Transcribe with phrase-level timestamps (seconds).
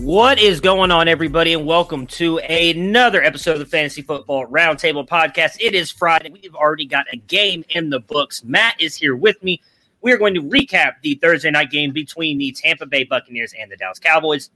[0.00, 5.08] What is going on, everybody, and welcome to another episode of the Fantasy Football Roundtable
[5.08, 5.56] Podcast.
[5.58, 6.28] It is Friday.
[6.30, 8.44] We've already got a game in the books.
[8.44, 9.62] Matt is here with me.
[10.02, 13.72] We are going to recap the Thursday night game between the Tampa Bay Buccaneers and
[13.72, 14.50] the Dallas Cowboys.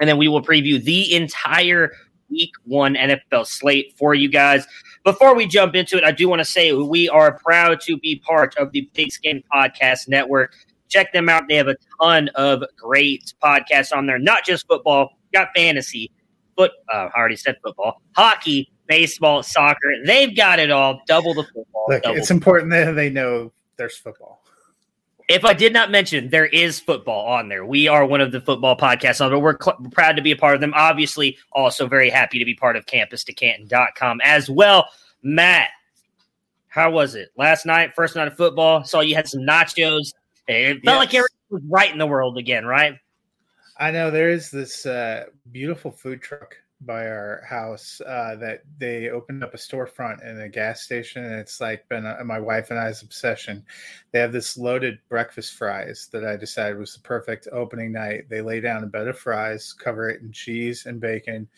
[0.00, 1.92] And then we will preview the entire
[2.30, 4.66] week one NFL slate for you guys.
[5.04, 8.16] Before we jump into it, I do want to say we are proud to be
[8.26, 10.54] part of the Pigskin Podcast Network.
[10.88, 11.44] Check them out.
[11.48, 16.10] They have a ton of great podcasts on there, not just football, got fantasy,
[16.56, 16.72] foot.
[16.92, 19.92] Uh, I already said football, hockey, baseball, soccer.
[20.04, 21.00] They've got it all.
[21.06, 21.86] Double the football.
[21.88, 24.42] Look, it's important that they know there's football.
[25.28, 27.66] if I did not mention, there is football on there.
[27.66, 29.38] We are one of the football podcasts on there.
[29.40, 30.72] We're cl- proud to be a part of them.
[30.74, 34.88] Obviously, also very happy to be part of campus2canton.com as well.
[35.22, 35.70] Matt,
[36.68, 37.94] how was it last night?
[37.94, 38.84] First night of football.
[38.84, 40.12] Saw you had some nachos.
[40.48, 41.20] It felt like Yes.
[41.20, 42.98] everything was right in the world again, right?
[43.78, 49.08] I know there is this uh, beautiful food truck by our house uh, that they
[49.08, 52.70] opened up a storefront in a gas station, and it's like been uh, my wife
[52.70, 53.64] and I's obsession.
[54.12, 58.28] They have this loaded breakfast fries that I decided was the perfect opening night.
[58.28, 61.48] They lay down a bed of fries, cover it in cheese and bacon,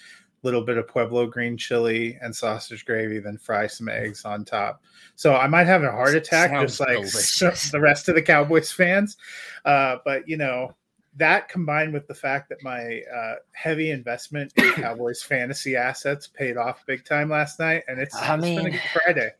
[0.43, 4.83] little bit of Pueblo green chili and sausage gravy, then fry some eggs on top.
[5.17, 7.71] So I might have a heart attack, Sounds just like delicious.
[7.73, 9.17] the rest of the Cowboys fans.
[9.65, 10.75] Uh, but you know,
[11.17, 16.57] that combined with the fact that my uh, heavy investment in Cowboys fantasy assets paid
[16.57, 19.33] off big time last night, and it's, I it's been a good Friday.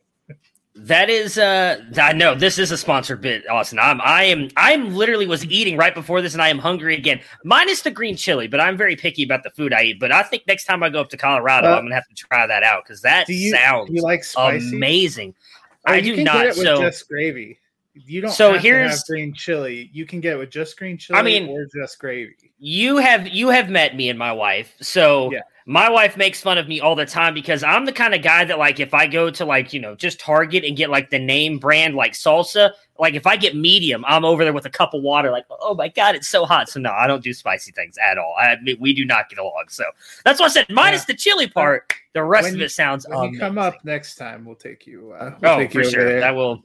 [0.85, 3.79] That is uh I know this is a sponsored bit, Austin.
[3.79, 7.19] I'm I am I'm literally was eating right before this and I am hungry again.
[7.43, 9.99] Minus the green chili, but I'm very picky about the food I eat.
[9.99, 12.15] But I think next time I go up to Colorado, Uh, I'm gonna have to
[12.15, 14.75] try that out because that Do you sounds do you like spicy?
[14.75, 15.35] amazing.
[15.87, 16.33] Oh, I you do can not.
[16.37, 17.59] Get it with So just gravy.
[17.93, 18.31] You don't.
[18.31, 19.89] So here's- green chili.
[19.91, 21.19] You can get it with just green chili.
[21.19, 22.35] I mean- or just gravy.
[22.57, 24.73] you have you have met me and my wife.
[24.81, 25.39] So Yeah.
[25.69, 28.43] My wife makes fun of me all the time because I'm the kind of guy
[28.43, 31.19] that like if I go to like, you know, just Target and get like the
[31.19, 34.95] name brand like salsa, like if I get medium, I'm over there with a cup
[34.95, 37.71] of water like, "Oh my god, it's so hot." So no, I don't do spicy
[37.71, 38.33] things at all.
[38.41, 39.65] I admit we do not get along.
[39.69, 39.83] So
[40.25, 43.05] that's why I said minus the chili part, the rest When of you- it sounds
[43.07, 45.13] When you come up next time, we'll take you.
[45.19, 46.03] Uh, we'll Oh, take for you sure.
[46.03, 46.19] there.
[46.21, 46.63] That will.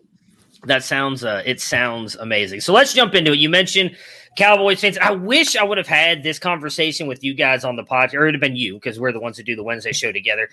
[0.64, 1.22] That sounds.
[1.24, 2.62] Uh, it sounds amazing.
[2.62, 3.38] So let's jump into it.
[3.38, 3.96] You mentioned
[4.36, 4.98] Cowboys fans.
[4.98, 8.22] I wish I would have had this conversation with you guys on the podcast, or
[8.22, 10.48] it would have been you because we're the ones that do the Wednesday show together.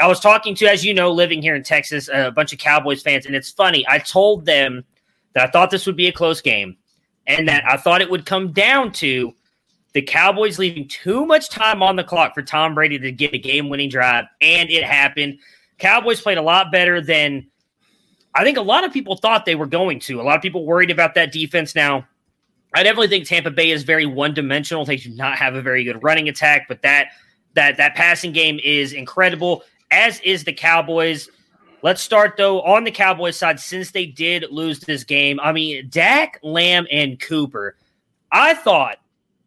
[0.00, 3.02] I was talking to, as you know, living here in Texas, a bunch of Cowboys
[3.02, 3.84] fans, and it's funny.
[3.88, 4.84] I told them
[5.34, 6.76] that I thought this would be a close game,
[7.26, 9.34] and that I thought it would come down to
[9.92, 13.38] the Cowboys leaving too much time on the clock for Tom Brady to get a
[13.38, 15.38] game winning drive, and it happened.
[15.78, 17.46] Cowboys played a lot better than
[18.34, 20.20] I think a lot of people thought they were going to.
[20.20, 22.06] A lot of people worried about that defense now.
[22.74, 24.84] I definitely think Tampa Bay is very one dimensional.
[24.84, 27.08] They do not have a very good running attack, but that
[27.54, 31.28] that that passing game is incredible, as is the Cowboys.
[31.82, 35.40] Let's start though on the Cowboys side since they did lose this game.
[35.40, 37.76] I mean, Dak, Lamb, and Cooper.
[38.30, 38.98] I thought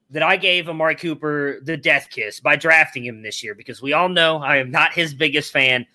[0.10, 3.94] that I gave Amari Cooper the death kiss by drafting him this year because we
[3.94, 5.86] all know I am not his biggest fan.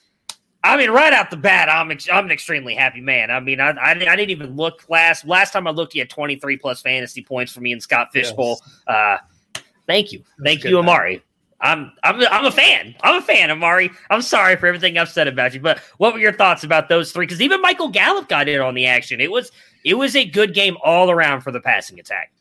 [0.65, 3.31] I mean, right out the bat, I'm ex- I'm an extremely happy man.
[3.31, 5.93] I mean, I, I, I didn't even look last last time I looked.
[5.93, 8.61] He had 23 plus fantasy points for me and Scott Fish Bowl.
[8.89, 8.97] Yes.
[8.97, 11.23] Uh, thank you, thank you, Amari.
[11.61, 12.95] I'm I'm I'm a fan.
[13.03, 13.91] I'm a fan, Amari.
[14.11, 17.13] I'm sorry for everything I've said about you, but what were your thoughts about those
[17.13, 17.27] three?
[17.27, 19.21] Because even Michael Gallup got in on the action.
[19.21, 19.53] It was
[19.85, 22.33] it was a good game all around for the passing attack.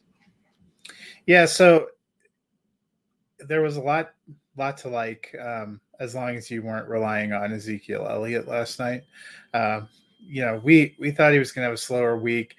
[1.25, 1.87] Yeah, so
[3.39, 4.11] there was a lot
[4.57, 5.33] lot to like.
[5.39, 9.03] Um, as long as you weren't relying on Ezekiel Elliott last night.
[9.53, 9.81] Uh,
[10.19, 12.55] you know, we we thought he was going to have a slower week.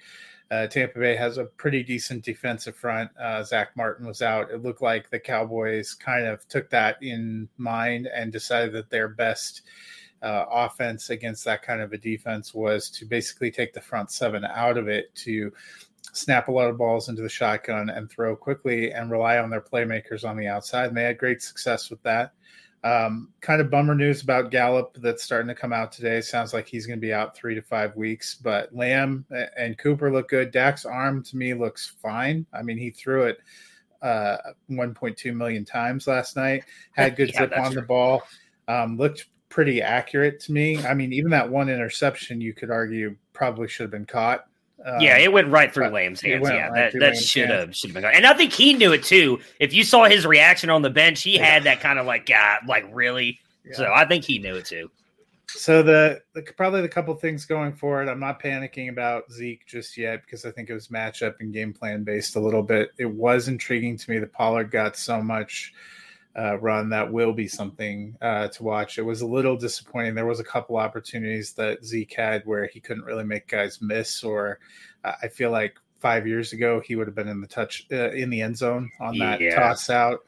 [0.49, 3.11] Uh, Tampa Bay has a pretty decent defensive front.
[3.19, 4.49] Uh, Zack Martin was out.
[4.49, 9.09] It looked like the Cowboys kind of took that in mind and decided that their
[9.09, 9.63] best
[10.21, 14.45] uh, offense against that kind of a defense was to basically take the front seven
[14.45, 15.51] out of it to
[16.13, 19.61] snap a lot of balls into the shotgun and throw quickly and rely on their
[19.61, 20.87] playmakers on the outside.
[20.87, 22.33] And they had great success with that.
[22.83, 26.21] Um, kind of bummer news about Gallup that's starting to come out today.
[26.21, 28.35] Sounds like he's going to be out three to five weeks.
[28.35, 29.25] But Lamb
[29.57, 30.51] and Cooper look good.
[30.51, 32.45] Dak's arm to me looks fine.
[32.53, 33.39] I mean, he threw it
[34.01, 34.37] uh,
[34.69, 36.63] 1.2 million times last night.
[36.91, 37.81] Had good yeah, zip on true.
[37.81, 38.23] the ball.
[38.67, 40.77] Um, looked pretty accurate to me.
[40.85, 44.45] I mean, even that one interception, you could argue probably should have been caught.
[44.85, 46.47] Um, yeah, it went right through Lamb's hands.
[46.47, 48.03] Yeah, right that, that should have should have been.
[48.03, 48.13] Gone.
[48.15, 49.39] And I think he knew it too.
[49.59, 51.45] If you saw his reaction on the bench, he yeah.
[51.45, 53.39] had that kind of like, God, like really.
[53.65, 53.75] Yeah.
[53.75, 54.89] So I think he knew it too.
[55.49, 58.09] So the, the, probably the couple things going forward.
[58.09, 61.73] I'm not panicking about Zeke just yet because I think it was matchup and game
[61.73, 62.91] plan based a little bit.
[62.97, 65.73] It was intriguing to me that Pollard got so much
[66.37, 66.89] uh, run.
[66.89, 68.97] That will be something uh, to watch.
[68.97, 70.15] It was a little disappointing.
[70.15, 74.23] There was a couple opportunities that Zeke had where he couldn't really make guys miss,
[74.23, 74.59] or
[75.03, 78.11] uh, I feel like five years ago he would have been in the touch uh,
[78.11, 79.55] in the end zone on that yeah.
[79.55, 80.19] toss out.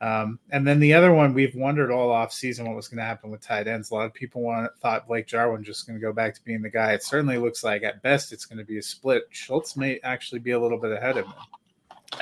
[0.00, 3.04] Um, and then the other one, we've wondered all off season what was going to
[3.04, 3.90] happen with tight ends.
[3.90, 6.62] A lot of people want, thought Blake Jarwin just going to go back to being
[6.62, 6.92] the guy.
[6.92, 9.24] It certainly looks like at best it's going to be a split.
[9.30, 11.34] Schultz may actually be a little bit ahead of him.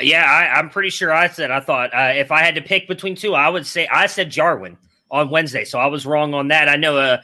[0.00, 2.87] Yeah, I, am pretty sure I said I thought uh, if I had to pick
[2.88, 4.76] between two, I would say I said Jarwin
[5.11, 6.69] on Wednesday, so I was wrong on that.
[6.69, 7.23] I know uh,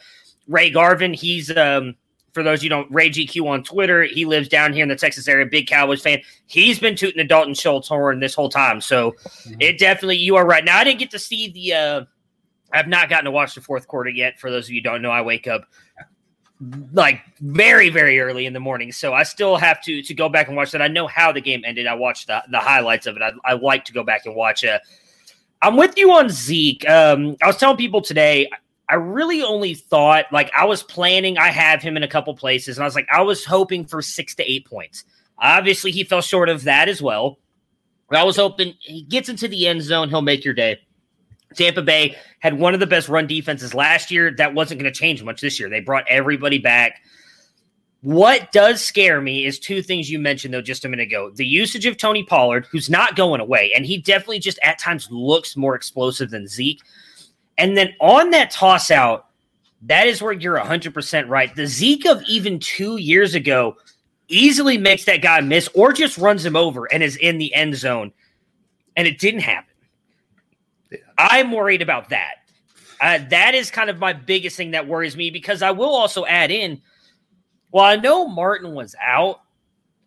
[0.48, 1.12] Ray Garvin.
[1.12, 1.94] He's um,
[2.32, 4.04] for those you don't Ray GQ on Twitter.
[4.04, 6.20] He lives down here in the Texas area, big Cowboys fan.
[6.46, 9.60] He's been tooting the Dalton Schultz horn this whole time, so mm-hmm.
[9.60, 10.64] it definitely you are right.
[10.64, 11.74] Now I didn't get to see the.
[11.74, 12.04] Uh,
[12.72, 14.40] I've not gotten to watch the fourth quarter yet.
[14.40, 15.68] For those of you don't know, I wake up
[16.92, 18.92] like very very early in the morning.
[18.92, 20.82] So i still have to to go back and watch that.
[20.82, 21.86] I know how the game ended.
[21.86, 23.22] I watched the, the highlights of it.
[23.22, 24.80] I, I like to go back and watch it.
[25.62, 26.88] I'm with you on zeke.
[26.88, 28.48] Um i was telling people today
[28.88, 32.76] i really only thought like i was planning i have him in a couple places
[32.76, 35.04] and i was like i was hoping for six to eight points.
[35.38, 37.38] Obviously he fell short of that as well.
[38.10, 40.78] I was hoping he gets into the end zone he'll make your day
[41.54, 44.34] Tampa Bay had one of the best run defenses last year.
[44.36, 45.68] That wasn't going to change much this year.
[45.68, 47.00] They brought everybody back.
[48.02, 51.30] What does scare me is two things you mentioned, though, just a minute ago.
[51.30, 55.08] The usage of Tony Pollard, who's not going away, and he definitely just at times
[55.10, 56.82] looks more explosive than Zeke.
[57.56, 59.28] And then on that toss out,
[59.86, 61.54] that is where you're 100% right.
[61.54, 63.76] The Zeke of even two years ago
[64.28, 67.76] easily makes that guy miss or just runs him over and is in the end
[67.76, 68.12] zone.
[68.96, 69.73] And it didn't happen.
[71.18, 72.34] I'm worried about that.
[73.00, 76.24] Uh, that is kind of my biggest thing that worries me because I will also
[76.26, 76.80] add in,
[77.72, 79.40] well, I know Martin was out.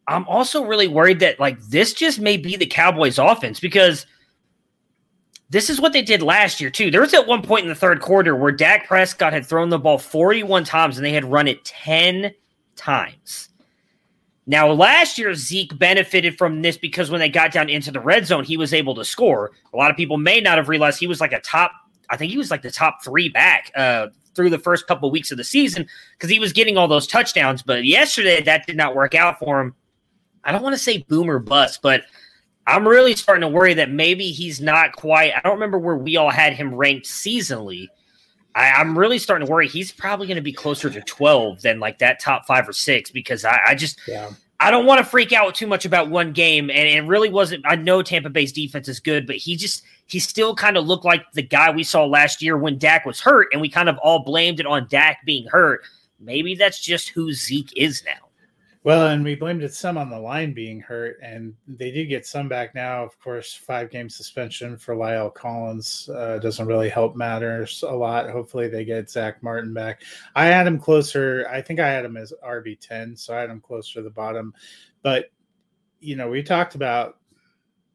[0.07, 4.05] I'm also really worried that like this just may be the Cowboys offense because
[5.49, 6.91] this is what they did last year too.
[6.91, 9.79] There was at one point in the third quarter where Dak Prescott had thrown the
[9.79, 12.33] ball 41 times and they had run it 10
[12.75, 13.49] times.
[14.49, 18.25] Now, last year, Zeke benefited from this because when they got down into the red
[18.25, 19.51] zone, he was able to score.
[19.73, 21.73] A lot of people may not have realized he was like a top,
[22.09, 25.11] I think he was like the top three back uh, through the first couple of
[25.11, 27.61] weeks of the season because he was getting all those touchdowns.
[27.61, 29.75] But yesterday, that did not work out for him.
[30.45, 32.03] I don't want to say boomer bust, but
[32.67, 35.33] I'm really starting to worry that maybe he's not quite.
[35.35, 37.87] I don't remember where we all had him ranked seasonally.
[38.57, 41.79] I, am really starting to worry he's probably going to be closer to 12 than
[41.79, 44.31] like that top five or six because I, I just, yeah.
[44.59, 47.63] I don't want to freak out too much about one game, and it really wasn't.
[47.67, 51.05] I know Tampa Bay's defense is good, but he just he still kind of looked
[51.05, 53.99] like the guy we saw last year when Dak was hurt, and we kind of
[53.99, 55.83] all blamed it on Dak being hurt.
[56.19, 58.26] Maybe that's just who Zeke is now.
[58.87, 62.25] Well, and we blamed it some on the line being hurt, and they did get
[62.25, 63.03] some back now.
[63.03, 68.29] Of course, five game suspension for La'el Collins uh, doesn't really help matters a lot.
[68.29, 70.03] Hopefully, they get Zack Martin back.
[70.35, 71.45] I had him closer.
[71.51, 74.09] I think I had him as RB ten, so I had him closer to the
[74.09, 74.53] bottom.
[75.01, 75.31] But
[75.99, 77.17] you know, we talked about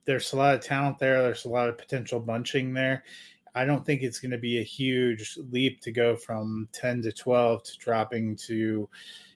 [0.04, 1.22] there's a lot of talent there.
[1.22, 3.04] There's a lot of potential bunching there.
[3.54, 7.12] I don't think it's going to be a huge leap to go from ten to
[7.12, 8.90] twelve to dropping to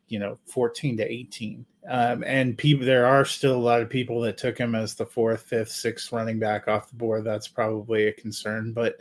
[0.09, 4.21] you know 14 to 18 um, and people there are still a lot of people
[4.21, 7.25] that took him as the fourth fifth sixth running back off the board.
[7.25, 8.97] That's probably a concern but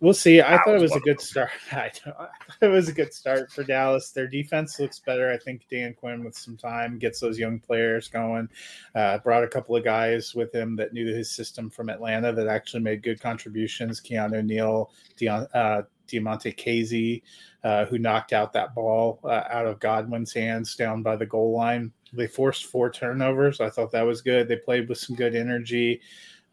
[0.00, 0.40] we'll see.
[0.40, 1.50] I thought it was a good start.
[1.72, 4.12] I thought it was a good start for dallas.
[4.12, 8.08] Their defense looks better i think dan quinn with some time gets those young players
[8.08, 8.48] going.
[8.94, 12.48] Uh, brought a couple of guys with him that knew his system from atlanta that
[12.48, 14.00] actually made good contributions.
[14.00, 17.22] Keanu neal Deon, uh, Damontae Kazee,
[17.64, 21.52] uh, who knocked out that ball uh, out of Godwin's hands down by the goal
[21.52, 21.92] line.
[22.12, 23.60] They forced four turnovers.
[23.60, 24.48] I thought that was good.
[24.48, 26.00] They played with some good energy.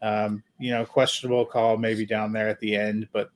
[0.00, 3.30] Um, you know, questionable call maybe down there at the end, but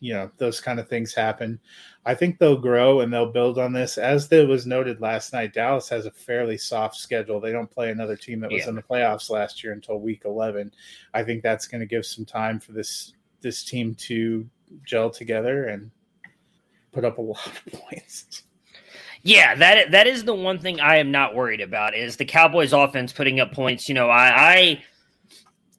[0.00, 1.58] you know those kind of things happen.
[2.04, 3.96] I think they'll grow and they'll build on this.
[3.96, 7.40] As there was noted last night, Dallas has a fairly soft schedule.
[7.40, 8.68] They don't play another team that was yeah.
[8.68, 10.70] in the playoffs last year until week 11.
[11.14, 14.46] I think that's going to give some time for this this team to
[14.84, 15.90] gel together and
[16.92, 18.42] put up a lot of points.
[19.22, 22.74] Yeah, that that is the one thing I am not worried about is the Cowboys
[22.74, 23.88] offense putting up points.
[23.88, 24.84] You know, I, I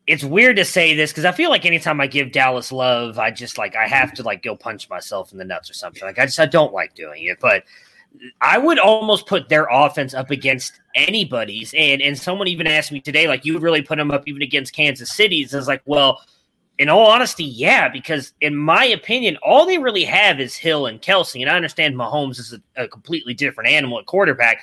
[0.07, 3.29] it's weird to say this because I feel like anytime I give Dallas love, I
[3.29, 6.03] just like I have to like go punch myself in the nuts or something.
[6.03, 7.63] Like I just I don't like doing it, but
[8.41, 11.73] I would almost put their offense up against anybody's.
[11.75, 14.41] And and someone even asked me today, like you would really put them up even
[14.41, 15.53] against Kansas City's.
[15.53, 16.21] I was like, well,
[16.77, 21.01] in all honesty, yeah, because in my opinion, all they really have is Hill and
[21.01, 21.41] Kelsey.
[21.41, 24.61] And I understand Mahomes is a, a completely different animal at quarterback.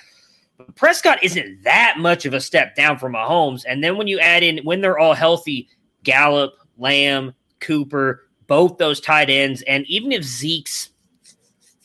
[0.59, 3.64] But Prescott isn't that much of a step down from Mahomes.
[3.66, 5.69] And then when you add in, when they're all healthy,
[6.02, 10.90] Gallup, Lamb, Cooper, both those tight ends, and even if Zeke's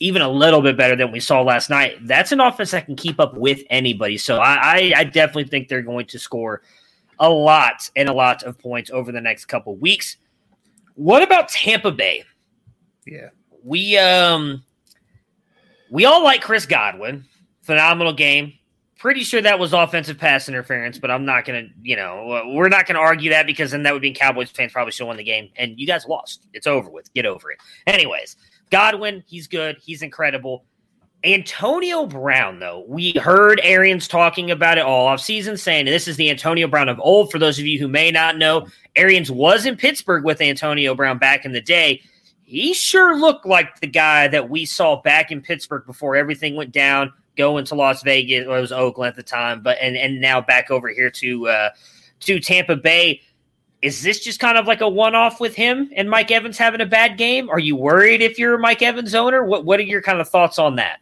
[0.00, 2.96] even a little bit better than we saw last night, that's an offense that can
[2.96, 4.18] keep up with anybody.
[4.18, 6.62] So I, I, I definitely think they're going to score–
[7.20, 10.16] a lot and a lot of points over the next couple weeks.
[10.94, 12.24] What about Tampa Bay?
[13.06, 13.28] Yeah.
[13.64, 14.62] We um
[15.90, 17.24] we all like Chris Godwin.
[17.62, 18.54] Phenomenal game.
[18.98, 22.86] Pretty sure that was offensive pass interference, but I'm not gonna, you know, we're not
[22.86, 25.50] gonna argue that because then that would mean Cowboys fans probably should win the game.
[25.56, 26.46] And you guys lost.
[26.52, 27.12] It's over with.
[27.14, 27.58] Get over it.
[27.86, 28.36] Anyways,
[28.70, 29.76] Godwin, he's good.
[29.80, 30.64] He's incredible.
[31.24, 36.30] Antonio Brown, though, we heard Arians talking about it all offseason, saying this is the
[36.30, 37.32] Antonio Brown of old.
[37.32, 41.18] For those of you who may not know, Arians was in Pittsburgh with Antonio Brown
[41.18, 42.02] back in the day.
[42.44, 46.70] He sure looked like the guy that we saw back in Pittsburgh before everything went
[46.70, 48.46] down, going to Las Vegas.
[48.46, 51.48] Well, it was Oakland at the time, but and and now back over here to
[51.48, 51.70] uh,
[52.20, 53.22] to Tampa Bay.
[53.82, 56.80] Is this just kind of like a one off with him and Mike Evans having
[56.80, 57.50] a bad game?
[57.50, 59.44] Are you worried if you're Mike Evans owner?
[59.44, 61.00] What What are your kind of thoughts on that?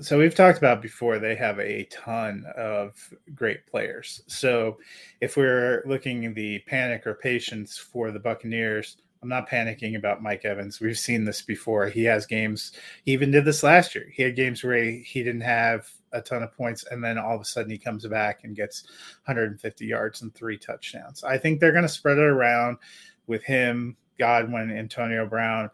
[0.00, 4.22] So we've talked about before they have a ton of great players.
[4.26, 4.78] So
[5.20, 10.44] if we're looking the panic or patience for the buccaneers i'm not panicking about mike
[10.44, 10.80] evans.
[10.80, 11.88] We've seen this before.
[11.88, 12.72] He has games
[13.04, 14.06] he even did this last year.
[14.12, 17.40] He had games where he, didn't have a ton of points and then all of
[17.40, 18.84] a sudden he comes back and gets
[19.26, 21.22] 150 yards and three touchdowns.
[21.22, 22.78] I think they're going to spread it around
[23.26, 25.70] with him godwin antonio brown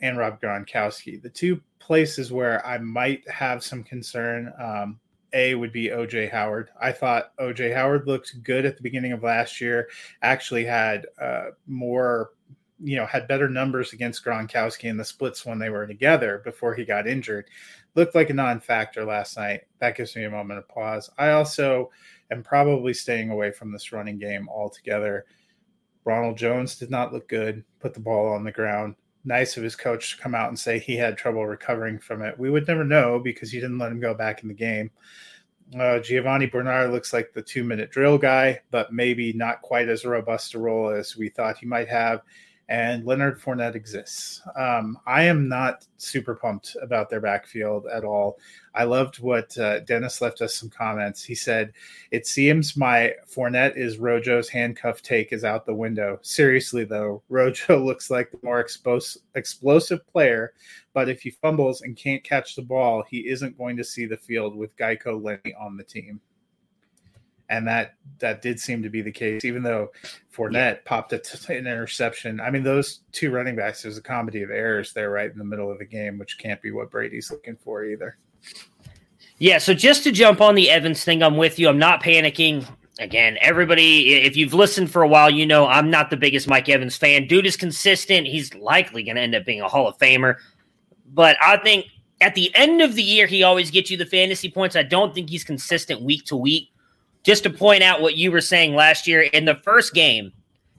[0.00, 4.52] and rob gronkowski the two places where I might have some concern.
[4.60, 5.00] Um,
[5.32, 6.70] a would be OJ Howard.
[6.80, 9.88] I thought OJ Howard looked good at the beginning of last year.
[10.20, 12.30] Actually, had uh, more,
[12.78, 16.74] you know, had better numbers against Gronkowski in the splits when they were together before
[16.74, 17.48] he got injured.
[17.94, 19.62] Looked like a non-factor last night.
[19.80, 21.10] That gives me a moment of pause.
[21.18, 21.90] I also
[22.30, 25.24] am probably staying away from this running game altogether.
[26.04, 27.64] Ronald Jones did not look good.
[27.80, 30.78] Put the ball on the ground nice of his coach to come out and say
[30.78, 32.38] he had trouble recovering from it.
[32.38, 34.90] We would never know because he didn't let him go back in the game.
[35.74, 40.04] Uh, Giovani Bernard looks like the two minute drill guy, but maybe not quite as
[40.04, 42.22] robust a role as we thought he might have.
[42.68, 44.42] And Leonard Fournette exists.
[44.54, 48.38] Um, I am not super pumped about their backfield at all.
[48.74, 51.24] I loved what uh, Dennis left us some comments.
[51.24, 51.72] He said,
[52.10, 56.18] It seems my Fournette is Rojo's handcuff take is out the window.
[56.20, 60.52] Seriously, though, Rojo looks like the more expos- explosive player,
[60.92, 64.16] but if he fumbles and can't catch the ball, he isn't going to see the
[64.16, 66.20] field with Geico Lenny on the team
[67.48, 69.44] and that that did seem to be the case.
[69.44, 69.90] Even though
[70.34, 70.78] Fournette yeah.
[70.84, 73.82] popped a t- an interception, I mean those two running backs.
[73.82, 76.60] There's a comedy of errors there, right in the middle of the game, which can't
[76.60, 78.16] be what Brady's looking for either.
[79.38, 79.58] Yeah.
[79.58, 81.68] So just to jump on the Evans thing, I'm with you.
[81.68, 82.66] I'm not panicking.
[83.00, 86.68] Again, everybody, if you've listened for a while, you know I'm not the biggest Mike
[86.68, 87.28] Evans fan.
[87.28, 88.26] Dude is consistent.
[88.26, 90.34] He's likely going to end up being a Hall of Famer.
[91.14, 91.86] But I think
[92.20, 94.74] at the end of the year, he always gets you the fantasy points.
[94.74, 96.72] I don't think he's consistent week to week
[97.24, 100.32] just to point out what you were saying last year in the first game,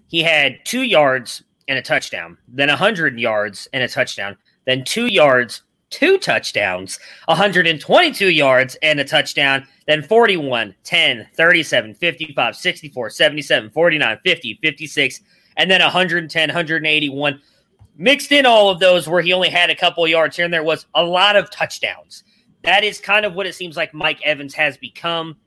[0.08, 5.06] he had two yards and a touchdown, then 100 yards and a touchdown, then two
[5.06, 13.70] yards, two touchdowns, 122 yards and a touchdown, then 41, 10, 37, 55, 64, 77,
[13.70, 15.22] 49, 50, 56,
[15.58, 17.42] and then 110, 181.
[17.98, 20.64] Mixed in all of those where he only had a couple yards here and there
[20.64, 22.24] was a lot of touchdowns.
[22.64, 25.38] That is kind of what it seems like Mike Evans has become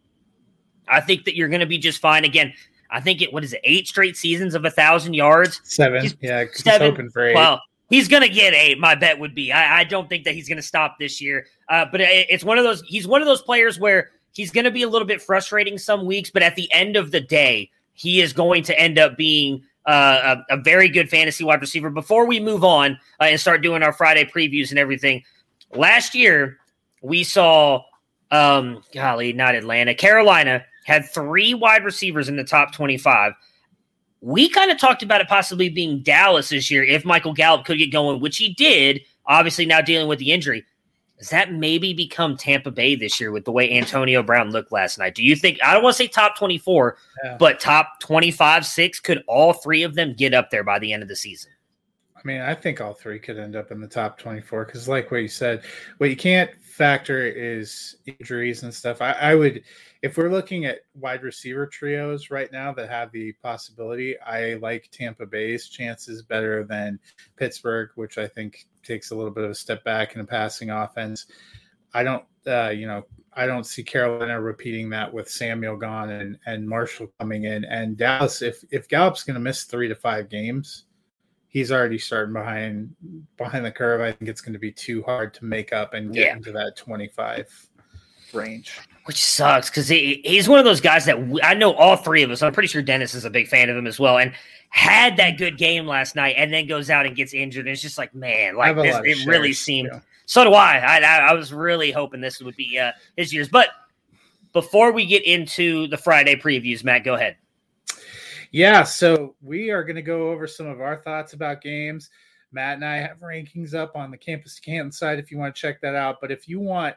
[0.89, 2.25] I think that you're going to be just fine.
[2.25, 2.53] Again,
[2.91, 3.33] I think it.
[3.33, 3.61] What is it?
[3.65, 5.61] Eight straight seasons of a thousand yards.
[5.65, 6.03] Seven.
[6.03, 6.91] He's, yeah, seven.
[6.91, 7.35] hoping for eight.
[7.35, 8.79] Well, he's going to get eight.
[8.79, 9.53] My bet would be.
[9.53, 11.47] I, I don't think that he's going to stop this year.
[11.69, 12.83] Uh, but it, it's one of those.
[12.83, 16.05] He's one of those players where he's going to be a little bit frustrating some
[16.07, 19.63] weeks, but at the end of the day, he is going to end up being
[19.87, 21.91] uh, a, a, very good fantasy wide receiver.
[21.91, 25.23] Before we move on uh, and start doing our Friday previews and everything,
[25.75, 26.59] last year
[27.03, 27.83] we saw,
[28.31, 33.33] um, golly, not Atlanta, Carolina had three wide receivers in the top 25.
[34.21, 37.79] We kind of talked about it possibly being Dallas this year if Michael Gallup could
[37.79, 40.65] get going, which he did, obviously now dealing with the injury.
[41.19, 44.99] Does that maybe become Tampa Bay this year with the way Antonio Brown looked last
[44.99, 45.15] night?
[45.15, 47.37] Do you think, I don't want to say top 24, yeah.
[47.39, 48.99] but top 25, six?
[48.99, 51.53] Could all three of them get up there by the end of the season?
[52.17, 55.11] I mean, I think all three could end up in the top 24 because, like
[55.11, 55.63] what you said,
[55.99, 59.01] what you can't factor is injuries and stuff.
[59.01, 59.63] I, I would
[60.03, 64.89] if we're looking at wide receiver trios right now that have the possibility, I like
[64.91, 66.99] Tampa Bay's chances better than
[67.37, 70.71] Pittsburgh, which I think takes a little bit of a step back in a passing
[70.71, 71.27] offense.
[71.95, 76.37] I don't, uh, you know, I don't see Carolina repeating that with Samuel gone and,
[76.47, 77.65] and Marshall coming in.
[77.65, 80.87] And Dallas, if if Gallup's going to miss three to five games,
[81.47, 82.95] he's already starting behind
[83.37, 84.01] behind the curve.
[84.01, 86.37] I think it's going to be too hard to make up and get yeah.
[86.37, 87.49] into that twenty five
[88.35, 88.73] range
[89.05, 92.23] which sucks because he, he's one of those guys that we, I know all three
[92.23, 92.43] of us.
[92.43, 94.33] I'm pretty sure Dennis is a big fan of him as well, and
[94.69, 97.67] had that good game last night, and then goes out and gets injured.
[97.67, 99.91] And it's just like, man, like this, it shares, really seemed.
[99.93, 100.01] Yeah.
[100.27, 100.79] So do I.
[100.79, 100.99] I.
[101.01, 103.49] I was really hoping this would be uh, his years.
[103.49, 103.69] But
[104.53, 107.37] before we get into the Friday previews, Matt, go ahead.
[108.53, 112.11] Yeah, so we are going to go over some of our thoughts about games.
[112.53, 115.61] Matt and I have rankings up on the Campus Canton side if you want to
[115.61, 116.19] check that out.
[116.21, 116.95] But if you want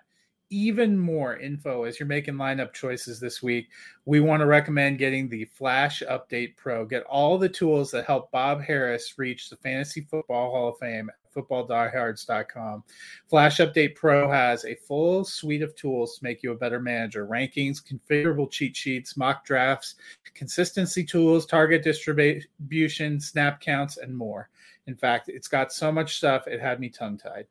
[0.49, 3.69] even more info as you're making lineup choices this week,
[4.05, 6.85] we want to recommend getting the Flash Update Pro.
[6.85, 11.09] Get all the tools that help Bob Harris reach the Fantasy Football Hall of Fame
[11.09, 12.83] at footballdiehards.com.
[13.27, 17.27] Flash Update Pro has a full suite of tools to make you a better manager
[17.27, 19.95] rankings, configurable cheat sheets, mock drafts,
[20.33, 24.49] consistency tools, target distribution, snap counts, and more.
[24.87, 27.47] In fact, it's got so much stuff, it had me tongue tied.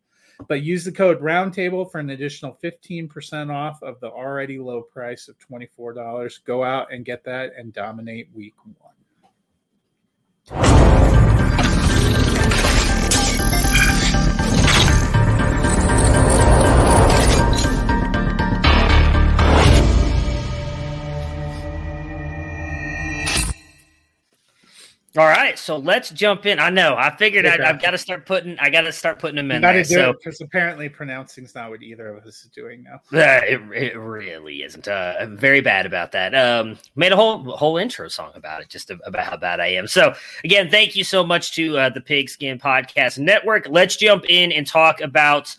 [0.48, 5.28] But use the code Roundtable for an additional 15% off of the already low price
[5.28, 6.44] of $24.
[6.44, 8.54] Go out and get that and dominate week
[10.50, 10.83] one.
[25.16, 26.58] All right, so let's jump in.
[26.58, 26.96] I know.
[26.96, 28.58] I figured I, have got to start putting.
[28.58, 29.62] I got to start putting them in.
[29.62, 33.00] Got to do so, because apparently pronouncing's not what either of us is doing now.
[33.24, 34.86] Uh, it, it really isn't.
[34.86, 36.34] Uh, I'm very bad about that.
[36.34, 39.86] Um, made a whole whole intro song about it, just about how bad I am.
[39.86, 43.66] So again, thank you so much to uh, the Pigskin Podcast Network.
[43.70, 45.56] Let's jump in and talk about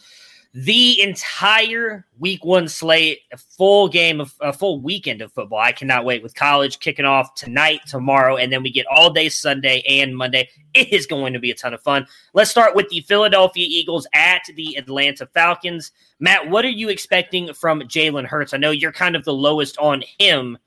[0.57, 5.59] the entire week one slate, a full game of a full weekend of football.
[5.59, 9.27] I cannot wait with college kicking off tonight, tomorrow, and then we get all day
[9.27, 10.49] Sunday and Monday.
[10.73, 12.07] It is going to be a ton of fun.
[12.33, 15.91] Let's start with the Philadelphia Eagles at the Atlanta Falcons.
[16.19, 18.53] Matt, what are you expecting from Jalen Hurts?
[18.53, 20.57] I know you're kind of the lowest on him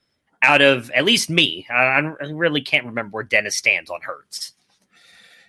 [0.42, 1.66] out of at least me.
[1.70, 4.52] I, I really can't remember where Dennis stands on Hurts.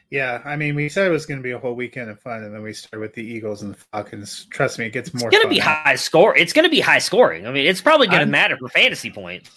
[0.10, 2.44] Yeah, I mean, we said it was going to be a whole weekend of fun,
[2.44, 4.46] and then we started with the Eagles and the Falcons.
[4.50, 5.30] Trust me, it gets more.
[5.30, 6.36] It's going to be high score.
[6.36, 7.46] It's going to be high scoring.
[7.46, 9.48] I mean, it's probably going to matter for fantasy point.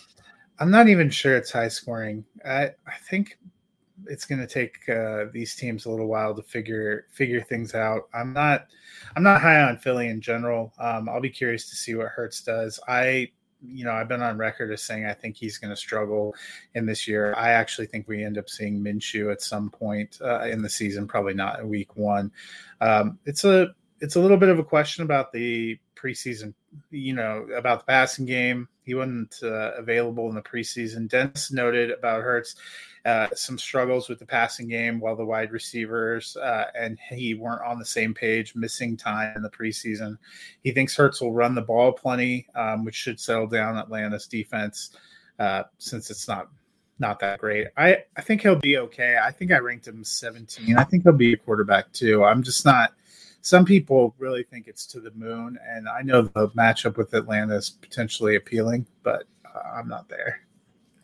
[0.59, 2.25] I'm not even sure it's high scoring.
[2.45, 3.38] I I think
[4.07, 8.03] it's going to take uh, these teams a little while to figure figure things out.
[8.12, 8.67] I'm not
[9.17, 10.73] I'm not high on Philly in general.
[10.79, 12.79] Um, I'll be curious to see what Hurts does.
[12.87, 13.31] I
[13.64, 16.35] you know I've been on record as saying I think he's going to struggle
[16.75, 17.35] in this year.
[17.37, 21.07] I actually think we end up seeing Minshew at some point uh, in the season,
[21.07, 22.33] probably not in week one.
[22.81, 26.55] Um, it's a it's a little bit of a question about the preseason,
[26.91, 28.69] you know, about the passing game.
[28.85, 31.09] He wasn't uh, available in the preseason.
[31.09, 32.57] Dennis noted about Hurts
[33.05, 37.63] uh, some struggles with the passing game while the wide receivers uh, and he weren't
[37.63, 40.17] on the same page, missing time in the preseason.
[40.63, 44.97] He thinks Hurts will run the ball plenty, um, which should settle down Atlanta's defense
[45.39, 46.49] uh, since it's not
[46.99, 47.67] not that great.
[47.77, 49.17] I, I think he'll be okay.
[49.21, 50.77] I think I ranked him 17.
[50.79, 52.23] I think he'll be a quarterback too.
[52.23, 52.93] I'm just not.
[53.42, 57.57] Some people really think it's to the moon, and I know the matchup with Atlanta
[57.57, 60.40] is potentially appealing, but uh, I'm not there.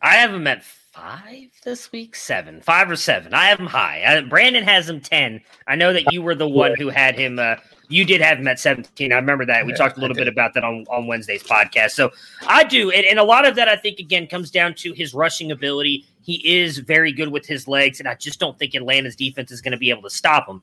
[0.01, 3.33] I have him at five this week, seven, five or seven.
[3.33, 4.01] I have him high.
[4.03, 5.41] Uh, Brandon has him ten.
[5.67, 7.39] I know that you were the one who had him.
[7.39, 7.55] Uh,
[7.89, 9.11] you did have him at seventeen.
[9.11, 9.65] I remember that.
[9.65, 11.91] We Yeah, talked a little bit about that on on Wednesday's podcast.
[11.91, 12.11] So
[12.47, 15.13] I do, and, and a lot of that I think again comes down to his
[15.13, 16.05] rushing ability.
[16.21, 19.59] He is very good with his legs, and I just don't think Atlanta's defense is
[19.59, 20.61] going to be able to stop him.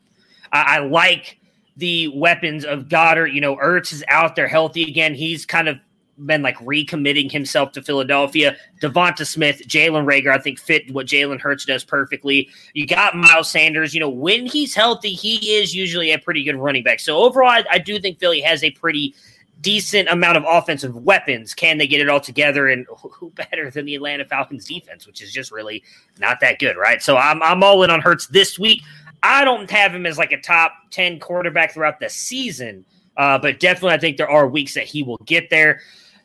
[0.53, 1.39] I, I like
[1.77, 3.33] the weapons of Goedert.
[3.33, 5.15] You know, Ertz is out there healthy again.
[5.15, 5.79] He's kind of
[6.25, 8.57] been like recommitting himself to Philadelphia.
[8.81, 12.49] Devonta Smith, Jalen Reagor, I think fit what Jalen Hurts does perfectly.
[12.73, 13.93] You got Miles Sanders.
[13.93, 17.01] You know, when he's healthy, he is usually a pretty good running back.
[17.01, 19.15] So overall, I, I do think Philly has a pretty
[19.61, 21.55] decent amount of offensive weapons.
[21.55, 22.69] Can they get it all together?
[22.69, 25.83] And who- better than the Atlanta Falcons defense, which is just really
[26.19, 27.03] not that good, right?
[27.03, 28.83] So I'm I'm all in on Hurts this week.
[29.27, 32.85] I don't have him as like a top 10 quarterback throughout the season,
[33.17, 35.81] uh, but definitely I think there are weeks that he will get there.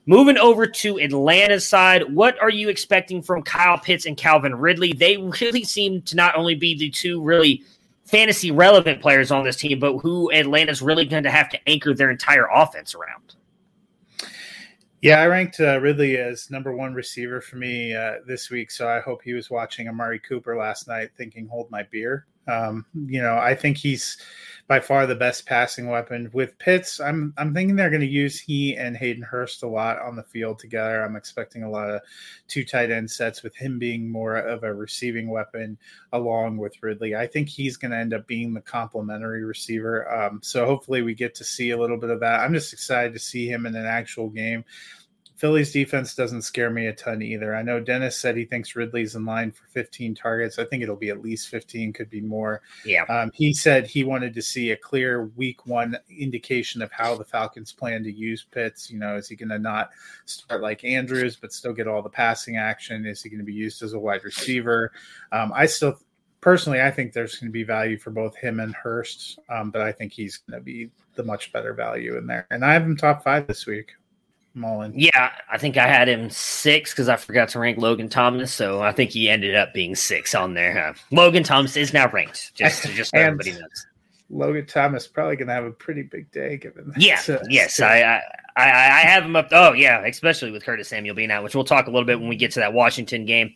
[0.06, 4.94] Moving over to Atlanta's side, what are you expecting from Kyle Pitts and Calvin Ridley?
[4.94, 7.64] They really seem to not only be the two really
[8.06, 11.96] fantasy relevant players on this team, but who Atlanta's really going to have to anchor
[11.96, 13.36] their entire offense around.
[15.02, 18.88] Yeah, I ranked uh, Ridley as number one receiver for me uh, this week, so
[18.88, 23.22] I hope he was watching Amari Cooper last night, thinking "Hold my beer." Um, you
[23.22, 24.18] know, I think he's
[24.68, 26.30] by far the best passing weapon.
[26.32, 30.00] With Pitts, I'm I'm thinking they're going to use he and Hayden Hurst a lot
[30.00, 31.04] on the field together.
[31.04, 32.02] I'm expecting a lot of
[32.48, 35.78] two tight end sets with him being more of a receiving weapon
[36.14, 37.16] along with Ridley.
[37.16, 40.10] I think he's going to end up being the complementary receiver.
[40.10, 42.40] Um, so hopefully we get to see a little bit of that.
[42.40, 44.64] I'm just excited to see him in an actual game.
[45.42, 47.56] Philly's defense doesn't scare me a ton either.
[47.56, 50.60] I know Dennis said he thinks Ridley's in line for 15 targets.
[50.60, 52.62] I think it'll be at least 15, could be more.
[52.86, 53.06] Yeah.
[53.06, 57.24] Um, he said he wanted to see a clear week one indication of how the
[57.24, 58.92] Falcons plan to use Pitts.
[58.92, 59.90] You know, is he going to not
[60.26, 63.08] start like Andrews, but still get all the passing action?
[63.08, 64.92] Is he going to be used as a wide receiver?
[65.32, 65.98] Um, I still,
[66.42, 69.82] personally, I think there's going to be value for both him and Hurst, um, but
[69.82, 72.46] I think he's going to be the much better value in there.
[72.52, 73.94] And I have him top five this week.
[74.54, 74.92] In.
[74.96, 78.82] Yeah, I think I had him six because I forgot to rank Logan Thomas, so
[78.82, 80.90] I think he ended up being six on there.
[80.90, 83.88] Uh, Logan Thomas is now ranked, just just so everybody knows.
[84.30, 87.02] Logan Thomas probably going to have a pretty big day given that.
[87.02, 88.22] Yeah, yes, so- I, I
[88.58, 89.48] I I have him up.
[89.52, 92.28] Oh yeah, especially with Curtis Samuel being out, which we'll talk a little bit when
[92.28, 93.54] we get to that Washington game.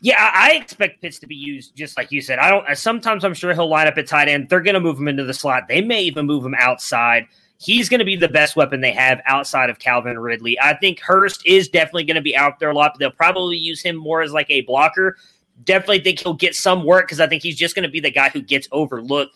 [0.00, 2.38] Yeah, I I expect Pitts to be used just like you said.
[2.38, 2.78] I don't.
[2.78, 4.48] Sometimes I'm sure he'll line up at tight end.
[4.48, 5.64] They're going to move him into the slot.
[5.68, 7.26] They may even move him outside.
[7.60, 10.56] He's going to be the best weapon they have outside of Calvin Ridley.
[10.60, 13.56] I think Hurst is definitely going to be out there a lot, but they'll probably
[13.56, 15.16] use him more as like a blocker.
[15.64, 18.12] Definitely think he'll get some work because I think he's just going to be the
[18.12, 19.34] guy who gets overlooked.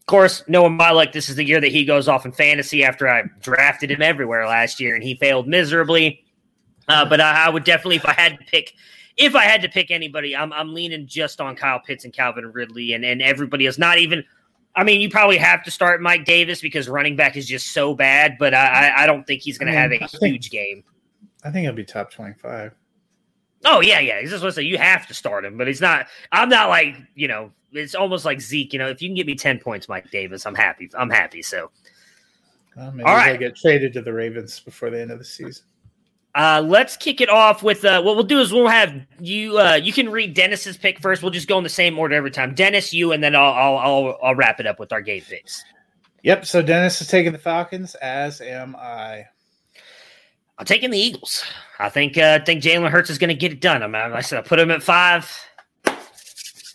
[0.00, 3.08] Of course, Noah Milik, this is the year that he goes off in fantasy after
[3.08, 6.22] I drafted him everywhere last year and he failed miserably.
[6.88, 8.74] Uh, but I, I would definitely, if I had to pick,
[9.16, 12.52] if I had to pick anybody, I'm, I'm leaning just on Kyle Pitts and Calvin
[12.52, 14.24] Ridley, and, and everybody is not even.
[14.76, 17.94] I mean, you probably have to start Mike Davis because running back is just so
[17.94, 20.84] bad, but I, I- don't think he's going to have a think- huge game.
[21.42, 22.72] I think he'll be top 25.
[23.64, 24.20] Oh yeah, yeah.
[24.20, 26.06] He's just want to say you have to start him, but he's not.
[26.32, 27.52] I'm not like you know.
[27.72, 28.72] It's almost like Zeke.
[28.72, 30.90] You know, if you can get me ten points, Mike Davis, I'm happy.
[30.94, 31.42] I'm happy.
[31.42, 31.70] So
[32.76, 35.64] Well, maybe All he'll get traded to the Ravens before the end of the season.
[36.34, 39.58] Uh, let's kick it off with uh, what we'll do is we'll have you.
[39.58, 41.22] Uh, you can read Dennis's pick first.
[41.22, 42.54] We'll just go in the same order every time.
[42.54, 45.64] Dennis, you, and then I'll I'll I'll, I'll wrap it up with our game picks.
[46.22, 46.46] Yep.
[46.46, 49.26] So Dennis is taking the Falcons, as am I.
[50.58, 51.42] I'm taking the Eagles.
[51.78, 53.82] I think uh, I think Jalen Hurts is going to get it done.
[53.82, 55.28] I'm, I said I put him at five.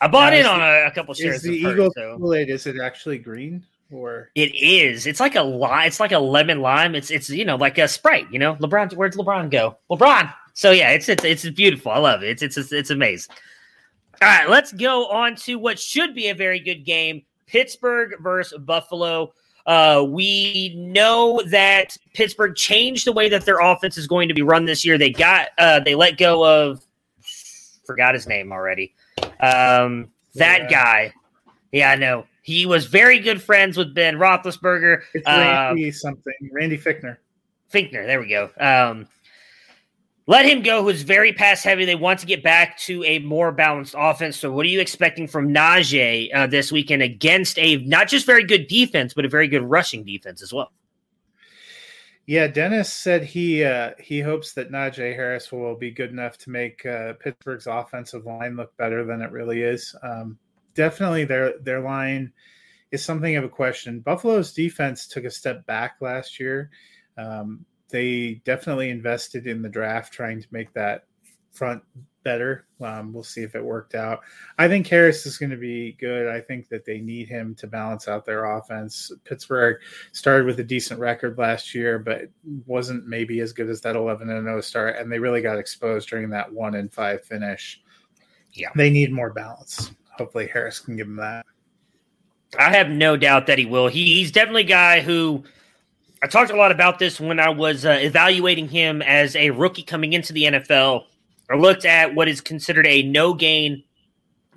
[0.02, 2.18] I bought Now, in on a, a couple shares Is the of Eagle so.
[2.18, 5.06] Kool-Aid, is it actually green or It is.
[5.08, 5.88] It's like a lime.
[5.88, 6.96] It's like a lemon lime.
[6.96, 8.28] It's it's you know like a Sprite.
[8.32, 8.94] You know, LeBron.
[8.94, 9.78] Where'd LeBron go?
[9.90, 10.34] LeBron.
[10.54, 11.92] So yeah, it's it's it's beautiful.
[11.92, 12.42] I love it.
[12.42, 13.34] It's it's it's amazing.
[14.22, 18.58] All right, let's go on to what should be a very good game: Pittsburgh versus
[18.60, 19.34] Buffalo.
[19.66, 24.42] Uh, we know that Pittsburgh changed the way that their offense is going to be
[24.44, 24.98] run this year.
[24.98, 26.82] They got uh, they let go of
[27.86, 28.94] forgot his name already.
[29.40, 30.70] Um, that Yeah.
[30.70, 31.14] guy.
[31.72, 32.26] Yeah, I know.
[32.46, 35.02] He was very good friends with Ben Roethlisberger.
[35.16, 36.34] it's Uh, Randy something?
[36.52, 37.18] Randy Fichtner.
[37.74, 38.52] Finkner, there we go.
[38.60, 39.08] Um,
[40.28, 41.86] let him go, who's very pass heavy.
[41.86, 44.38] They want to get back to a more balanced offense.
[44.38, 48.44] So, what are you expecting from Najee uh, this weekend against a not just very
[48.44, 50.72] good defense, but a very good rushing defense as well?
[52.28, 56.52] Yeah, Dennis said he uh, he hopes that Najee Harris will be good enough to
[56.52, 59.96] make uh, Pittsburgh's offensive line look better than it really is.
[60.04, 60.38] Um,
[60.76, 62.32] definitely, their their line
[62.92, 64.00] is something of a question.
[64.00, 66.70] Buffalo's defense took a step back last year.
[67.18, 71.06] Um, they definitely invested in the draft, trying to make that
[71.52, 71.82] front
[72.24, 72.66] better.
[72.82, 74.22] Um, we'll see if it worked out.
[74.58, 76.28] I think Harris is going to be good.
[76.28, 79.12] I think that they need him to balance out their offense.
[79.24, 79.78] Pittsburgh
[80.12, 82.24] started with a decent record last year, but
[82.66, 84.98] wasn't maybe as good as that 11 and 0 start.
[84.98, 87.82] And they really got exposed during that one and five finish.
[88.52, 88.70] Yeah.
[88.76, 89.92] They need more balance.
[90.18, 91.46] Hopefully, Harris can give him that.
[92.58, 93.88] I have no doubt that he will.
[93.88, 95.44] He, he's definitely a guy who
[96.24, 99.84] I talked a lot about this when I was uh, evaluating him as a rookie
[99.84, 101.04] coming into the NFL.
[101.50, 103.84] I looked at what is considered a no gain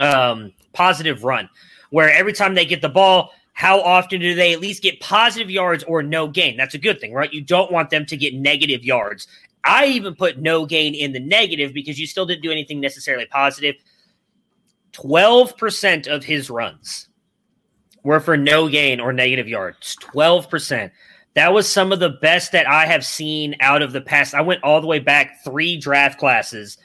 [0.00, 1.48] um, positive run,
[1.90, 5.50] where every time they get the ball, how often do they at least get positive
[5.50, 6.56] yards or no gain?
[6.56, 7.32] That's a good thing, right?
[7.32, 9.26] You don't want them to get negative yards.
[9.64, 13.26] I even put no gain in the negative because you still didn't do anything necessarily
[13.26, 13.74] positive.
[14.98, 17.08] 12% of his runs
[18.02, 19.96] were for no gain or negative yards.
[20.00, 20.90] 12%.
[21.34, 24.34] That was some of the best that I have seen out of the past.
[24.34, 26.78] I went all the way back three draft classes,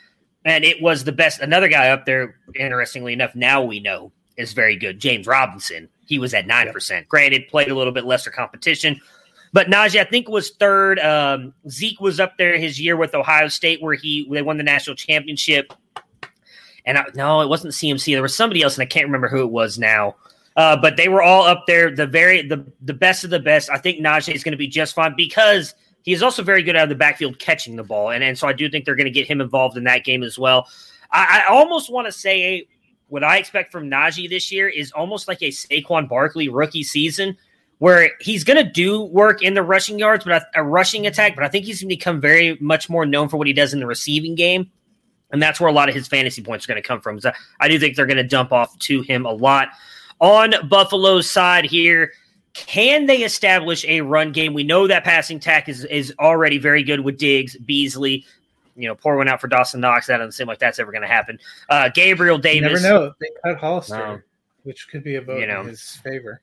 [0.46, 1.42] and it was the best.
[1.42, 5.00] Another guy up there, interestingly enough, now we know is very good.
[5.00, 5.90] James Robinson.
[6.06, 7.08] He was at 9%.
[7.08, 9.00] Granted, played a little bit lesser competition.
[9.54, 11.00] But Najee, I think, was third.
[11.00, 14.64] Um, Zeke was up there his year with Ohio State, where he they won the
[14.64, 15.72] national championship.
[16.86, 18.14] And I, no, it wasn't CMC.
[18.14, 20.16] There was somebody else, and I can't remember who it was now.
[20.56, 23.70] Uh, but they were all up there, the very the the best of the best.
[23.70, 26.76] I think Najee is going to be just fine because he is also very good
[26.76, 29.06] out of the backfield catching the ball, and and so I do think they're going
[29.06, 30.68] to get him involved in that game as well.
[31.12, 32.68] I, I almost want to say
[33.08, 37.38] what I expect from Najee this year is almost like a Saquon Barkley rookie season,
[37.80, 41.36] where he's going to do work in the rushing yards, but a, a rushing attack.
[41.36, 43.74] But I think he's going to become very much more known for what he does
[43.74, 44.72] in the receiving game.
[45.34, 47.20] And that's where a lot of his fantasy points are going to come from.
[47.20, 49.70] So I do think they're going to dump off to him a lot.
[50.20, 52.14] On Buffalo's side here,
[52.54, 54.54] can they establish a run game?
[54.54, 58.26] We know that passing tack is, is already very good with Diggs, Beasley.
[58.76, 60.08] You know, pour one out for Dawson Knox.
[60.08, 61.40] That doesn't seem like that's ever going to happen.
[61.70, 62.84] Uh, Gabriel You Davis.
[62.84, 63.14] never know.
[63.20, 64.22] They cut Hollister, No.
[64.64, 65.62] which could be a vote You know.
[65.62, 66.42] in his favor.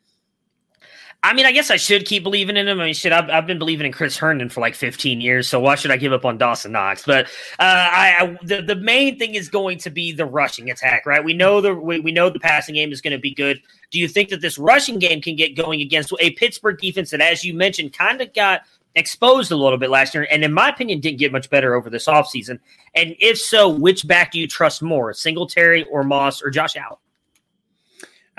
[1.22, 2.80] I mean, I guess I should keep believing in him.
[2.80, 5.60] I mean, shit, I've, I've been believing in Chris Herndon for like 15 years, so
[5.60, 7.04] why should I give up on Dawson Knox?
[7.04, 7.26] But
[7.58, 11.22] uh, I, I the, the main thing is going to be the rushing attack, right?
[11.22, 13.60] We know the we, we know the passing game is going to be good.
[13.90, 17.20] Do you think that this rushing game can get going against a Pittsburgh defense that,
[17.20, 18.62] as you mentioned, kind of got
[18.94, 21.90] exposed a little bit last year, and in my opinion, didn't get much better over
[21.90, 22.58] this offseason?
[22.94, 26.96] And if so, which back do you trust more, Singletary or Moss or Josh Allen?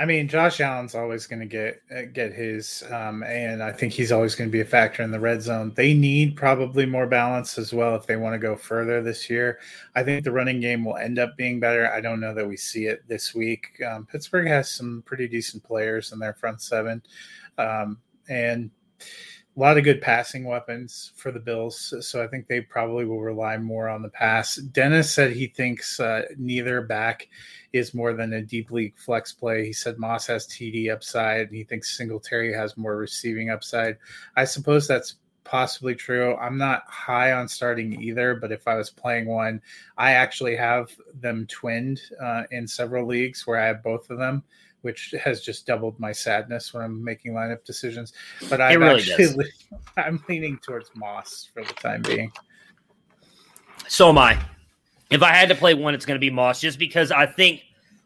[0.01, 3.93] I mean, Josh Allen's always going to get uh, get his, um, and I think
[3.93, 5.73] he's always going to be a factor in the red zone.
[5.75, 9.59] They need probably more balance as well if they want to go further this year.
[9.93, 11.87] I think the running game will end up being better.
[11.93, 13.79] I don't know that we see it this week.
[13.87, 17.03] Um, Pittsburgh has some pretty decent players in their front seven,
[17.59, 18.71] um, and
[19.55, 21.93] a lot of good passing weapons for the Bills.
[21.99, 24.55] So I think they probably will rely more on the pass.
[24.55, 27.27] Dennis said he thinks uh, neither back
[27.73, 29.65] is more than a deep league flex play.
[29.65, 33.97] He said Moss has TD upside, and he thinks Singletary has more receiving upside.
[34.37, 36.35] I suppose that's possibly true.
[36.37, 39.61] I'm not high on starting either, but if I was playing one,
[39.97, 44.43] I actually have them twinned uh, in several leagues where I have both of them.
[44.81, 48.13] Which has just doubled my sadness when I'm making lineup decisions.
[48.49, 49.45] But I really actually.
[49.97, 52.31] I'm leaning towards Moss for the time being.
[53.87, 54.39] So am I.
[55.11, 57.61] If I had to play one, it's going to be Moss, just because I think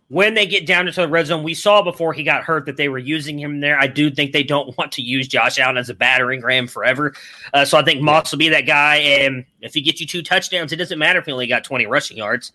[0.07, 2.77] when they get down into the red zone, we saw before he got hurt that
[2.77, 3.79] they were using him there.
[3.79, 7.13] I do think they don't want to use Josh Allen as a battering ram forever.
[7.53, 8.97] Uh, so I think Moss will be that guy.
[8.97, 11.87] And if he gets you two touchdowns, it doesn't matter if he only got 20
[11.87, 12.51] rushing yards.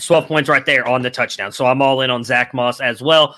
[0.00, 1.52] 12 points right there on the touchdown.
[1.52, 3.36] So I'm all in on Zack Moss as well.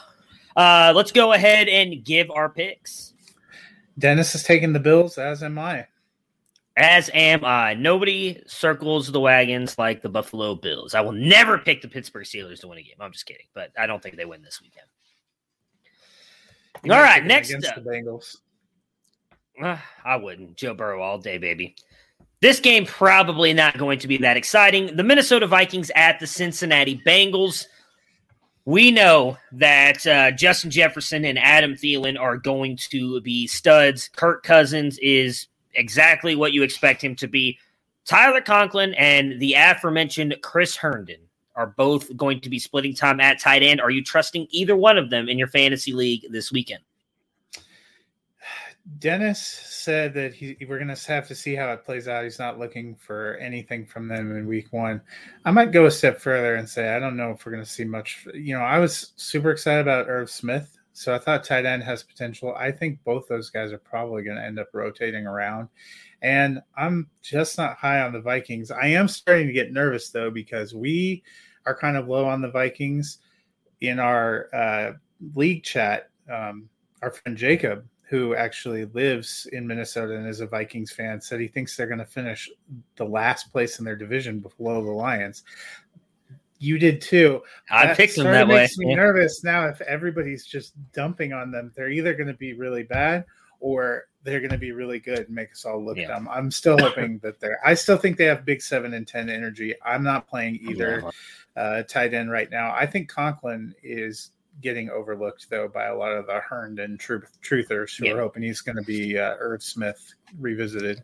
[0.56, 3.12] Uh, let's go ahead and give our picks.
[3.98, 5.86] Dennis is taking the Bills, as am I.
[6.76, 7.74] As am I.
[7.74, 10.94] Nobody circles the wagons like the Buffalo Bills.
[10.94, 12.96] I will never pick the Pittsburgh Steelers to win a game.
[13.00, 14.86] I'm just kidding, but I don't think they win this weekend.
[16.90, 17.84] All right, next up.
[17.84, 18.36] Bengals.
[19.62, 20.56] Uh, I wouldn't.
[20.56, 21.76] Joe Burrow all day, baby.
[22.44, 24.94] This game probably not going to be that exciting.
[24.94, 27.64] The Minnesota Vikings at the Cincinnati Bengals.
[28.66, 34.10] We know that uh, Justin Jefferson and Adam Thielen are going to be studs.
[34.14, 37.58] Kirk Cousins is exactly what you expect him to be.
[38.04, 41.22] Tyler Conklin and the aforementioned Chris Herndon
[41.56, 43.80] are both going to be splitting time at tight end.
[43.80, 46.84] Are you trusting either one of them in your fantasy league this weekend?
[48.98, 52.24] Dennis said that he we're gonna have to see how it plays out.
[52.24, 55.00] He's not looking for anything from them in week one.
[55.46, 57.84] I might go a step further and say I don't know if we're gonna see
[57.84, 58.26] much.
[58.34, 62.02] You know, I was super excited about Irv Smith, so I thought tight end has
[62.02, 62.54] potential.
[62.56, 65.68] I think both those guys are probably gonna end up rotating around.
[66.20, 68.70] And I'm just not high on the Vikings.
[68.70, 71.22] I am starting to get nervous though because we
[71.64, 73.18] are kind of low on the Vikings
[73.80, 74.92] in our uh,
[75.34, 76.10] league chat.
[76.30, 76.68] Um,
[77.00, 81.48] our friend Jacob who actually lives in Minnesota and is a Vikings fan, said he
[81.48, 82.50] thinks they're going to finish
[82.96, 85.42] the last place in their division below the Lions.
[86.58, 87.42] You did too.
[87.70, 88.56] I That picked them that way.
[88.62, 88.96] makes me Yeah.
[89.04, 89.66] nervous now.
[89.66, 93.24] If everybody's just dumping on them, they're either going to be really bad
[93.60, 96.08] or they're going to be really good and make us all look Yeah.
[96.08, 96.28] dumb.
[96.30, 97.58] I'm still hoping that they're.
[97.64, 99.74] I still think they have big seven and ten energy.
[99.84, 101.02] I'm not playing either
[101.56, 102.72] uh, tight end right now.
[102.74, 104.30] I think Conklin is
[104.62, 108.12] getting overlooked though by a lot of the Herndon truth, truthers who Yeah.
[108.12, 111.02] are hoping he's going to be uh, Irv Smith revisited.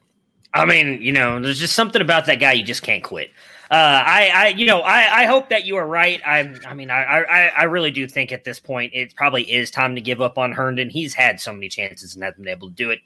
[0.52, 3.30] I mean, you know, there's just something about that guy you just can't quit.
[3.70, 6.20] Uh, I, I, you know, I, I hope that you are right.
[6.26, 9.70] I, I mean, I, I, I really do think at this point it probably is
[9.70, 10.90] time to give up on Herndon.
[10.90, 12.98] He's had so many chances and hasn't been able to do it.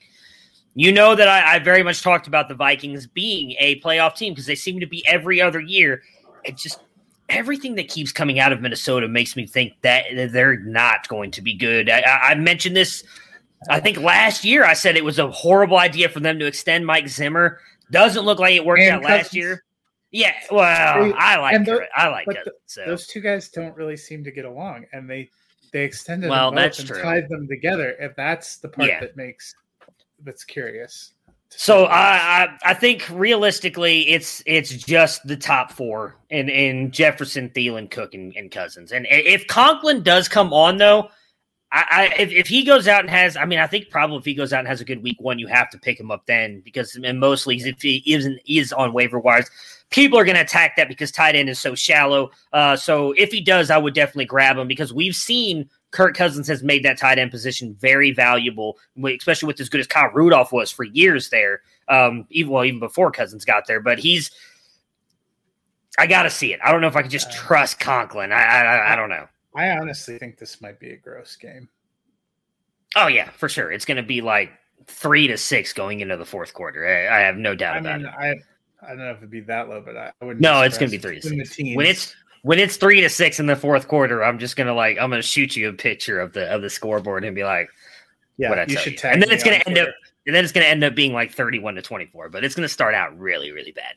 [0.75, 4.33] You know that I, I very much talked about the Vikings being a playoff team
[4.33, 6.03] because they seem to be every other year.
[6.45, 6.81] It just
[7.29, 11.43] everything that keeps coming out of Minnesota makes me think that they're not going to
[11.43, 11.89] be good.
[11.91, 13.03] I, I mentioned this.
[13.69, 16.87] I think last year I said it was a horrible idea for them to extend
[16.87, 17.61] Mike Zimmer.
[17.91, 19.65] Doesn't look like it worked And out last year.
[20.11, 21.89] Yeah, well, I like it.
[21.97, 22.47] I like it.
[22.67, 25.29] So Those two guys don't really seem to get along, and they
[25.73, 27.03] they extended Well, them that's and true.
[27.03, 27.97] tied them together.
[27.99, 29.01] If that's the part Yeah.
[29.01, 29.55] that makes
[30.23, 31.15] that's curious.
[31.51, 31.85] So.
[31.85, 37.91] I, I I think realistically, it's it's just the top four in in Jefferson, Thielen,
[37.91, 38.93] Cook, and, and Cousins.
[38.93, 41.11] And if Conklin does come on, though,
[41.75, 44.25] I, I if, if he goes out and has, I mean, I think probably if
[44.25, 46.27] he goes out and has a good week one, you have to pick him up
[46.27, 49.51] then because in most leagues, if he isn't is on waiver wires,
[49.91, 52.31] people are going to attack that because tight end is so shallow.
[52.53, 56.49] Uh, so if he does, I would definitely grab him because we've seen Kirk Cousins
[56.49, 60.53] has made that tight end position very valuable, especially with as good as Kyle Rudolph
[60.53, 61.63] was for years there.
[61.89, 64.33] Um, even well, even before Cousins got there, but he's.
[65.97, 66.59] I got to see it.
[66.65, 68.33] I don't know if I can just trust Conklin.
[68.33, 69.29] I, I I don't know.
[69.55, 71.69] I honestly think this might be a gross game.
[72.97, 73.71] Oh yeah, for sure.
[73.71, 74.51] It's going to be like
[74.87, 76.85] three to six going into the fourth quarter.
[76.85, 78.15] I, I have no doubt I about mean, it.
[78.19, 78.35] I
[78.85, 80.41] I don't know if it'd be that low, but I, I wouldn't.
[80.41, 81.59] No, it's going to be three to six.
[81.77, 84.99] When it's when it's three to six in the fourth quarter, I'm just gonna like
[85.01, 87.71] I'm gonna shoot you a picture of the of the scoreboard and be like,
[88.37, 88.99] yeah, what I you should you.
[88.99, 89.89] tag And then it's gonna on end up
[90.27, 92.95] and then it's gonna end up being like 31 to 24, but it's gonna start
[92.95, 93.95] out really, really bad.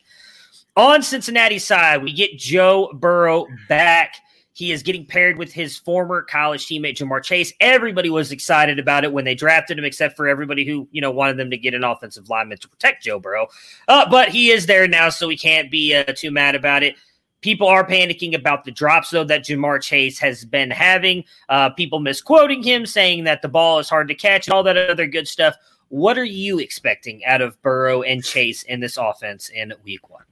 [0.76, 4.14] On Cincinnati's side, we get Joe Burrow back.
[4.54, 7.52] He is getting paired with his former college teammate Ja'Marr Chase.
[7.60, 11.10] Everybody was excited about it when they drafted him, except for everybody who you know
[11.10, 13.48] wanted them to get an offensive lineman to protect Joe Burrow.
[13.88, 16.96] Uh, but he is there now, so we can't be uh, too mad about it.
[17.40, 21.24] People are panicking about the drops, though, that Ja'Marr Chase has been having.
[21.48, 24.76] Uh, people misquoting him, saying that the ball is hard to catch and all that
[24.76, 25.54] other good stuff.
[25.88, 30.24] What are you expecting out of Burrow and Chase in this offense in week one?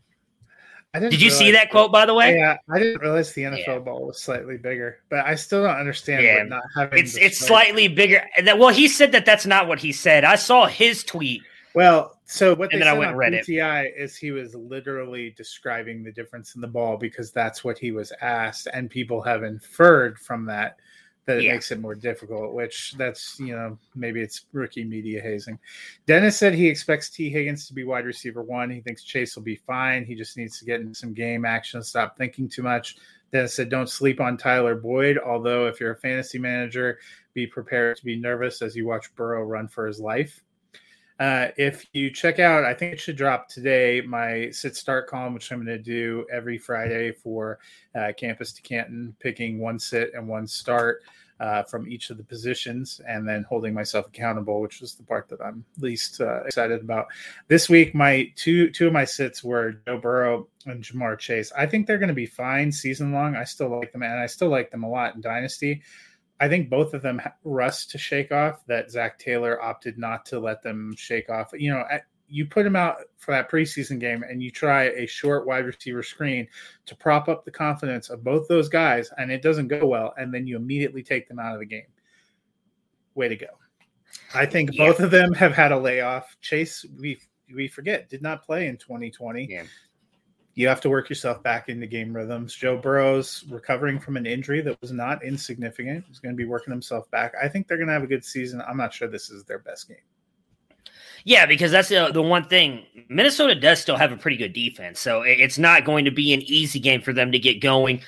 [0.95, 2.37] I didn't Did you see that quote, by the way?
[2.37, 3.79] Yeah, I didn't realize the NFL Yeah.
[3.81, 6.43] ball was slightly bigger, but I still don't understand Yeah.
[6.45, 6.99] not having.
[6.99, 8.27] It's it's slightly bigger.
[8.43, 10.25] Well, he said that that's not what he said.
[10.25, 11.43] I saw his tweet.
[11.77, 13.41] Well, so what And they then I said went on.
[13.41, 17.91] PTI is he was literally describing the difference in the ball because that's what he
[17.91, 20.79] was asked, and people have inferred from that
[21.27, 21.53] that it Yeah.
[21.53, 22.55] makes it more difficult.
[22.55, 25.59] Which that's you know maybe it's rookie media hazing.
[26.07, 28.71] Dennis said he expects Tee Higgins to be wide receiver one.
[28.71, 30.07] He thinks Chase will be fine.
[30.07, 31.83] He just needs to get in some game action.
[31.83, 32.97] Stop thinking too much.
[33.33, 35.19] Dennis said, "Don't sleep on Tyler Boyd.
[35.19, 37.01] Although if you're a fantasy manager,
[37.35, 40.43] be prepared to be nervous as you watch Burrow run for his life."
[41.19, 45.33] Uh, if you check out, I think it should drop today, my sit start column,
[45.33, 47.59] which I'm going to do every Friday for
[47.95, 51.03] uh, Campus to Canton, picking one sit and one start
[51.41, 55.29] uh, from each of the positions, and then holding myself accountable, which is the part
[55.29, 57.07] that I'm least uh, excited about.
[57.49, 61.53] This week, my two two of my sits were Joe Burrow and Ja'Marr Chase.
[61.57, 63.37] I think they're going to be fine season long.
[63.37, 65.83] I still like them, and I still like them a lot in Dynasty.
[66.39, 70.39] I think both of them rust to shake off that Zac Taylor opted not to
[70.39, 71.51] let them shake off.
[71.55, 71.85] You know,
[72.29, 76.03] you put them out for that preseason game and you try a short wide receiver
[76.03, 76.47] screen
[76.85, 80.33] to prop up the confidence of both those guys, and it doesn't go well, and
[80.33, 81.87] then you immediately take them out of the game.
[83.15, 83.47] Way to go.
[84.35, 84.87] I think yeah.
[84.87, 86.37] both of them have had a layoff.
[86.41, 87.19] Chase, we
[87.55, 89.47] we forget, did not play in 2020.
[89.49, 89.63] Yeah
[90.57, 92.55] you have to work yourself back into game rhythms.
[92.55, 96.07] Joe Burrow's recovering from an injury that was not insignificant.
[96.09, 97.35] He's going to be working himself back.
[97.41, 98.63] I think they're going to have a good season.
[98.67, 99.99] I'm not sure this is their best game.
[101.25, 102.87] Yeah, because that's the, the one thing.
[103.11, 106.41] Minnesota does still have a pretty good defense, so it's not going to be an
[106.43, 108.01] easy game for them to get going.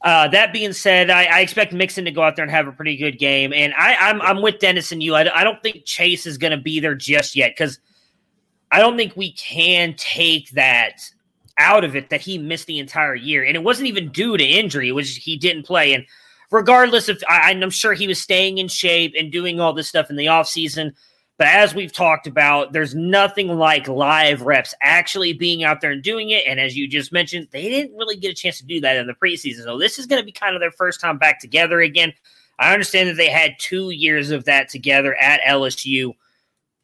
[0.00, 2.72] Uh, that being said, I, I, expect Mixon to go out there and have a
[2.72, 5.14] pretty good game, and I, am I'm, I'm with Dennis and you.
[5.14, 7.78] I, I don't think Chase is going to be there just yet because
[8.72, 11.00] I don't think we can take that
[11.58, 13.44] out of it that he missed the entire year.
[13.44, 15.94] And it wasn't even due to injury, it was he didn't play.
[15.94, 16.04] And
[16.50, 20.10] regardless of, I, I'm sure he was staying in shape and doing all this stuff
[20.10, 20.92] in the offseason.
[21.38, 26.02] But as we've talked about, there's nothing like live reps actually being out there and
[26.02, 26.46] doing it.
[26.46, 29.06] And as you just mentioned, they didn't really get a chance to do that in
[29.06, 29.64] the preseason.
[29.64, 32.12] So this is going to be kind of their first time back together again.
[32.58, 36.14] I understand that they had two years of that together at LSU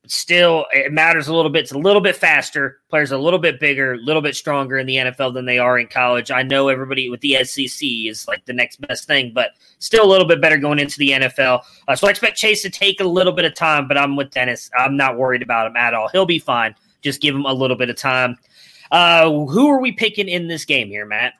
[0.07, 1.63] still it matters a little bit.
[1.65, 2.81] It's a little bit faster.
[2.89, 5.79] Players a little bit bigger, a little bit stronger in the NFL than they are
[5.79, 6.31] in college.
[6.31, 10.11] I know everybody with the SEC is like the next best thing, but still a
[10.11, 11.63] little bit better going into the NFL.
[11.87, 14.31] Uh, so I expect Chase to take a little bit of time, but I'm with
[14.31, 14.71] Dennis.
[14.77, 16.09] I'm not worried about him at all.
[16.09, 16.75] He'll be fine.
[17.03, 18.37] Just give him a little bit of time.
[18.91, 21.35] Uh, who are we picking in this game here, Matt?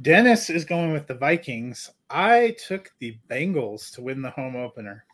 [0.00, 1.90] Dennis is going with the Vikings.
[2.10, 5.04] I took the Bengals to win the home opener.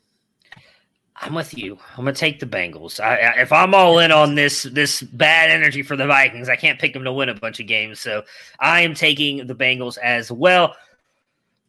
[1.20, 1.78] I'm with you.
[1.96, 3.00] I'm gonna take the Bengals.
[3.00, 6.56] I, I, if I'm all in on this this bad energy for the Vikings, I
[6.56, 8.00] can't pick them to win a bunch of games.
[8.00, 8.22] So
[8.60, 10.76] I am taking the Bengals as well.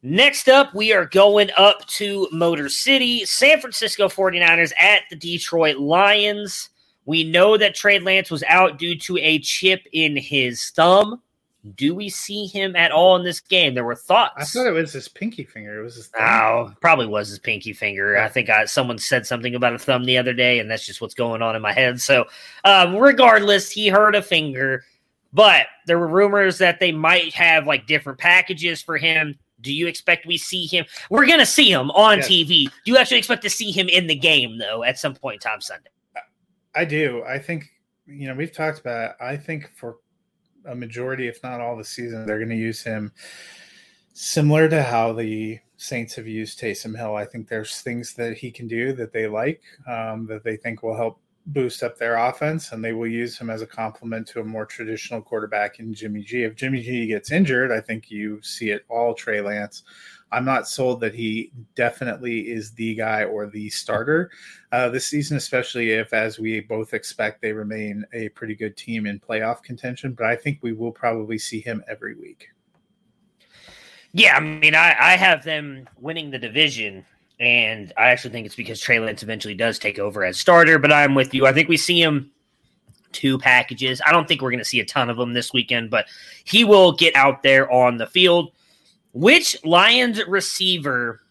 [0.01, 5.77] Next up, we are going up to Motor City, San Francisco 49ers at the Detroit
[5.77, 6.69] Lions.
[7.05, 11.21] We know that Trey Lance was out due to a chip in his thumb.
[11.75, 13.73] Do we see him at all in this game?
[13.73, 14.33] There were thoughts.
[14.37, 15.81] I thought it was his pinky finger.
[15.81, 16.23] It was his thumb.
[16.23, 18.17] Oh, probably was his pinky finger.
[18.17, 21.01] I think I, someone said something about a thumb the other day, and that's just
[21.01, 21.99] what's going on in my head.
[21.99, 22.25] So,
[22.63, 24.85] um, regardless, he hurt a finger,
[25.33, 29.37] but there were rumors that they might have like different packages for him.
[29.59, 30.85] Do you expect we see him?
[31.09, 32.29] We're going to see him on yes.
[32.29, 32.47] TV.
[32.85, 35.49] Do you actually expect to see him in the game, though, at some point in
[35.51, 35.89] time Sunday?
[36.73, 37.21] I do.
[37.27, 37.65] I think,
[38.05, 39.15] you know, we've talked about it.
[39.19, 39.97] I think for
[40.65, 42.25] a majority, if not all, the season.
[42.25, 43.11] They're going to use him
[44.13, 47.15] similar to how the Saints have used Taysom Hill.
[47.15, 50.83] I think there's things that he can do that they like, um, that they think
[50.83, 54.41] will help boost up their offense, and they will use him as a complement to
[54.41, 56.43] a more traditional quarterback in Jimmy G.
[56.43, 59.83] If Jimmy G gets injured, I think you see it all Trey Lance.
[60.31, 64.29] I'm not sold that he definitely is the guy or the starter
[64.71, 69.07] uh, this season, especially if, as we both expect, they remain a pretty good team
[69.07, 70.13] in playoff contention.
[70.13, 72.49] But I think we will probably see him every week.
[74.11, 77.05] Yeah, I mean, I, I have them winning the division,
[77.39, 80.79] and I actually think it's because Trey Lance eventually does take over as starter.
[80.79, 81.45] But I'm with you.
[81.45, 82.31] I think we see him
[83.11, 84.01] two packages.
[84.05, 86.07] I don't think we're going to see a ton of them this weekend, but
[86.43, 88.51] he will get out there on the field.
[89.13, 91.21] Which Lions receiver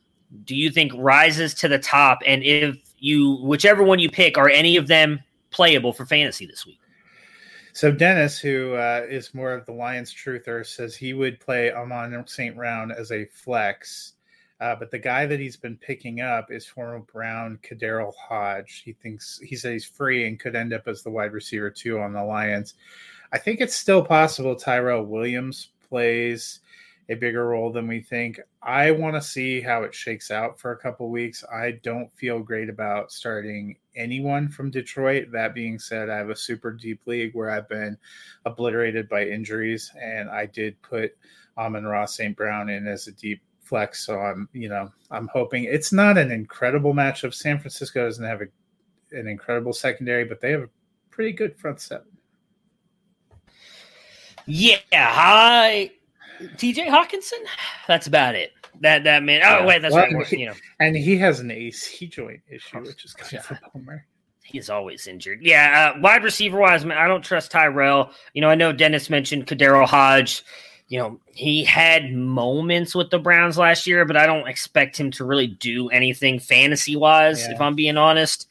[0.44, 2.18] do you think rises to the top?
[2.26, 5.20] And if you, whichever one you pick, are any of them
[5.50, 6.78] playable for fantasy this week?
[7.72, 12.26] So Dennis, who uh, is more of the Lions truther, says he would play Amon
[12.26, 12.56] St.
[12.56, 14.14] Brown as a flex.
[14.60, 18.82] Uh, but the guy that he's been picking up is former Brown KhaDarel Hodge.
[18.84, 22.00] He thinks he says he's free and could end up as the wide receiver too
[22.00, 22.74] on the Lions.
[23.32, 26.60] I think it's still possible Tyrell Williams plays
[27.10, 28.38] a bigger role than we think.
[28.62, 31.42] I want to see how it shakes out for a couple weeks.
[31.50, 35.32] I don't feel great about starting anyone from Detroit.
[35.32, 37.96] That being said, I have a super deep league where I've been
[38.44, 41.16] obliterated by injuries, and I did put
[41.56, 42.36] Amon-Ra St.
[42.36, 44.04] Brown in as a deep flex.
[44.04, 47.32] So I'm, you know, I'm hoping it's not an incredible matchup.
[47.32, 50.70] San Francisco doesn't have a, an incredible secondary, but they have a
[51.10, 52.06] pretty good front seven.
[54.50, 55.92] Yeah, I
[56.40, 57.44] TJ Hockenson.
[57.86, 58.52] That's about it.
[58.80, 59.42] That that man.
[59.44, 60.32] Oh wait, that's well, right.
[60.32, 63.40] You know, and he has an AC joint issue, which is kind yeah.
[63.40, 64.06] of a bummer.
[64.42, 65.40] He's always injured.
[65.42, 68.12] Yeah, uh, wide receiver wise, man, I don't trust Tyrell.
[68.32, 70.42] You know, I know Dennis mentioned KhaDarel Hodge.
[70.88, 75.10] You know, he had moments with the Browns last year, but I don't expect him
[75.12, 77.54] to really do anything fantasy wise, Yeah.
[77.54, 78.48] if I'm being honest.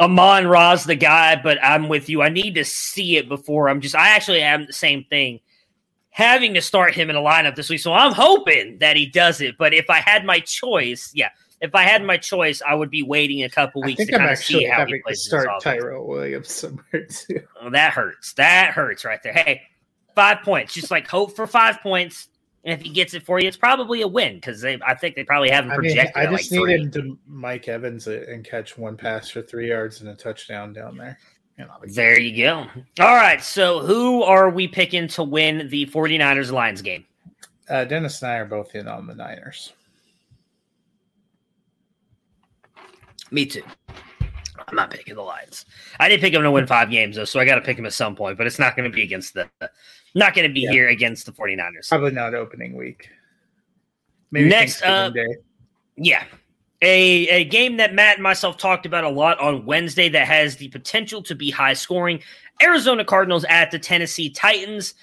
[0.00, 2.22] Amon Ra's the guy, but I'm with you.
[2.22, 3.96] I need to see it before I'm just.
[3.96, 5.40] I actually am the same thing,
[6.14, 7.80] having to start him in a lineup this week.
[7.80, 9.58] So I'm hoping that he does it.
[9.58, 13.02] But if I had my choice, yeah, if I had my choice, I would be
[13.02, 14.94] waiting a couple I weeks think to I'm kind of see actually how he having
[14.94, 15.16] to plays.
[15.16, 15.60] this start.
[15.60, 17.40] Tyrell Williams somewhere too.
[17.60, 18.32] Oh, that hurts.
[18.34, 19.32] That hurts right there.
[19.32, 19.62] Hey,
[20.14, 20.72] five points.
[20.72, 22.28] Just like hope for five points.
[22.62, 25.24] And if he gets it for you, it's probably a win because I think they
[25.24, 26.16] probably have him I mean, projected.
[26.16, 30.00] I just like need him to Mike Evans and catch one pass for three yards
[30.00, 31.18] and a touchdown down there.
[31.58, 32.66] You know, There you go.
[33.00, 33.40] All right.
[33.42, 37.04] So who are we picking to win the 49ers Lions game?
[37.68, 39.72] uh, Dennis and I are both in on the Niners.
[43.30, 43.62] Me too.
[44.68, 45.64] I'm not picking the Lions.
[45.98, 47.86] I did pick them to win five games though, so I got to pick them
[47.86, 48.38] at some point.
[48.38, 49.48] But it's not going to be against the,
[50.14, 50.70] not going to be Yeah.
[50.72, 51.88] here against the 49ers.
[51.88, 53.08] Probably not opening week.
[54.30, 55.36] Maybe Next up- Day.
[55.96, 56.24] Yeah.
[56.84, 60.56] A, a game that Matt and myself talked about a lot on Wednesday that has
[60.56, 62.20] the potential to be high scoring.
[62.62, 64.94] Arizona Cardinals at the Tennessee Titans.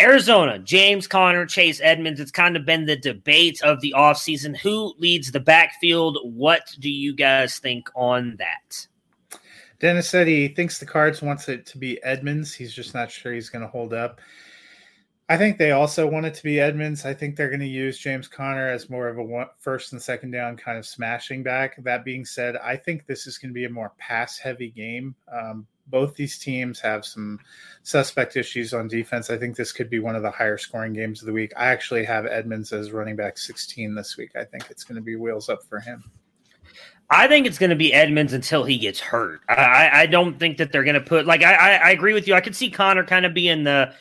[0.00, 2.20] Arizona, James Conner, Chase Edmonds.
[2.20, 4.56] It's kind of been the debate of the offseason.
[4.56, 6.18] Who leads the backfield?
[6.22, 8.86] What do you guys think on that?
[9.80, 12.52] Dennis said he thinks the Cards wants it to be Edmonds.
[12.52, 14.20] He's just not sure he's going to hold up.
[15.30, 17.04] I think they also want it to be Edmonds.
[17.04, 20.00] I think they're going to use James Conner as more of a one, first and
[20.00, 21.82] second down kind of smashing back.
[21.84, 25.14] That being said, I think this is going to be a more pass heavy game.
[25.30, 27.38] Um, both these teams have some
[27.82, 29.28] suspect issues on defense.
[29.28, 31.52] I think this could be one of the higher scoring games of the week.
[31.56, 34.30] I actually have Edmonds as running back 16 this week.
[34.34, 36.10] I think it's going to be wheels up for him.
[37.10, 39.40] I think it's going to be Edmonds until he gets hurt.
[39.48, 42.28] I, I, don't think that they're going to put like I, I, I agree with
[42.28, 42.34] you.
[42.34, 43.94] I could see Conner kind of being the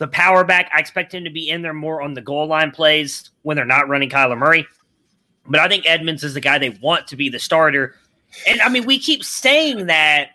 [0.00, 0.70] the power back.
[0.74, 3.66] I expect him to be in there more on the goal line plays when they're
[3.66, 4.66] not running Kyler Murray.
[5.46, 7.94] But I think Edmonds is the guy they want to be the starter.
[8.48, 10.30] And I mean, we keep saying that.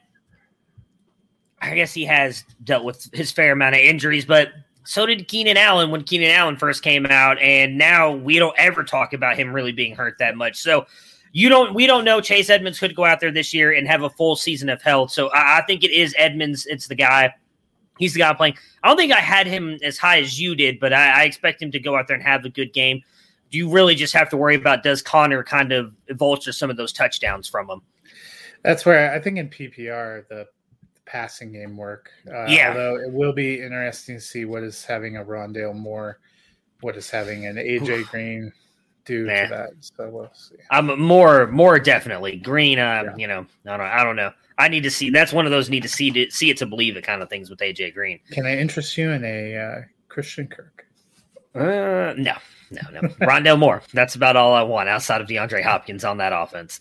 [1.62, 4.50] I guess he has dealt with his fair amount of injuries, but
[4.84, 8.84] so did Keenan Allen when Keenan Allen first came out, and now we don't ever
[8.84, 10.58] talk about him really being hurt that much.
[10.58, 10.86] So
[11.32, 14.04] you don't we don't know Chase Edmonds could go out there this year and have
[14.04, 15.10] a full season of health.
[15.10, 16.68] So I, I think it is Edmonds.
[16.68, 17.34] It's the guy.
[17.98, 18.58] He's the guy playing.
[18.84, 21.62] I don't think I had him as high as you did, but I, I expect
[21.62, 23.02] him to go out there and have a good game.
[23.52, 26.78] Do you really just have to worry about does Conner kind of vulture some of
[26.78, 27.82] those touchdowns from him.
[28.64, 30.48] That's where I think in PPR the,
[31.06, 32.12] passing game work.
[32.28, 32.70] Uh, Yeah.
[32.70, 36.20] Although it will be interesting to see what is having a Rondale Moore,
[36.82, 38.52] what is having an AJ Green
[39.06, 39.44] do Nah.
[39.44, 39.70] to that.
[39.82, 40.56] So we'll see.
[40.72, 42.80] I'm more more definitely green.
[42.80, 43.16] Uh, Yeah.
[43.18, 44.32] You know, I don't I don't know.
[44.58, 45.10] I need to see.
[45.10, 47.30] That's one of those need to see to see it to believe it kind of
[47.30, 48.20] things with AJ Green.
[48.32, 50.86] Can I interest you in a uh, Christian Kirk?
[51.54, 52.34] Uh, no,
[52.72, 53.02] no, no.
[53.22, 53.82] Rondale Moore.
[53.94, 56.80] That's about all I want outside of DeAndre Hopkins on that offense.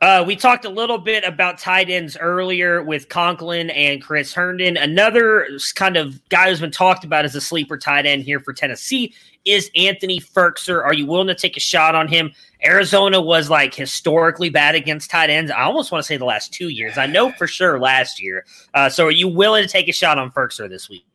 [0.00, 4.76] Uh, we talked a little bit about tight ends earlier with Conklin and Chris Herndon.
[4.76, 8.52] Another kind of guy who's been talked about as a sleeper tight end here for
[8.52, 9.14] Tennessee
[9.44, 10.82] is Anthony Firkser.
[10.84, 12.32] Are you willing to take a shot on him?
[12.64, 15.50] Arizona was like historically bad against tight ends.
[15.50, 16.98] I almost want to say the last two years.
[16.98, 18.44] I know for sure last year.
[18.74, 21.06] Uh, so are you willing to take a shot on Firkser this week?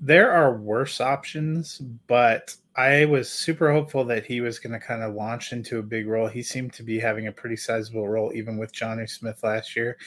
[0.00, 5.02] There are worse options, but I was super hopeful that he was going to kind
[5.02, 6.28] of launch into a big role.
[6.28, 9.98] He seemed to be having a pretty sizable role, even with Jonnu Smith last year.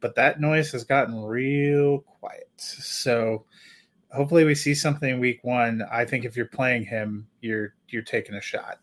[0.00, 2.48] But that noise has gotten real quiet.
[2.56, 3.44] So
[4.10, 5.82] hopefully, we see something week one.
[5.92, 8.78] I think if you're playing him, you're you're taking a shot.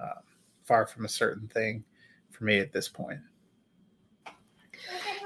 [0.00, 0.20] Uh,
[0.64, 1.84] far from a certain thing
[2.30, 3.20] for me at this point.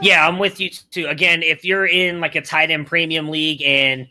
[0.01, 1.07] Yeah, I'm with you too.
[1.07, 4.09] Again, if you're in like a tight end premium league and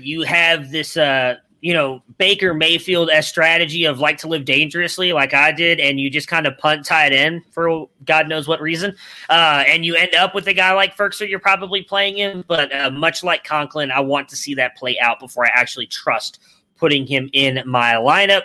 [0.00, 5.14] you have this uh you know Baker Mayfield as strategy of like to live dangerously
[5.14, 8.60] like I did and you just kind of punt tight end for God knows what
[8.60, 8.94] reason
[9.30, 12.70] uh and you end up with a guy like Firkser you're probably playing him but
[12.74, 16.38] uh, much like Conklin I want to see that play out before I actually trust
[16.76, 18.42] putting him in my lineup.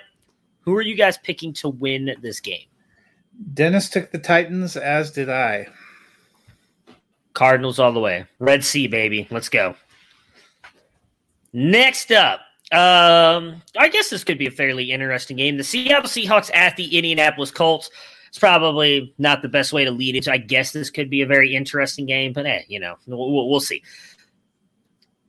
[0.61, 2.67] Who are you guys picking to win this game?
[3.53, 5.67] Dennis took the Titans, as did I.
[7.34, 8.26] Cardinals all the way.
[8.39, 9.28] Red Sea, baby.
[9.30, 9.76] Let's go.
[11.51, 12.41] Next up,
[12.72, 15.57] um, I guess this could be a fairly interesting game.
[15.57, 17.89] The Seattle Seahawks at the Indianapolis Colts.
[18.28, 20.26] It's probably not the best way to lead it.
[20.26, 23.49] So I guess this could be a very interesting game, but hey, you know, we'll
[23.49, 23.82] we'll see.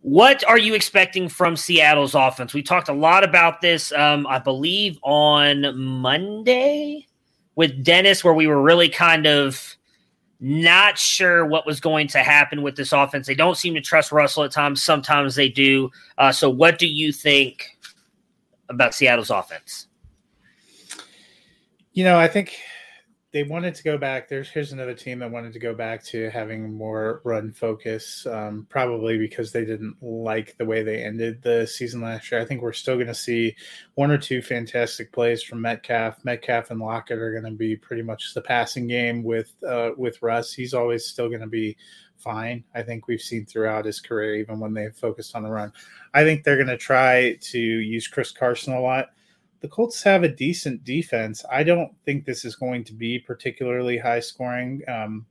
[0.03, 2.53] What are you expecting from Seattle's offense?
[2.53, 7.07] We talked a lot about this, um, I believe, on Monday
[7.55, 9.77] with Dennis, where we were really kind of
[10.41, 13.27] Not sure what was going to happen with this offense.
[13.27, 14.83] They don't seem to trust Russell at times.
[14.83, 15.91] Sometimes they do.
[16.17, 17.77] Uh, so, what do you think
[18.71, 19.87] about Seattle's offense?
[21.93, 22.57] You know, I think
[23.33, 24.29] they wanted to go back.
[24.29, 28.67] There's here's another team that wanted to go back to having more run focus, um,
[28.69, 32.41] probably because they didn't like the way they ended the season last year.
[32.41, 33.55] I think we're still going to see
[33.95, 36.25] one or two fantastic plays from Metcalf.
[36.25, 40.21] Metcalf and Lockett are going to be pretty much the passing game with uh, with
[40.23, 40.53] Russ.
[40.53, 41.77] He's always still going to be
[42.17, 42.65] fine.
[42.75, 45.73] I think we've seen throughout his career, even when they focused on the run.
[46.15, 49.11] I think they're going to try to use Chris Carson a lot
[49.61, 51.45] the Colts have a decent defense.
[51.51, 54.83] I don't think this is going to be particularly high scoring.
[54.89, 55.27] Um,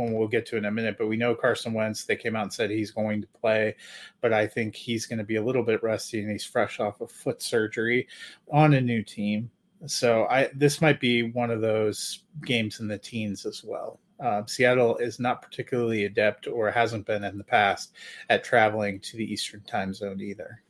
[0.00, 2.04] when we'll get to in a minute, but we know Carson Wentz.
[2.04, 3.76] They came out and said he's going to play,
[4.20, 7.00] but I think he's going to be a little bit rusty, and he's fresh off
[7.00, 8.08] of foot surgery
[8.50, 9.50] on a new team.
[9.86, 14.00] So I this might be one of those games in the teens as well.
[14.18, 17.92] Uh, Seattle is not particularly adept, or hasn't been in the past,
[18.28, 20.62] at traveling to the Eastern Time Zone either.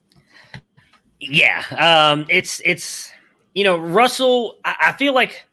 [1.21, 3.11] Yeah, um, it's it's
[3.55, 4.59] you know Russell.
[4.65, 5.45] I, I feel like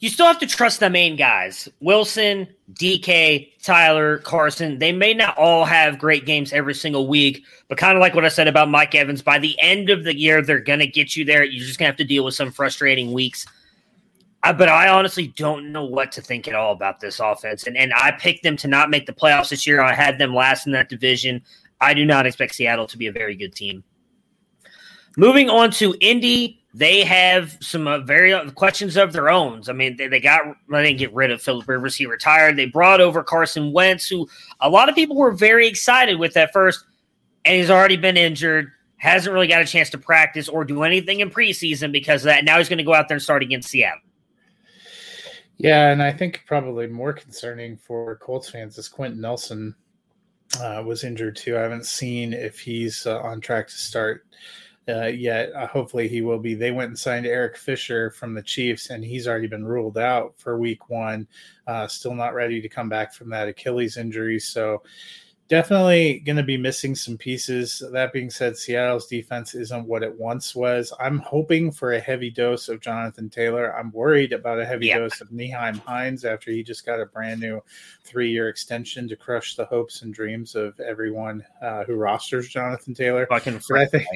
[0.00, 4.78] you still have to trust the main guys Wilson, DK, Tyler, Carson.
[4.78, 8.24] They may not all have great games every single week, but kind of like what
[8.24, 11.16] I said about Mike Evans, by the end of the year, they're going to get
[11.16, 11.44] you there.
[11.44, 13.46] You're just going to have to deal with some frustrating weeks.
[14.42, 17.66] Uh, but I honestly don't know what to think at all about this offense.
[17.66, 19.82] And, and I picked them to not make the playoffs this year.
[19.82, 21.42] I had them last in that division.
[21.80, 23.84] I do not expect Seattle to be a very good team.
[25.16, 29.62] Moving on to Indy, they have some uh, very uh, questions of their own.
[29.68, 32.56] I mean, they, they got they didn't get rid of Philip Rivers; he retired.
[32.56, 34.28] They brought over Carson Wentz, who
[34.60, 36.84] a lot of people were very excited with at first,
[37.44, 38.70] and he's already been injured.
[38.98, 42.44] Hasn't really got a chance to practice or do anything in preseason because of that.
[42.44, 44.00] Now he's going to go out there and start against Seattle.
[45.56, 49.74] Yeah, and I think probably more concerning for Colts fans is Quenton Nelson
[50.58, 51.56] uh, was injured too.
[51.56, 54.26] I haven't seen if he's uh, on track to start
[54.88, 55.52] uh, yet.
[55.52, 56.54] Uh, hopefully, he will be.
[56.54, 60.34] They went and signed Eric Fisher from the Chiefs, and he's already been ruled out
[60.36, 61.28] for Week One.
[61.66, 64.40] Uh, still not ready to come back from that Achilles injury.
[64.40, 64.82] So,
[65.50, 67.82] definitely going to be missing some pieces.
[67.92, 70.92] That being said, Seattle's defense isn't what it once was.
[71.00, 73.76] I'm hoping for a heavy dose of Jonathan Taylor.
[73.76, 75.00] I'm worried about a heavy yep.
[75.00, 77.60] dose of Nyheim Hines after he just got a brand new
[78.04, 82.94] three year extension to crush the hopes and dreams of everyone uh, who rosters Jonathan
[82.94, 83.26] Taylor.
[83.26, 84.06] Fucking I think.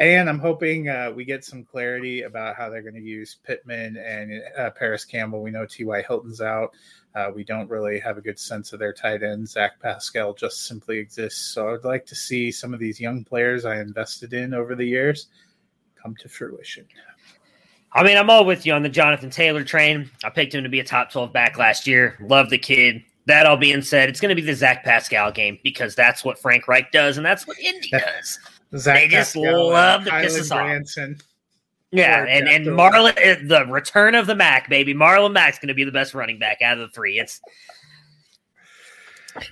[0.00, 3.98] And I'm hoping uh, we get some clarity about how they're going to use Pittman
[3.98, 5.42] and uh, Parris Campbell.
[5.42, 6.02] We know T.Y.
[6.08, 6.70] Hilton's out.
[7.14, 9.46] Uh, we don't really have a good sense of their tight end.
[9.46, 11.52] Zach Pascal just simply exists.
[11.52, 14.86] So I'd like to see some of these young players I invested in over the
[14.86, 15.26] years
[16.02, 16.86] come to fruition.
[17.92, 20.10] I mean, I'm all with you on the Jonathan Taylor train.
[20.24, 22.16] I picked him to be a top 12 back last year.
[22.22, 23.02] Love the kid.
[23.26, 26.38] That all being said, it's going to be the Zach Pascal game because that's what
[26.38, 28.38] Frank Reich does and that's what Indy does.
[28.76, 31.16] Zach they just Pascal love to piss us Branson.
[31.18, 31.26] off.
[31.92, 34.94] Yeah, and and Marlon, eh, the return of the Mac, baby.
[34.94, 37.18] Marlon Mack's going to be the best running back out of the three.
[37.18, 37.40] It's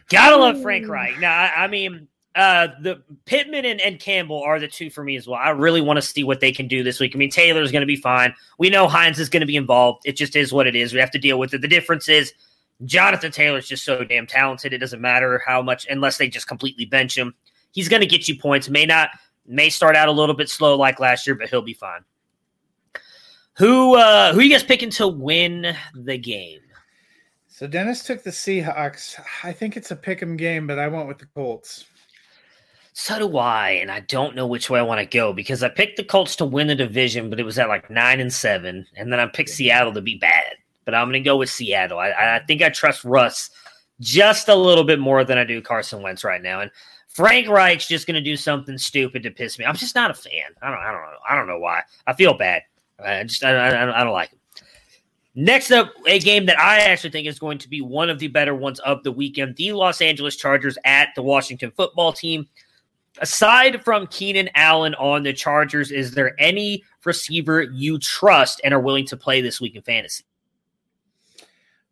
[0.08, 1.18] gotta love Frank Reich.
[1.18, 2.06] Now, I, I mean,
[2.36, 5.40] uh, the Pittman and, and, Campbell are the two for me as well.
[5.42, 7.16] I really want to see what they can do this week.
[7.16, 8.32] I mean, Taylor's going to be fine.
[8.58, 10.02] We know Hines is going to be involved.
[10.04, 10.92] It just is what it is.
[10.92, 11.62] We have to deal with it.
[11.62, 12.32] The difference is
[12.84, 14.72] Jonathan Taylor's just so damn talented.
[14.72, 17.34] It doesn't matter how much, unless they just completely bench him.
[17.72, 18.68] He's going to get you points.
[18.68, 19.10] May not,
[19.46, 22.00] may start out a little bit slow like last year, but he'll be fine.
[23.58, 26.60] Who uh who you guys picking to win the game?
[27.48, 29.20] So Dennis took the Seahawks.
[29.42, 31.84] I think it's a pick 'em game, but I went with the Colts.
[32.92, 35.68] So do I, and I don't know which way I want to go because I
[35.68, 38.86] picked the Colts to win the division, but it was at like nine and seven,
[38.96, 40.54] and then I picked Seattle to be bad.
[40.84, 41.98] But I'm going to go with Seattle.
[41.98, 43.50] I, I think I trust Russ
[44.00, 46.70] just a little bit more than I do Carson Wentz right now, and
[47.08, 49.64] Frank Reich's just going to do something stupid to piss me.
[49.64, 50.52] I'm just not a fan.
[50.62, 50.78] I don't.
[50.78, 51.18] I don't know.
[51.28, 51.82] I don't know why.
[52.06, 52.62] I feel bad.
[53.04, 54.38] I just I, I, I don't like him.
[55.34, 58.28] Next up, a game that I actually think is going to be one of the
[58.28, 62.46] better ones of the weekend: the Los Angeles Chargers at the Washington Football Team.
[63.20, 68.80] Aside from Keenan Allen on the Chargers, is there any receiver you trust and are
[68.80, 70.24] willing to play this week in fantasy?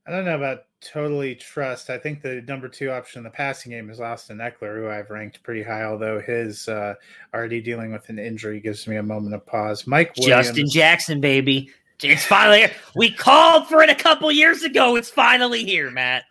[0.06, 1.90] I don't know about totally trust.
[1.90, 5.10] I think the number two option in the passing game is Austin Ekeler, who I've
[5.10, 6.94] ranked pretty high, although his uh,
[7.34, 9.86] already dealing with an injury gives me a moment of pause.
[9.86, 11.70] Mike Williams, Justin Jackson, baby.
[12.02, 12.72] It's finally here.
[12.94, 14.96] We called for it a couple years ago.
[14.96, 16.24] It's finally here, Matt.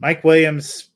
[0.00, 0.90] Mike Williams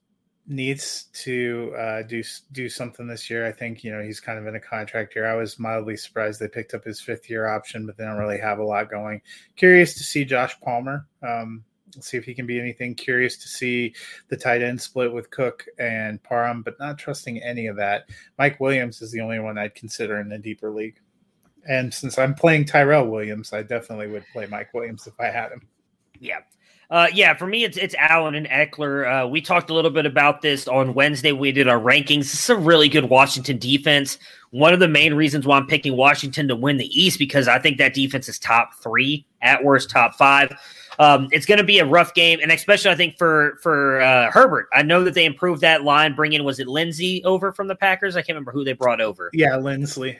[0.46, 2.22] needs to uh, do
[2.52, 3.46] do something this year.
[3.46, 5.26] I think you know he's kind of in a contract year.
[5.26, 8.38] I was mildly surprised they picked up his fifth year option, but they don't really
[8.38, 9.20] have a lot going.
[9.56, 11.06] Curious to see Josh Palmer.
[11.22, 11.64] Um,
[12.02, 12.94] see if he can be anything.
[12.94, 13.94] Curious to see
[14.28, 18.08] the tight end split with Cook and Parham, but not trusting any of that.
[18.38, 20.98] Mike Williams is the only one I'd consider in the deeper league.
[21.68, 25.52] And since I'm playing Tyrell Williams, I definitely would play Mike Williams if I had
[25.52, 25.66] him.
[26.18, 26.40] Yeah.
[26.90, 29.24] Uh, yeah, for me, it's it's Allen and Ekeler.
[29.24, 31.32] Uh, we talked a little bit about this on Wednesday.
[31.32, 32.18] We did our rankings.
[32.18, 34.18] This is a really good Washington defense.
[34.50, 37.58] One of the main reasons why I'm picking Washington to win the East because I
[37.58, 40.52] think that defense is top three at worst, top five.
[40.98, 44.30] Um, it's going to be a rough game, and especially I think for for uh,
[44.30, 44.68] Herbert.
[44.72, 48.16] I know that they improved that line, bringing was it Linsley over from the Packers?
[48.16, 49.30] I can't remember who they brought over.
[49.32, 50.18] Yeah, Linsley.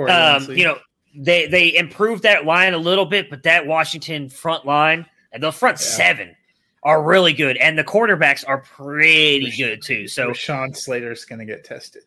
[0.00, 0.78] Um, you know,
[1.14, 5.52] they they improved that line a little bit, but that Washington front line and the
[5.52, 5.86] front yeah.
[5.86, 6.36] seven
[6.82, 10.08] are really good, and the quarterbacks are pretty Rashawn, good too.
[10.08, 12.02] So Sean Slater's going to get tested.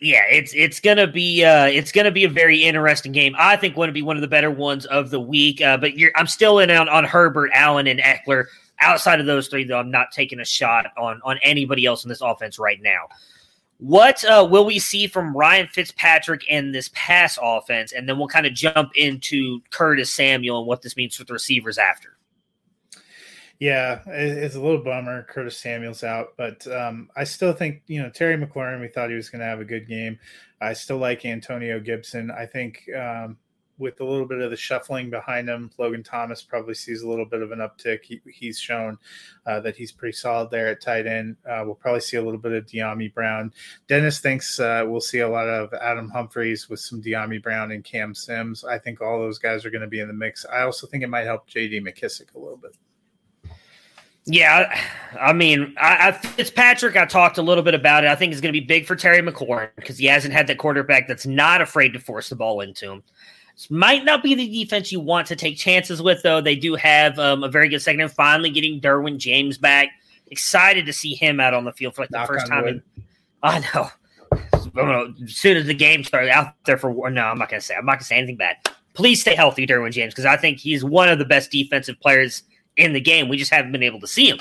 [0.00, 3.34] Yeah, it's it's gonna be uh, it's gonna be a very interesting game.
[3.38, 5.60] I think going to be one of the better ones of the week.
[5.60, 8.46] Uh, but I'm still in on, on Herbert, Allen, and Ekeler.
[8.80, 12.08] Outside of those three, though, I'm not taking a shot on on anybody else in
[12.08, 13.08] this offense right now.
[13.78, 17.92] What uh, will we see from Ryan Fitzpatrick in this pass offense?
[17.92, 21.32] And then we'll kind of jump into Curtis Samuel and what this means for the
[21.32, 22.13] receivers after.
[23.64, 25.22] Yeah, it's a little bummer.
[25.22, 28.78] Curtis Samuel's out, but um, I still think you know Terry McLaurin.
[28.78, 30.18] We thought he was going to have a good game.
[30.60, 32.30] I still like Antonio Gibson.
[32.30, 33.38] I think um,
[33.78, 37.24] with a little bit of the shuffling behind him, Logan Thomas probably sees a little
[37.24, 38.00] bit of an uptick.
[38.04, 38.98] He, he's shown
[39.46, 41.38] uh, that he's pretty solid there at tight end.
[41.48, 43.50] Uh, we'll probably see a little bit of Dyami Brown.
[43.88, 47.82] Dennis thinks uh, we'll see a lot of Adam Humphries with some Dyami Brown and
[47.82, 48.62] Cam Sims.
[48.62, 50.44] I think all those guys are going to be in the mix.
[50.44, 51.80] I also think it might help J.D.
[51.80, 52.76] McKissick a little bit.
[54.26, 54.80] Yeah,
[55.20, 56.96] I mean, I, I, Fitzpatrick.
[56.96, 58.10] I talked a little bit about it.
[58.10, 60.56] I think it's going to be big for Terry McLaurin because he hasn't had that
[60.56, 63.02] quarterback that's not afraid to force the ball into him.
[63.54, 66.40] This might not be the defense you want to take chances with, though.
[66.40, 68.00] They do have um, a very good second.
[68.00, 69.90] And finally, getting Derwin James back.
[70.28, 72.66] Excited to see him out on the field for like Knock the first time.
[72.66, 72.82] In,
[73.42, 73.90] I know.
[75.22, 77.76] As soon as the game started out there for no, I'm not gonna say.
[77.76, 78.56] I'm not gonna say anything bad.
[78.94, 82.42] Please stay healthy, Derwin James, because I think he's one of the best defensive players
[82.76, 83.28] in the game.
[83.28, 84.40] We just haven't been able to see him.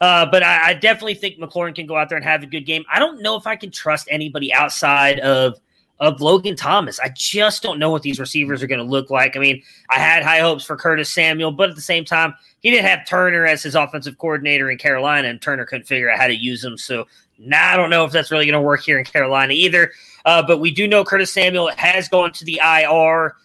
[0.00, 2.64] Uh, but I, I, definitely think McLaurin can go out there and have a good
[2.64, 2.84] game.
[2.90, 5.60] I don't know if I can trust anybody outside of
[6.00, 6.98] of Logan Thomas.
[6.98, 9.36] I just don't know what these receivers are going to look like.
[9.36, 12.70] I mean, I had high hopes for Curtis Samuel, but at the same time, he
[12.70, 16.26] didn't have Turner as his offensive coordinator in Carolina, and Turner couldn't figure out how
[16.26, 16.78] to use him.
[16.78, 17.06] So
[17.38, 19.92] now I don't know if that's really going to work here in Carolina either.
[20.24, 23.36] Uh, but we do know Curtis Samuel has gone to the IR.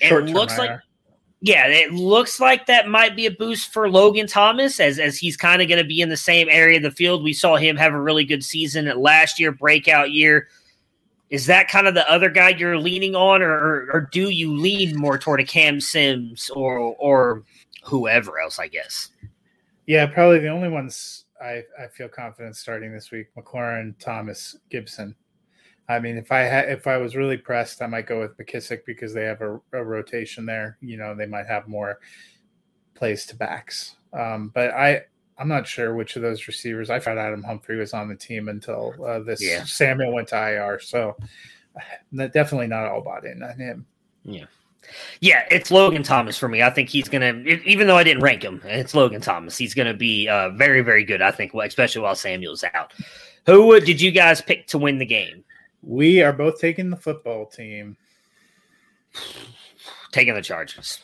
[0.00, 0.58] It looks IR.
[0.58, 0.80] like
[1.40, 5.36] yeah, it looks like that might be a boost for Logan Thomas as as he's
[5.36, 7.22] kind of going to be in the same area of the field.
[7.22, 10.48] We saw him have a really good season at last year, breakout year.
[11.30, 14.56] Is that kind of the other guy you're leaning on, or, or, or do you
[14.56, 17.44] lean more toward a Cam Sims or or
[17.84, 18.58] whoever else?
[18.58, 19.10] I guess.
[19.86, 25.14] Yeah, probably the only ones I, I feel confident starting this week: McLaurin, Thomas, Gibson.
[25.88, 28.84] I mean, if I had, if I was really pressed, I might go with McKissick
[28.84, 30.76] because they have a, a rotation there.
[30.80, 31.98] You know, they might have more
[32.94, 33.94] plays to backs.
[34.12, 35.02] Um, but I,
[35.38, 36.90] I'm not sure which of those receivers.
[36.90, 39.64] I found Adam Humphrey was on the team until uh, this yeah.
[39.64, 40.78] Samuel went to IR.
[40.80, 41.16] So
[42.14, 43.86] definitely not all bought in on him.
[44.24, 44.44] Yeah.
[45.20, 46.62] Yeah, it's Logan Thomas for me.
[46.62, 49.58] I think he's going to, even though I didn't rank him, it's Logan Thomas.
[49.58, 52.94] He's going to be uh, very, very good, I think, especially while Samuel's out.
[53.44, 55.44] Who did you guys pick to win the game?
[55.82, 57.96] We are both taking the football team.
[60.12, 61.00] Taking the Chargers.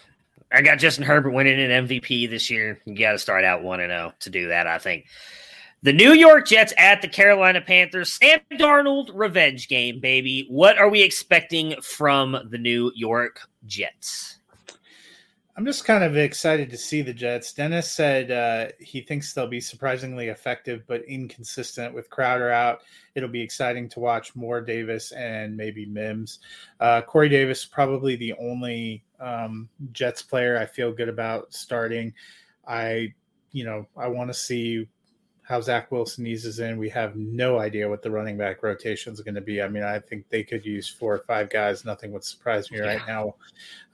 [0.53, 2.81] I got Justin Herbert winning an MVP this year.
[2.85, 5.07] You got to start out 1 0 to do that, I think.
[5.83, 8.12] The New York Jets at the Carolina Panthers.
[8.12, 10.47] Sam Darnold revenge game, baby.
[10.49, 14.39] What are we expecting from the New York Jets?
[15.57, 17.52] I'm just kind of excited to see the Jets.
[17.52, 22.80] Dennis said uh, he thinks they'll be surprisingly effective, but inconsistent with Crowder out.
[23.14, 26.40] It'll be exciting to watch more Davis and maybe Mims.
[26.80, 32.12] Uh, Corey Davis, probably the only um, Jets player I feel good about starting.
[32.66, 33.14] I,
[33.52, 34.88] you know, I want to see
[35.45, 36.78] how Zach Wilson eases in.
[36.78, 39.61] We have no idea what the running back rotation is going to be.
[39.61, 41.84] I mean, I think they could use four or five guys.
[41.84, 42.84] Nothing would surprise me yeah.
[42.84, 43.34] right now.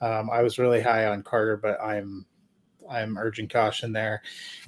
[0.00, 2.24] Um, I was really high on Carter, but I'm
[2.88, 4.22] I'm urging caution there.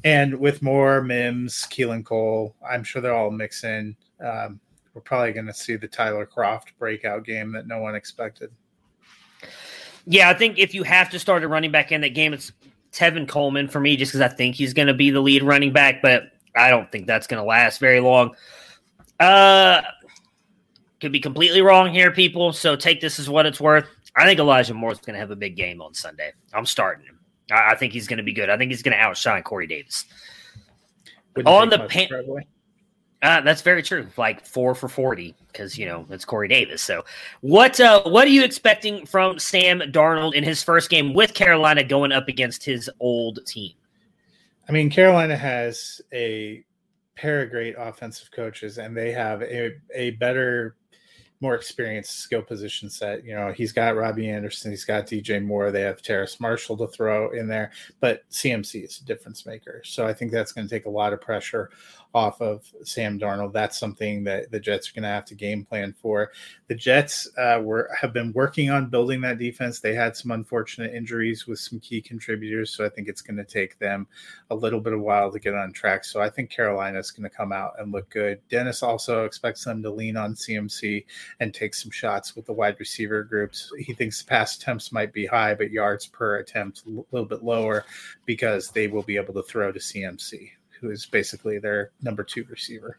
[0.05, 3.97] And with more Mims, Keelan Cole, I'm sure they're all mix in.
[4.21, 4.61] Um,
[4.95, 8.51] we're probably going to see the Tyler Kroft breakout game that no one expected.
[10.05, 12.53] Yeah, I think if you have to start a running back in that game, it's
[12.93, 15.73] Tevin Coleman for me, just because I think he's going to be the lead running
[15.73, 16.03] back.
[16.03, 18.35] But I don't think that's going to last very long.
[19.19, 19.83] Uh,
[21.01, 22.53] could be completely wrong here, people.
[22.53, 23.87] So take this as what it's worth.
[24.15, 26.33] I think Elijah Moore's going to have a big game on Sunday.
[26.53, 27.19] I'm starting him.
[27.51, 28.51] I, I think he's going to be good.
[28.51, 30.05] I think he's going to outshine Corey Davis.
[31.35, 32.09] Wouldn't On the pan-
[33.23, 34.09] Uh, that's very true.
[34.17, 36.83] Like four for forty, because you know it's Corey Davis.
[36.83, 37.05] So,
[37.41, 41.85] what uh, what are you expecting from Sam Darnold in his first game with Carolina
[41.85, 43.73] going up against his old team?
[44.69, 46.65] I mean, Carolina has a
[47.17, 50.77] pair of great offensive coaches, and they have a, a better,
[51.41, 53.25] more experienced skill position set.
[53.25, 56.87] You know, he's got Robbie Anderson, he's got DJ Moore, they have Terrace Marshall to
[56.87, 59.83] throw in there, but CMC is a difference maker.
[59.85, 61.71] So I think that's going to take a lot of pressure
[62.15, 63.53] off of Sam Darnold.
[63.53, 66.31] That's something that the Jets are going to have to game plan for.
[66.69, 69.81] The Jets uh, were have been working on building that defense.
[69.81, 73.45] They had some unfortunate injuries with some key contributors, so I think it's going to
[73.45, 74.07] take them
[74.51, 76.05] a little bit of while to get on track.
[76.05, 78.41] So I think Carolina is going to come out and look good.
[78.49, 81.05] Dennis also expects them to lean on CMC
[81.41, 83.73] and take some shots with the wide receiver groups.
[83.79, 87.85] He thinks pass attempts might be high, but yards per attempt a little bit lower
[88.27, 90.51] because they will be able to throw to CMC,
[90.83, 92.99] who is basically their number two receiver.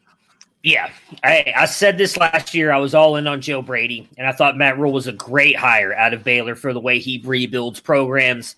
[0.64, 0.90] Yeah,
[1.22, 2.72] I, I said this last year.
[2.72, 5.56] I was all in on Joe Brady, and I thought Matt Rhule was a great
[5.56, 8.56] hire out of Baylor for the way he rebuilds programs.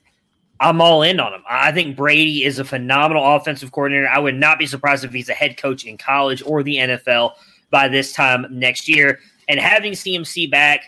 [0.61, 1.43] I'm all in on him.
[1.51, 4.09] I think Brady is a phenomenal offensive coordinator.
[4.09, 7.33] I would not be surprised if he's a head coach in college or the NFL
[7.71, 9.19] by this time next year.
[9.49, 10.85] And having CMC back,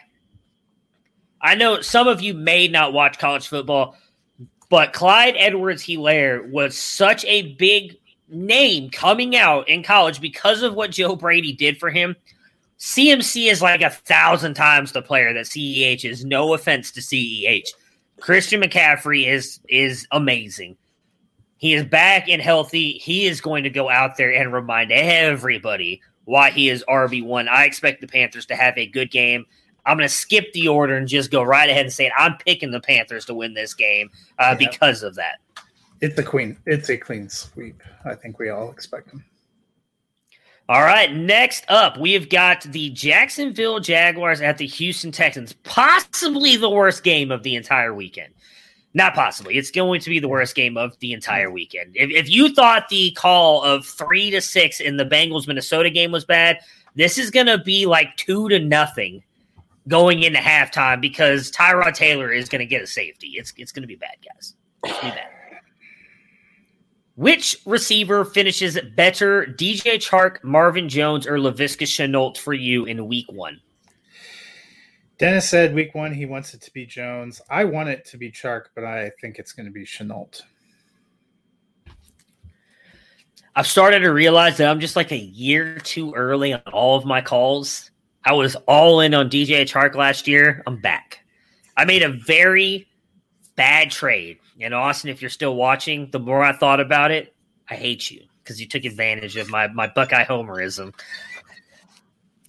[1.43, 3.97] I know some of you may not watch college football,
[4.71, 7.99] but Clyde Edwards Hilaire was such a big
[8.31, 12.17] name coming out in college because of what Joe Brady did for him.
[12.79, 16.25] CMC is like a thousand times the player that CEH is.
[16.25, 17.69] No offense to CEH.
[18.21, 20.77] Christian McCaffrey is is amazing.
[21.57, 22.93] He is back and healthy.
[22.93, 27.49] He is going to go out there and remind everybody why he is RB1.
[27.49, 29.45] I expect the Panthers to have a good game.
[29.85, 32.13] I'm going to skip the order and just go right ahead and say it.
[32.17, 34.69] I'm picking the Panthers to win this game uh, Yeah.
[34.69, 35.39] because of that.
[36.01, 36.57] It's a queen.
[36.67, 37.83] It's a clean sweep.
[38.05, 39.25] I think we all expect them.
[40.71, 45.55] All right, next up, we have got the Jacksonville Jaguars at the Houston Texans.
[45.65, 48.35] Possibly the worst game of the entire weekend.
[48.93, 49.57] Not possibly.
[49.57, 51.97] It's going to be the worst game of the entire weekend.
[51.97, 56.13] If, if you thought the call of three to six in the Bengals Minnesota game
[56.13, 56.59] was bad,
[56.95, 59.23] this is going to be like two to nothing
[59.89, 63.35] going into halftime because Tyrod Taylor is going to get a safety.
[63.37, 64.55] It's it's going to be bad, guys.
[64.85, 65.38] It's going to be bad.
[67.19, 73.27] Which receiver finishes better, DJ Chark, Marvin Jones, or Laviska Shenault for you in week
[73.33, 73.61] one?
[75.19, 77.41] Dennis said week one he wants it to be Jones.
[77.51, 80.43] I want it to be Chark, but I think it's going to be Shenault.
[83.57, 87.05] I've started to realize that I'm just like a year too early on all of
[87.05, 87.91] my calls.
[88.25, 90.63] I was all in on DJ Chark last year.
[90.69, 91.19] I'm back.
[91.77, 92.87] I made a very
[93.57, 94.39] bad trade.
[94.61, 97.35] And Austin, if you're still watching, the more I thought about it,
[97.71, 100.95] I hate you because you took advantage of my, my Buckeye homerism.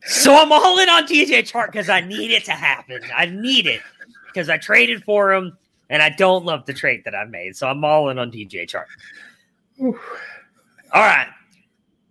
[0.06, 3.02] So I'm all in on DJ Chark because I need it to happen.
[3.16, 3.82] I need it
[4.28, 5.58] because I traded for him
[5.90, 7.56] and I don't love the trade that I made.
[7.56, 8.86] So I'm all in on DJ Chark.
[9.82, 11.28] All right.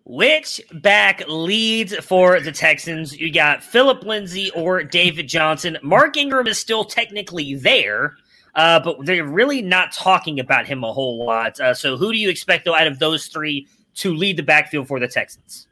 [0.05, 3.19] Which back leads for the Texans?
[3.19, 5.77] You got Phillip Lindsay or David Johnson.
[5.83, 8.17] Mark Ingram is still technically there,
[8.55, 11.59] uh, but they're really not talking about him a whole lot.
[11.61, 14.89] Uh, so, who do you expect, though, out of those three to lead the backfield
[14.89, 15.67] for the Texans?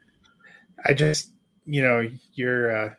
[0.85, 1.31] I just,
[1.65, 2.93] you know, your uh,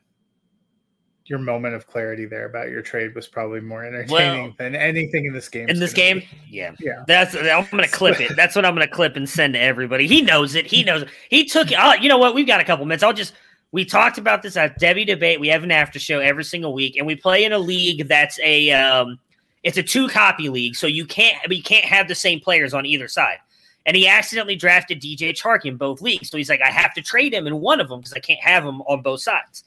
[1.28, 5.26] your moment of clarity there about your trade was probably more entertaining Well, than anything
[5.26, 5.68] in this game.
[5.68, 6.28] In this game, be.
[6.48, 7.04] yeah, yeah.
[7.06, 8.34] that's I'm gonna clip it.
[8.34, 10.06] That's what I'm gonna clip and send to everybody.
[10.06, 10.66] He knows it.
[10.66, 11.08] He knows it.
[11.28, 11.78] He took it.
[11.78, 12.34] Oh, you know what?
[12.34, 13.02] We've got a couple minutes.
[13.02, 13.34] I'll just.
[13.70, 15.40] We talked about this at Debbie debate.
[15.40, 18.40] We have an after show every single week, and we play in a league that's
[18.40, 19.18] a um,
[19.62, 22.86] it's a two copy league, so you can't you can't have the same players on
[22.86, 23.38] either side.
[23.86, 27.02] And he accidentally drafted DJ Chark in both leagues, so he's like, I have to
[27.02, 29.64] trade him in one of them because I can't have him on both sides.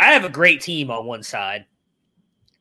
[0.00, 1.66] I have a great team on one side.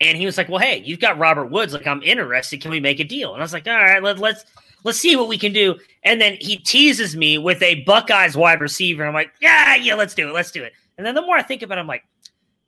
[0.01, 1.73] And he was like, "Well, hey, you've got Robert Woods.
[1.73, 2.61] Like, I'm interested.
[2.61, 4.43] Can we make a deal?" And I was like, "All right, let, let's
[4.83, 8.59] let's see what we can do." And then he teases me with a Buckeyes wide
[8.59, 9.05] receiver.
[9.05, 10.33] I'm like, "Yeah, yeah, let's do it.
[10.33, 12.03] Let's do it." And then the more I think about it, I'm like,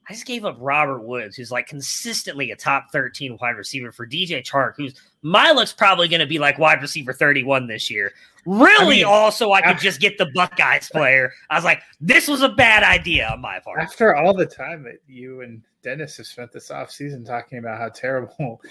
[0.10, 4.08] I just gave up Robert Woods, who's like consistently a top 13 wide receiver for
[4.08, 8.14] DJ Chark, who's my look's probably going to be like wide receiver 31 this year.
[8.46, 11.34] Really, I mean, also, I could after- just get the Buckeyes player.
[11.50, 13.80] I was like, this was a bad idea on my part.
[13.82, 17.90] After all the time that you and Dennis have spent this offseason talking about how
[17.90, 18.62] terrible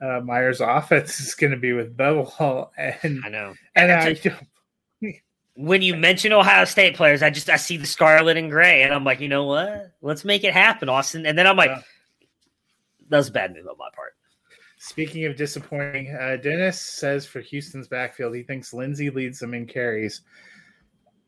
[0.00, 3.54] uh, Meyer's offense is going to be with Bevell, and I know.
[3.74, 4.14] and And I
[5.56, 8.92] when you mention Ohio State players, I just I see the scarlet and gray, and
[8.92, 9.92] I'm like, you know what?
[10.02, 11.26] Let's make it happen, Austin.
[11.26, 11.80] And then I'm like, Yeah.
[13.10, 14.12] that was a bad move on my part.
[14.78, 19.66] Speaking of disappointing, uh, Dennis says for Houston's backfield, he thinks Lindsay leads them in
[19.66, 20.22] carries.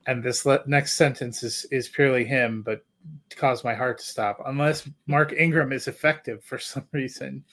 [0.07, 2.85] And this le- next sentence is, is purely him, but
[3.35, 4.43] caused my heart to stop.
[4.47, 7.45] Unless Mark Ingram is effective for some reason,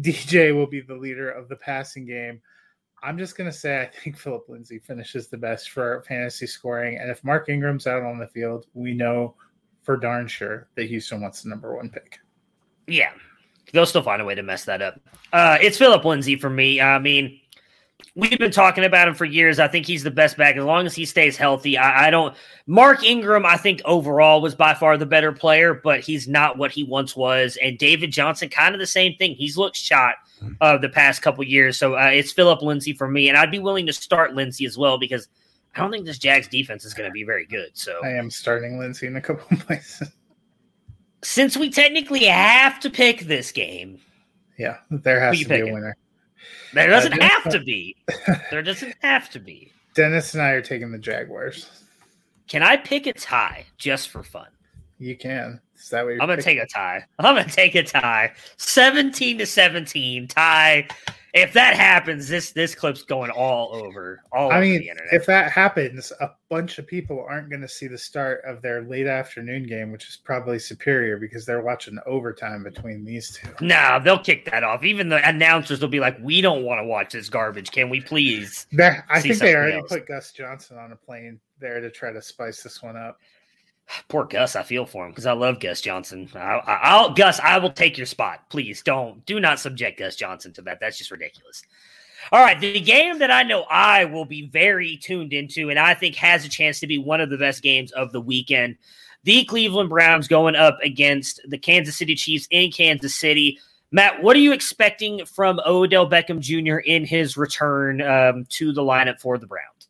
[0.00, 2.40] DJ will be the leader of the passing game.
[3.02, 6.98] I'm just going to say I think Phillip Lindsay finishes the best for fantasy scoring.
[6.98, 9.34] And if Mark Ingram's out on the field, we know
[9.82, 12.18] for darn sure that Houston wants the number one pick.
[12.86, 13.10] Yeah,
[13.72, 15.00] they'll still find a way to mess that up.
[15.32, 16.80] Uh, it's Phillip Lindsay for me.
[16.80, 17.40] I mean,
[18.14, 19.58] we've been talking about him for years.
[19.58, 21.78] I think he's the best back as long as he stays healthy.
[21.78, 22.36] I, I don't.
[22.66, 26.70] Mark Ingram, I think overall was by far the better player, but he's not what
[26.70, 27.56] he once was.
[27.62, 29.34] And David Johnson, kind of the same thing.
[29.34, 30.16] He's looked shot
[30.60, 31.78] uh, the past couple years.
[31.78, 34.76] So uh, it's Phillip Lindsay for me, and I'd be willing to start Lindsay as
[34.78, 35.28] well because
[35.74, 37.70] I don't think this Jags defense is going to be very good.
[37.74, 40.08] So I am starting Lindsay in a couple of places.
[41.22, 43.98] since we technically have to pick this game,
[44.58, 45.96] Yeah, there has to be a winner.
[46.74, 47.96] there doesn't Uh, have to be.
[48.50, 49.72] There doesn't have to be.
[49.94, 51.68] Dennis and I are taking the Jaguars.
[52.48, 54.48] Can I pick a tie just for fun?
[55.02, 55.60] You can.
[55.76, 56.58] Is that what you're I'm gonna picking?
[56.60, 57.04] take a tie.
[57.18, 58.32] I'm gonna take a tie.
[58.56, 60.86] 17 to 17 tie.
[61.34, 65.12] If that happens, this this clip's going all over all I over mean, the internet.
[65.14, 68.82] if that happens, a bunch of people aren't going to see the start of their
[68.82, 73.48] late afternoon game, which is probably superior because they're watching overtime between these two.
[73.64, 74.84] no, they'll kick that off.
[74.84, 77.70] Even the announcers will be like, "We don't want to watch this garbage.
[77.72, 78.66] Can we please?"
[79.08, 79.88] I think they already else.
[79.88, 83.18] put Gus Johnson on a plane there to try to spice this one up.
[84.08, 86.28] Poor Gus, I feel for him because I love Gus Johnson.
[86.34, 88.48] I, I, I'll Gus, I will take your spot.
[88.50, 90.80] Please don't do not subject Gus Johnson to that.
[90.80, 91.62] That's just ridiculous.
[92.30, 95.94] All right, the game that I know I will be very tuned into, and I
[95.94, 98.76] think has a chance to be one of the best games of the weekend.
[99.24, 103.58] The Cleveland Browns going up against the Kansas City Chiefs in Kansas City.
[103.90, 106.78] Matt, what are you expecting from Odell Beckham Jr.
[106.78, 109.88] in his return um, to the lineup for the Browns?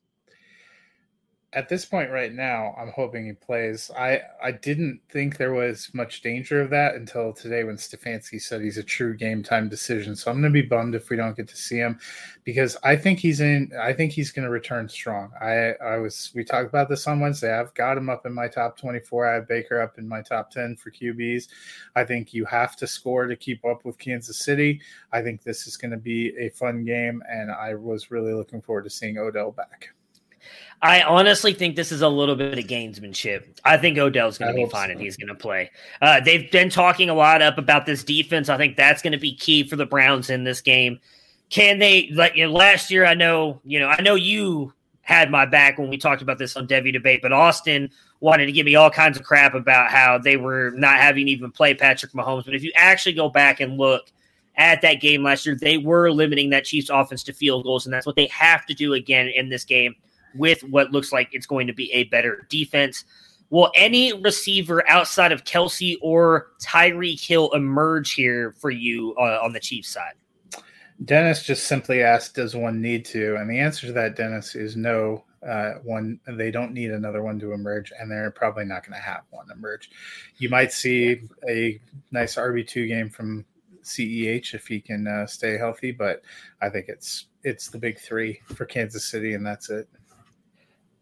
[1.54, 3.90] At this point, right now, I'm hoping he plays.
[3.96, 8.62] I I didn't think there was much danger of that until today when Stefanski said
[8.62, 10.16] he's a true game time decision.
[10.16, 12.00] So I'm going to be bummed if we don't get to see him
[12.44, 13.70] because I think he's in.
[13.78, 15.30] I think he's going to return strong.
[15.42, 17.52] I I was we talked about this on Wednesday.
[17.52, 19.28] I've got him up in my top 24.
[19.28, 21.48] I have Baker up in my top 10 for QBs.
[21.96, 24.80] I think you have to score to keep up with Kansas City.
[25.12, 28.62] I think this is going to be a fun game, and I was really looking
[28.62, 29.90] forward to seeing Odell back.
[30.82, 33.44] I honestly think this is a little bit of gamesmanship.
[33.64, 34.92] I think Odell's going to be fine so.
[34.92, 35.70] and he's going to play.
[36.00, 38.48] Uh, they've been talking a lot up about this defense.
[38.48, 40.98] I think that's going to be key for the Browns in this game.
[41.50, 43.04] Can they like you know, last year?
[43.04, 43.88] I know you know.
[43.88, 44.72] I know you
[45.02, 47.90] had my back when we talked about this on Devi debate, but Austin
[48.20, 51.50] wanted to give me all kinds of crap about how they were not having even
[51.52, 52.44] play Patrick Mahomes.
[52.44, 54.10] But if you actually go back and look
[54.56, 57.92] at that game last year, they were limiting that Chiefs offense to field goals, and
[57.92, 59.94] that's what they have to do again in this game
[60.34, 63.04] with what looks like it's going to be a better defense.
[63.50, 69.52] Will any receiver outside of Kelce or Tyreek Hill emerge here for you uh, on
[69.52, 70.14] the Chiefs side?
[71.04, 74.76] Dennis just simply asked, "Does one need to?" And the answer to that, Dennis, is
[74.76, 75.24] no.
[75.46, 79.04] Uh, one, they don't need another one to emerge, and they're probably not going to
[79.04, 79.90] have one emerge.
[80.38, 81.80] You might see a
[82.12, 83.44] nice RB two game from
[83.82, 86.22] CEH if he can uh, stay healthy, but
[86.60, 89.88] I think it's it's the big three for Kansas City, and that's it.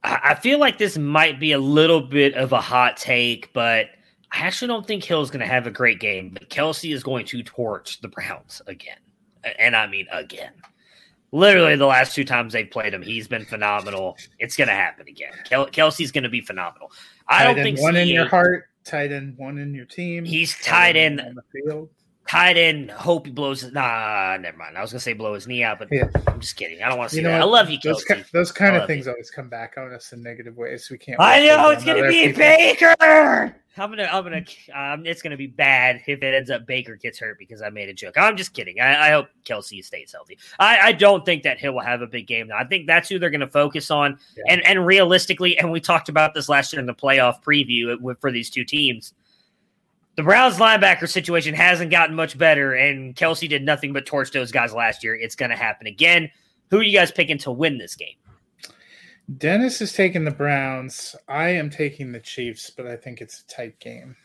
[0.02, 3.86] I feel like this might be a little bit of a hot take, but
[4.32, 6.30] I actually don't think Hill's going to have a great game.
[6.30, 8.96] But Kelce is going to torch the Browns again.
[9.58, 10.52] And I mean, again.
[11.32, 14.16] Literally, the last two times they've played him, he's been phenomenal.
[14.40, 15.32] It's going to happen again.
[15.44, 16.90] Kel- Kelce's going to be phenomenal.
[17.28, 20.24] I don't think one in your heart, tight end one in your team.
[20.24, 21.20] He's end end.
[21.20, 21.88] on the field.
[22.30, 22.92] Tight end.
[22.92, 23.64] Hope he blows.
[23.72, 24.78] Nah, never mind.
[24.78, 26.04] I was gonna say blow his knee out, but Yeah.
[26.28, 26.80] I'm just kidding.
[26.80, 27.40] I don't want to see You know that.
[27.40, 28.18] I love you, Those, Kelce.
[28.18, 29.10] ki- those kind of things you.
[29.12, 30.88] always come back on us in negative ways.
[30.90, 31.20] We can't.
[31.20, 32.38] I know it's gonna be people.
[32.38, 33.56] Baker.
[33.76, 37.18] I'm gonna, I'm gonna, um, it's gonna be bad if it ends up Baker gets
[37.18, 38.14] hurt because I made a joke.
[38.16, 38.78] I'm just kidding.
[38.78, 40.38] I, I hope Kelce stays healthy.
[40.60, 42.46] I, I don't think that Hill will have a big game.
[42.48, 42.58] Now.
[42.58, 44.18] I think that's who they're gonna focus on.
[44.36, 44.44] Yeah.
[44.52, 48.30] And and realistically, and we talked about this last year in the playoff preview for
[48.30, 49.14] these two teams.
[50.16, 54.52] The Browns linebacker situation hasn't gotten much better, and Kelce did nothing but torch those
[54.52, 55.14] guys last year.
[55.14, 56.30] It's gonna happen again.
[56.70, 58.16] Who are you guys picking to win this game?
[59.38, 61.14] Dennis is taking the Browns.
[61.28, 64.16] I am taking the Chiefs, but I think it's a tight game.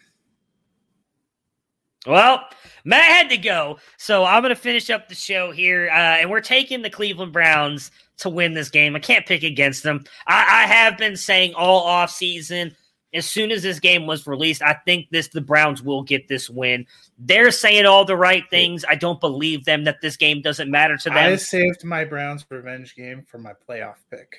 [2.08, 2.44] Well,
[2.84, 6.30] Matt had to go, so I'm going to finish up the show here, uh, and
[6.30, 8.96] we're taking the Cleveland Browns to win this game.
[8.96, 10.04] I can't pick against them.
[10.28, 12.76] I, I have been saying all off season.
[13.16, 16.50] As soon as this game was released, I think this the Browns will get this
[16.50, 16.86] win.
[17.18, 18.84] They're saying all the right things.
[18.88, 21.18] I don't believe them that this game doesn't matter to them.
[21.18, 24.38] I saved my Browns revenge game for my playoff pick.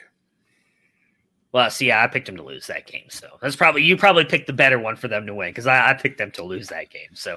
[1.52, 4.46] Well, see, I picked them to lose that game, so that's probably you probably picked
[4.46, 6.90] the better one for them to win because I, I, picked them to lose that
[6.90, 7.14] game.
[7.14, 7.36] So,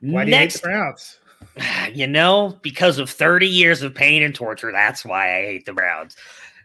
[0.00, 1.20] why do next, you hate the Browns?
[1.94, 4.70] You know, because of thirty years of pain and torture.
[4.70, 6.14] That's why I hate the Browns.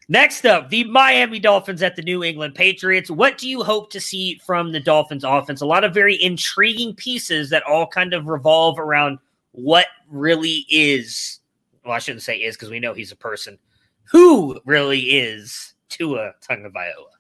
[0.10, 3.10] Next up, the Miami Dolphins at the New England Patriots.
[3.10, 5.62] What do you hope to see from the Dolphins offense?
[5.62, 9.20] A lot of very intriguing pieces that all kind of revolve around
[9.52, 11.40] what really is.
[11.86, 13.58] Well, I shouldn't say is because we know he's a person.
[14.12, 17.12] Who really is Tua Tagovailoa.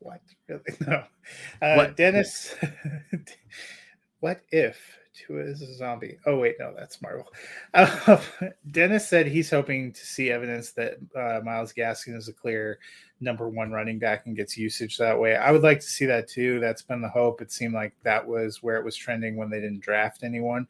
[0.00, 0.20] What?
[0.48, 0.62] Really?
[0.86, 1.04] No.
[1.62, 1.96] Uh, what?
[1.96, 2.54] Dennis,
[4.20, 4.76] what if
[5.26, 6.18] Tua is a zombie?
[6.26, 7.26] Oh, wait, no, that's Marvel.
[7.74, 8.20] Uh,
[8.70, 12.78] Dennis said he's hoping to see evidence that uh, Myles Gaskin is a clear
[13.20, 15.36] number one running back and gets usage that way.
[15.36, 16.60] I would like to see that too.
[16.60, 17.40] That's been the hope.
[17.40, 20.66] It seemed like that was where it was trending when they didn't draft anyone.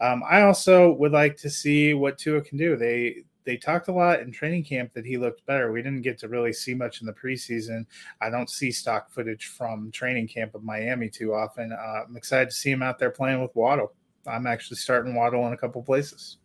[0.00, 2.76] Um, I also would like to see what Tua can do.
[2.76, 5.72] They they talked a lot in training camp that he looked better.
[5.72, 7.86] We didn't get to really see much in the preseason.
[8.20, 11.72] I don't see stock footage from training camp of Miami too often.
[11.72, 13.92] Uh, I'm excited to see him out there playing with Waddle.
[14.26, 16.38] I'm actually starting Waddle in a couple places.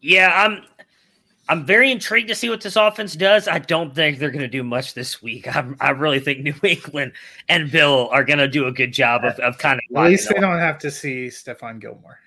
[0.00, 0.64] Yeah, I'm.
[1.46, 3.48] I'm very intrigued to see what this offense does.
[3.48, 5.54] I don't think they're going to do much this week.
[5.54, 7.12] I'm, i really think New England
[7.50, 9.96] and Bill are going to do a good job of, of kind of.
[9.98, 12.18] At least they don't have to see Stephon Gilmore.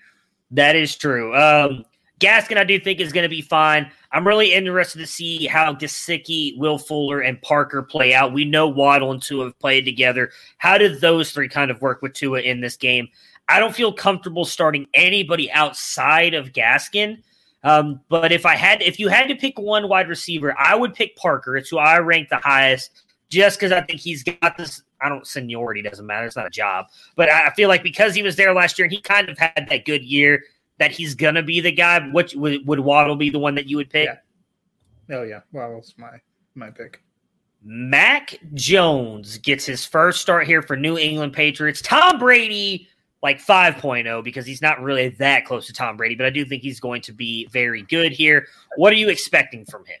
[0.52, 1.34] That is true.
[1.34, 1.84] Um,
[2.18, 3.90] Gaskin, I do think is going to be fine.
[4.10, 8.32] I'm really interested to see how Gesicki, Will Fuller, and Parker play out.
[8.32, 10.30] We know Waddle and Tua have played together.
[10.58, 13.08] How did those three kind of work with Tua in this game?
[13.48, 17.22] I don't feel comfortable starting anybody outside of Gaskin.
[17.64, 20.94] Um, but if I had, if you had to pick one wide receiver, I would
[20.94, 21.56] pick Parker.
[21.56, 24.82] It's who I rank the highest, just because I think he's got this.
[25.00, 26.86] I don't seniority doesn't matter; it's not a job.
[27.16, 29.66] But I feel like because he was there last year, and he kind of had
[29.68, 30.44] that good year
[30.78, 33.76] that he's gonna be the guy, which would, would Waddle be the one that you
[33.76, 34.08] would pick?
[35.08, 35.16] Yeah.
[35.16, 36.20] Oh yeah, Waddle's my
[36.54, 37.02] my pick.
[37.62, 41.82] Mac Jones gets his first start here for New England Patriots.
[41.82, 42.88] Tom Brady
[43.22, 46.62] like 5.0 because he's not really that close to Tom Brady, but I do think
[46.62, 48.46] he's going to be very good here.
[48.76, 49.98] What are you expecting from him?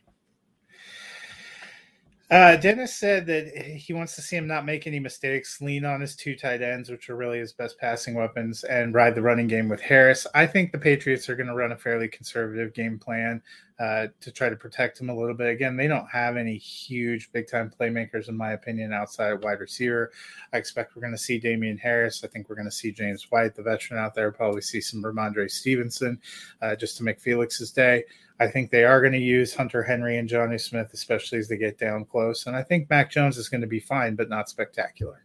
[2.30, 6.02] Uh, Dennis said that he wants to see him not make any mistakes, lean on
[6.02, 9.46] his two tight ends, which are really his best passing weapons, and ride the running
[9.46, 10.26] game with Harris.
[10.34, 13.40] I think the Patriots are going to run a fairly conservative game plan
[13.80, 15.48] uh, to try to protect him a little bit.
[15.48, 19.60] Again, they don't have any huge big time playmakers, in my opinion, outside of wide
[19.60, 20.12] receiver.
[20.52, 22.24] I expect we're going to see Damien Harris.
[22.24, 25.02] I think we're going to see James White, the veteran out there, probably see some
[25.02, 26.20] Rhamondre Stevenson
[26.60, 28.04] uh, just to make Felix's day.
[28.40, 31.56] I think they are going to use Hunter Henry and Jonnu Smith, especially as they
[31.56, 32.46] get down close.
[32.46, 35.24] And I think Mac Jones is going to be fine, but not spectacular.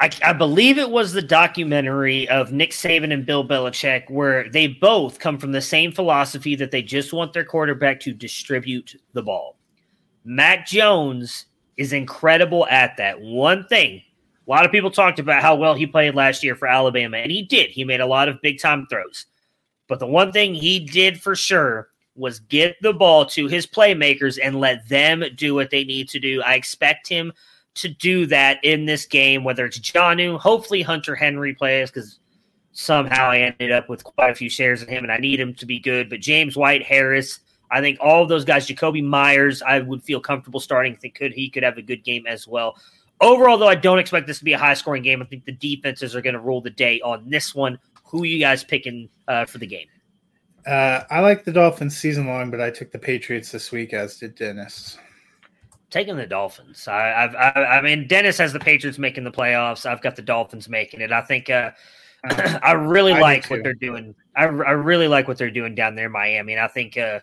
[0.00, 4.66] I, I, believe it was the documentary of Nick Saban and Bill Belichick, where they
[4.66, 9.22] both come from the same philosophy that they just want their quarterback to distribute the
[9.22, 9.56] ball.
[10.24, 11.46] Mac Jones
[11.76, 13.20] is incredible at that.
[13.20, 14.02] One thing,
[14.46, 17.30] a lot of people talked about how well he played last year for Alabama, and
[17.30, 17.70] he did.
[17.70, 19.26] He made a lot of big time throws.
[19.88, 24.38] But the one thing he did for sure was get the ball to his playmakers
[24.42, 26.42] and let them do what they need to do.
[26.42, 27.32] I expect him
[27.74, 32.20] to do that in this game, whether it's Jonnu, hopefully Hunter Henry plays because
[32.72, 35.54] somehow I ended up with quite a few shares of him and I need him
[35.54, 36.08] to be good.
[36.08, 40.20] But James White, Harris, I think all of those guys, Jakobi Meyers, I would feel
[40.20, 40.94] comfortable starting.
[40.94, 42.76] Think could he could have a good game as well.
[43.20, 45.22] Overall, though, I don't expect this to be a high scoring game.
[45.22, 47.78] I think the defenses are going to rule the day on this one.
[48.14, 49.88] Who are you guys picking uh, for the game?
[50.64, 54.18] Uh, I like the Dolphins season long, but I took the Patriots this week, as
[54.18, 54.98] did Dennis.
[55.90, 56.86] Taking the Dolphins.
[56.86, 59.84] I, I've, I, I mean, Dennis has the Patriots making the playoffs.
[59.84, 61.10] I've got the Dolphins making it.
[61.10, 61.72] I think uh,
[62.62, 64.14] I really I like what they're doing.
[64.36, 66.52] I, I really like what they're doing down there in Miami.
[66.52, 67.18] And I think uh,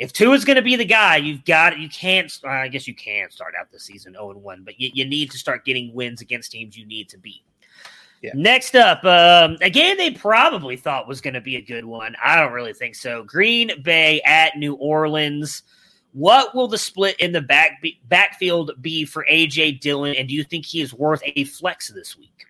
[0.00, 2.36] if Tua is going to be the guy, you've got you can't.
[2.44, 5.04] I guess you can start out the season zero oh and one, but you, you
[5.04, 7.44] need to start getting wins against teams you need to beat.
[8.22, 8.30] Yeah.
[8.34, 12.14] Next up, um, a game they probably thought was going to be a good one.
[12.22, 13.24] I don't really think so.
[13.24, 15.64] Green Bay at New Orleans.
[16.12, 20.14] What will the split in the back be, backfield be for AJ Dillon?
[20.14, 22.46] And do you think he is worth a flex this week?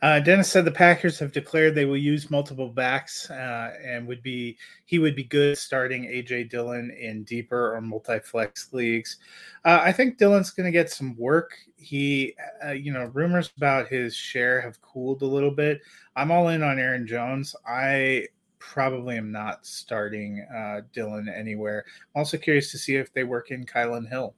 [0.00, 4.22] Uh, Dennis said the Packers have declared they will use multiple backs uh, and would
[4.22, 9.16] be he would be good starting AJ Dillon in deeper or multi-flex leagues.
[9.64, 11.50] Uh, I think Dillon's going to get some work.
[11.76, 15.80] He, uh, you know, rumors about his share have cooled a little bit.
[16.14, 17.56] I'm all in on Aaron Jones.
[17.66, 18.28] I
[18.60, 21.84] probably am not starting uh, Dillon anywhere.
[22.14, 24.34] I'm also curious to see if they work in Kylin Hill.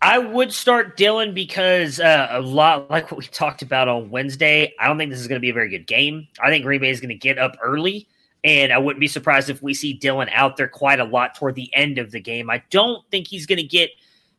[0.00, 4.72] I would start Dillon because uh, a lot like what we talked about on Wednesday.
[4.78, 6.28] I don't think this is going to be a very good game.
[6.40, 8.06] I think Green Bay is going to get up early,
[8.44, 11.56] and I wouldn't be surprised if we see Dillon out there quite a lot toward
[11.56, 12.48] the end of the game.
[12.48, 13.90] I don't think he's going to get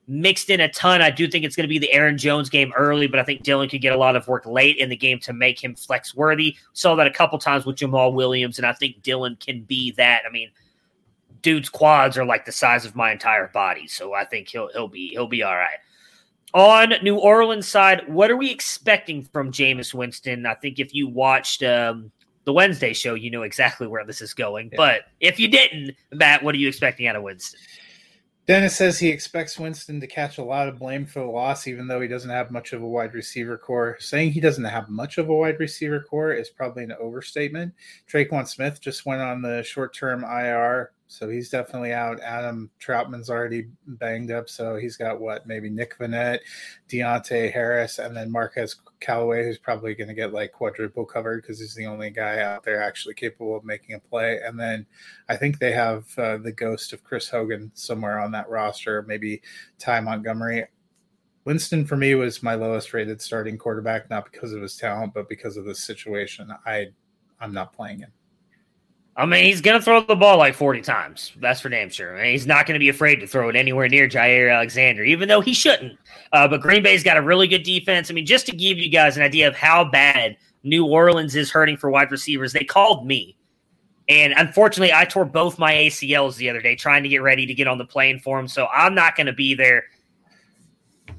[0.08, 1.02] mixed in a ton.
[1.02, 3.44] I do think it's going to be the Aaron Jones game early, but I think
[3.44, 6.16] Dillon could get a lot of work late in the game to make him flex
[6.16, 6.56] worthy.
[6.72, 10.22] Saw that a couple times with Jamaal Williams, and I think Dillon can be that.
[10.26, 10.50] I mean
[11.42, 14.88] dude's quads are like the size of my entire body, so I think he'll he'll
[14.88, 15.78] be he'll be all right.
[16.54, 20.46] On New Orleans side, what are we expecting from Jameis Winston?
[20.46, 22.12] I think if you watched um,
[22.46, 24.70] the Wednesday show, you know exactly where this is going.
[24.72, 24.78] Yeah.
[24.78, 27.60] But if you didn't, Matt, what are you expecting out of Winston?
[28.50, 31.88] Dennis says he expects Winston to catch a lot of blame for the loss, even
[31.88, 33.96] though he doesn't have much of a wide receiver core.
[34.00, 37.76] Saying he doesn't have much of a wide receiver core is probably an overstatement.
[38.12, 42.20] Tre'Quan Smith just went on the short term IR so he's definitely out.
[42.22, 46.38] Adam Trautman's already banged up, so he's got what maybe Nick Vannett,
[46.88, 51.60] Deonte Harris, and then Marquez Callaway, who's probably going to get like quadruple covered because
[51.60, 54.40] he's the only guy out there actually capable of making a play.
[54.46, 54.86] And then
[55.28, 59.42] I think they have uh, the ghost of Chris Hogan somewhere on that roster, maybe
[59.80, 60.66] Ty Montgomery.
[61.44, 65.28] Winston for me was my lowest rated starting quarterback, not because of his talent, but
[65.28, 66.54] because of the situation.
[66.68, 66.90] I
[67.40, 68.12] I'm not playing him.
[69.16, 71.34] I mean, he's going to throw the ball like 40 times.
[71.42, 72.18] That's for damn sure.
[72.18, 75.04] I mean, he's not going to be afraid to throw it anywhere near Jaire Alexander,
[75.04, 76.00] even though he shouldn't.
[76.32, 78.10] Uh, but Green Bay's got a really good defense.
[78.10, 81.52] I mean, just to give you guys an idea of how bad New Orleans is
[81.52, 83.36] hurting for wide receivers, they called me.
[84.08, 87.54] And unfortunately, I tore both my ACLs the other day trying to get ready to
[87.54, 88.48] get on the plane for them.
[88.48, 89.84] So I'm not going to be there.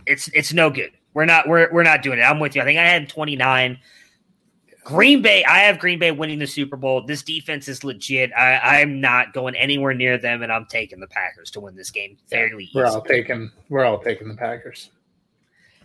[0.07, 0.91] It's it's no good.
[1.15, 2.23] We're not we're we're not doing it.
[2.23, 2.62] I'm with you.
[2.62, 3.79] I think I had 29.
[4.91, 7.07] Green Bay, I have Green Bay winning the Super Bowl.
[7.07, 8.33] This defense is legit.
[8.37, 11.93] I, am not going anywhere near them, and I'm taking the Packers to win this
[11.93, 12.69] game fairly.
[12.75, 14.91] We're all taking we're all taking the Packers.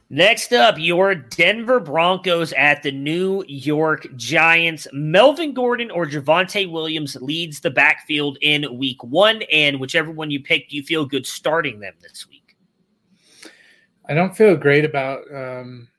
[0.09, 4.87] Next up, your Denver Broncos at the New York Giants.
[4.91, 10.39] Melvin Gordon or Javonte Williams leads the backfield in week one, and whichever one you
[10.39, 12.57] pick, do you feel good starting them this week?
[14.09, 15.89] I don't feel great about um,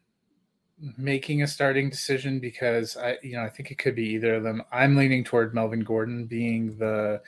[0.97, 4.43] making a starting decision because I, you know, I think it could be either of
[4.43, 4.63] them.
[4.73, 7.23] I'm leaning toward Melvin Gordon being the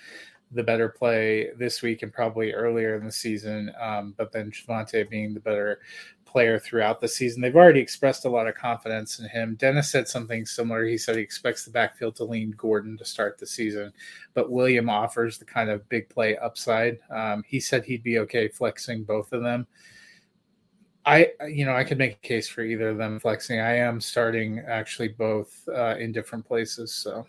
[0.51, 5.09] the better play this week and probably earlier in the season, um, but then Javonte
[5.11, 5.81] being the better
[6.25, 7.41] player throughout the season.
[7.41, 9.57] They've already expressed a lot of confidence in him.
[9.57, 10.85] Dennis said something similar.
[10.85, 13.93] He said he expects the backfield to lean Gordon to start the season,
[14.35, 16.99] but William offers the kind of big play upside.
[17.11, 19.66] Um, he said he'd be okay flexing both of them.
[21.09, 23.61] I, you know, I could make a case for either of them flexing.
[23.61, 26.93] I am starting actually both uh, in different places.
[26.93, 27.27] So,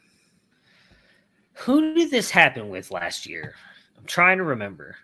[1.53, 3.55] who did this happen with last year?
[3.97, 4.97] I'm trying to remember.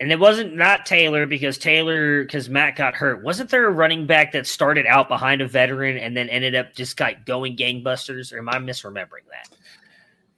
[0.00, 3.22] And it wasn't not Taylor because Taylor because Matt got hurt.
[3.22, 6.74] Wasn't there a running back that started out behind a veteran and then ended up
[6.74, 8.32] just like going gangbusters?
[8.34, 9.56] Or am I misremembering that?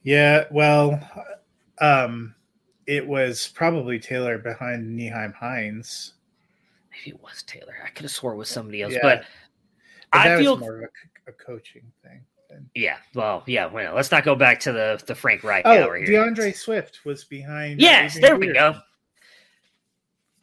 [0.05, 1.01] Yeah, well,
[1.81, 2.35] um,
[2.87, 6.15] it was probably Taylor behind Nyheim Hines
[6.93, 7.74] maybe it was Taylor.
[7.85, 9.01] I could have swore it was somebody else, yeah.
[9.02, 9.24] but,
[10.12, 12.20] but I feel more of a, a coaching thing.
[12.51, 12.69] Than...
[12.74, 13.66] Yeah, well, yeah.
[13.66, 16.23] Well, let's not go back to the the Frank Reich oh, hour here.
[16.23, 17.81] D'Andre Swift was behind.
[17.81, 18.77] Yes, there we go.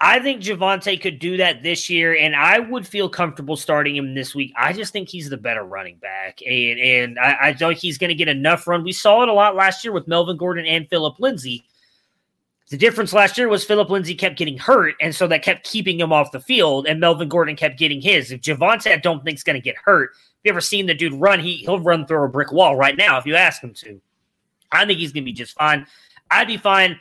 [0.02, 4.16] I think Javonte could do that this year, and I would feel comfortable starting him
[4.16, 4.54] this week.
[4.56, 8.08] I just think he's the better running back, and and I, I think he's going
[8.08, 8.84] to get enough run.
[8.84, 11.66] We saw it a lot last year with Melvin Gordon and Phillip Lindsay
[12.70, 16.00] the difference last year was Phillip Lindsay kept getting hurt, and so that kept keeping
[16.00, 18.32] him off the field, and Melvin Gordon kept getting his.
[18.32, 20.12] If Javonte, I don't think is going to get hurt.
[20.14, 22.96] If you ever seen the dude run, he he'll run through a brick wall right
[22.96, 24.00] now if you ask him to.
[24.72, 25.88] I think he's going to be just fine.
[26.30, 27.00] I'd be fine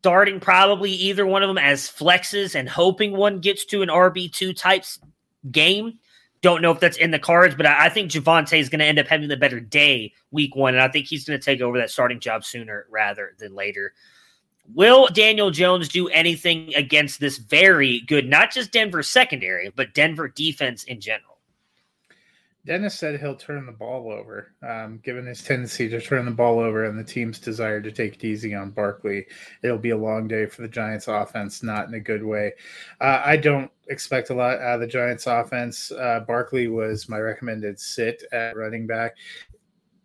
[0.00, 4.32] starting probably either one of them as flexes and hoping one gets to an RB
[4.32, 4.98] two types
[5.50, 5.98] game.
[6.40, 8.86] Don't know if that's in the cards, but I, I think Javonte is going to
[8.86, 11.60] end up having the better day week one, and I think he's going to take
[11.60, 13.92] over that starting job sooner rather than later.
[14.74, 20.28] Will Daniel Jones do anything against this very good, not just Denver secondary, but Denver
[20.28, 21.38] defense in general?
[22.68, 26.58] Dennis said he'll turn the ball over, um, given his tendency to turn the ball
[26.58, 29.26] over and the team's desire to take it easy on Barkley.
[29.62, 32.52] It'll be a long day for the Giants offense, not in a good way.
[33.00, 35.90] Uh, I don't expect a lot out of the Giants offense.
[35.92, 39.16] Uh, Barkley was my recommended sit at running back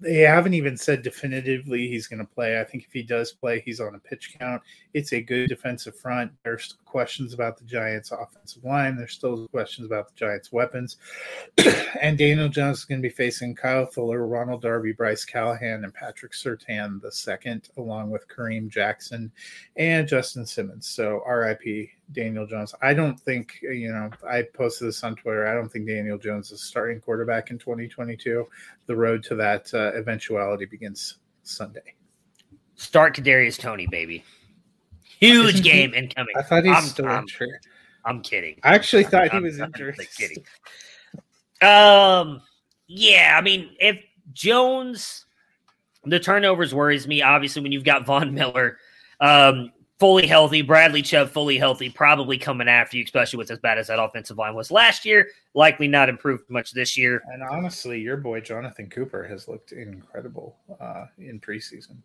[0.04, 2.60] they haven't even said definitively he's going to play.
[2.60, 4.62] I think if he does play, he's on a pitch count.
[4.94, 6.32] It's a good defensive front.
[6.44, 8.98] There's questions about the Giants' offensive line.
[8.98, 10.98] There's still questions about the Giants' weapons.
[12.02, 15.94] and Daniel Jones is going to be facing Kyle Fuller, Ronald Darby, Bryce Callahan, and
[15.94, 19.32] Patrick Surtain the second, along with Kareem Jackson
[19.78, 20.88] and Justin Simmons.
[20.88, 22.76] So RIP Daniel Jones.
[22.82, 25.48] I don't think, you know, I posted this on Twitter.
[25.48, 28.48] I don't think Daniel Jones is starting quarterback in 2022.
[28.86, 31.96] The road to that uh, eventuality begins Sunday.
[32.76, 34.24] Start Kadarius Toney, baby.
[35.20, 36.36] Huge Isn't game he, incoming.
[36.38, 37.50] I thought he's I'm, still I'm, injured.
[38.06, 38.60] I'm kidding.
[38.64, 39.98] I actually thought I'm, he was injured.
[40.18, 40.44] kidding.
[41.62, 42.42] Um,
[42.88, 44.02] yeah, I mean, if
[44.34, 45.26] Jones,
[46.04, 47.22] the turnovers worries me.
[47.22, 48.78] Obviously, when you've got Von Miller,
[49.22, 53.78] um, fully healthy, Bradley Chubb fully healthy, probably coming after you, especially with as bad
[53.78, 55.30] as that offensive line was last year.
[55.54, 57.22] Likely not improved much this year.
[57.32, 61.98] And honestly, your boy Jonathan Cooper has looked incredible uh, in preseason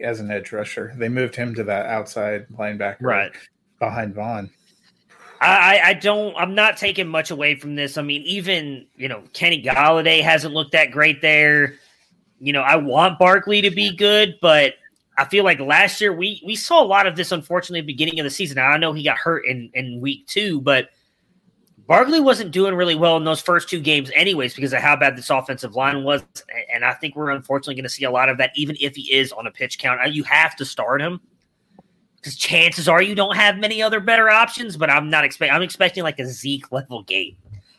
[0.00, 0.92] as an edge rusher.
[0.96, 3.32] They moved him to that outside linebacker right
[3.78, 4.50] behind Von.
[5.40, 7.96] I, I don't I'm not taking much away from this.
[7.96, 11.76] I mean, even you know, Kenny Golladay hasn't looked that great there.
[12.40, 14.74] You know, I want Barkley to be good, but
[15.18, 17.92] I feel like last year we we saw a lot of this unfortunately at the
[17.92, 18.54] beginning of the season.
[18.56, 20.90] Now, I know he got hurt in in week two, but
[21.88, 25.16] Barkley wasn't doing really well in those first two games, anyways, because of how bad
[25.16, 26.22] this offensive line was.
[26.72, 29.12] And I think we're unfortunately going to see a lot of that, even if he
[29.12, 30.00] is on a pitch count.
[30.02, 31.18] Uh, you have to start him
[32.16, 34.76] because chances are you don't have many other better options.
[34.76, 35.56] But I'm not expecting.
[35.56, 37.36] I'm expecting like a Zeke level game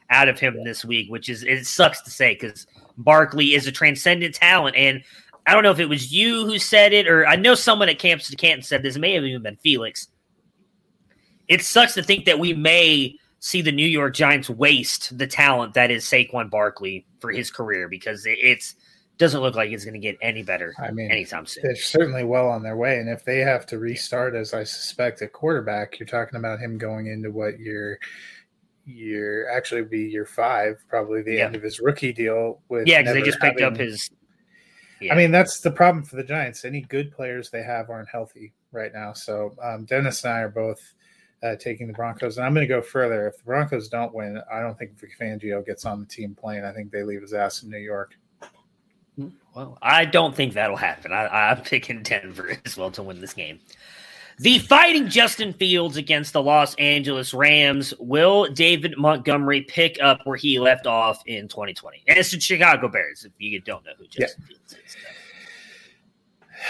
[0.10, 2.68] out of him this week, which is it sucks to say because
[2.98, 5.04] Barkley is a transcendent talent, and
[5.50, 7.98] I don't know if it was you who said it, or I know someone at
[7.98, 8.96] Camp Canton said this.
[8.96, 10.08] It may have even been Felix.
[11.48, 15.74] It sucks to think that we may see the New York Giants waste the talent
[15.74, 18.76] that is Saquon Barkley for his career because it, it's
[19.18, 20.76] doesn't look like it's going to get any better.
[20.78, 21.64] I mean, anytime soon.
[21.64, 25.24] They're certainly well on their way, and if they have to restart, as I suspect,
[25.24, 28.00] at quarterback, you're talking about him going into what year
[28.86, 31.46] year actually be year five, probably the yeah.
[31.46, 32.62] end of his rookie deal.
[32.70, 34.12] With yeah, because they just picked up his
[35.02, 35.14] yeah.
[35.14, 36.66] I mean, that's the problem for the Giants.
[36.66, 39.14] Any good players they have aren't healthy right now.
[39.14, 40.82] So um, Dennis and I are both
[41.44, 43.28] uh, taking the Broncos, and I'm going to go further.
[43.28, 46.66] If the Broncos don't win, I don't think Vic Fangio gets on the team playing.
[46.66, 48.16] I think they leave his ass in New York.
[49.56, 51.12] Well, I don't think that'll happen.
[51.12, 53.60] I, I'm picking Denver as well to win this game.
[54.40, 57.94] The fighting Justin Fields against the Los Angeles Rams.
[58.00, 62.04] Will David Montgomery pick up where he left off in 2020?
[62.08, 64.48] And it's the Chicago Bears, if you don't know who Justin yeah.
[64.48, 64.96] Fields is.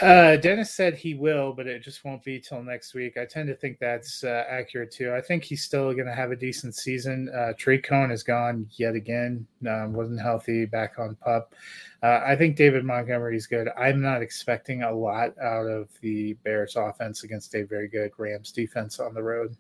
[0.02, 3.18] Uh, Dennis said he will, but it just won't be till next week.
[3.18, 5.14] I tend to think that's uh, accurate too.
[5.14, 7.30] I think he's still going to have a decent season.
[7.36, 9.45] Uh, Tarik Cohen is gone yet again.
[9.68, 10.66] Um, wasn't healthy.
[10.66, 11.53] Back on pup.
[12.02, 13.68] Uh, I think David Montgomery is good.
[13.78, 18.52] I'm not expecting a lot out of the Bears offense against a very good Rams
[18.52, 19.56] defense on the road.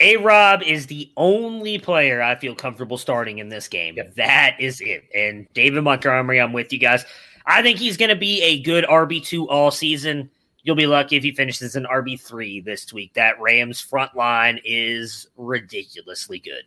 [0.00, 3.96] A Rob is the only player I feel comfortable starting in this game.
[3.96, 4.14] Yep.
[4.14, 5.04] That is it.
[5.12, 7.04] And David Montgomery, I'm with you guys.
[7.48, 10.30] I think he's going to be a good RB2 all season.
[10.62, 13.14] You'll be lucky if he finishes an RB3 this week.
[13.14, 16.64] That Rams front line is ridiculously good.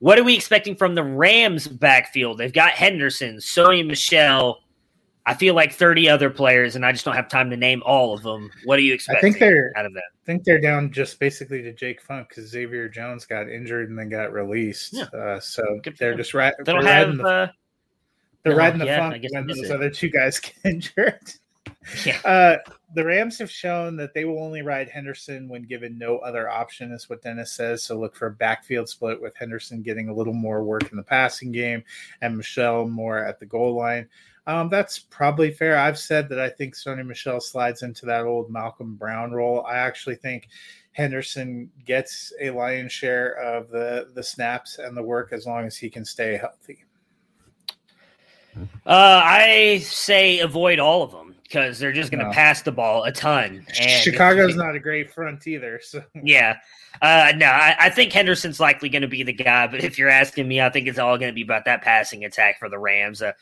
[0.00, 2.38] What are we expecting from the Rams backfield?
[2.38, 4.58] They've got Henderson, Sony Michel.
[5.24, 8.12] I feel like 30 other players, and I just don't have time to name all
[8.12, 8.50] of them.
[8.64, 10.02] What are you expecting I think they're, out of that?
[10.20, 13.96] I think they're down just basically to Jake Funk because Xavier Jones got injured and
[13.96, 14.94] then got released.
[14.94, 15.04] Yeah.
[15.16, 15.62] Uh, so
[15.96, 16.52] they're just right.
[16.58, 17.16] They don't have.
[17.16, 17.48] The, uh,
[18.42, 21.32] they're riding the yeah, funk when those other two guys get injured.
[22.04, 22.20] Yeah.
[22.24, 22.56] Uh,
[22.94, 26.92] the Rams have shown that they will only ride Henderson when given no other option,
[26.92, 27.82] is what Dennis says.
[27.82, 31.02] So look for a backfield split with Henderson getting a little more work in the
[31.02, 31.82] passing game
[32.20, 34.08] and Michel more at the goal line.
[34.46, 35.78] Um, that's probably fair.
[35.78, 39.64] I've said that I think Sony Michel slides into that old Malcolm Brown role.
[39.64, 40.48] I actually think
[40.92, 45.76] Henderson gets a lion's share of the the snaps and the work as long as
[45.76, 46.84] he can stay healthy.
[48.56, 52.32] Uh, I say avoid all of them because they're just going to no.
[52.32, 53.64] pass the ball a ton.
[53.78, 55.80] And Chicago's not a great front either.
[55.82, 56.56] So yeah,
[57.00, 59.66] uh, no, I, I, think Henderson's likely going to be the guy.
[59.66, 62.24] But if you're asking me, I think it's all going to be about that passing
[62.24, 63.22] attack for the Rams.
[63.22, 63.32] Uh,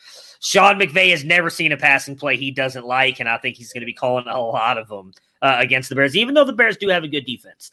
[0.41, 3.71] Sean McVay has never seen a passing play he doesn't like, and I think he's
[3.71, 6.53] going to be calling a lot of them uh, against the Bears, even though the
[6.53, 7.71] Bears do have a good defense.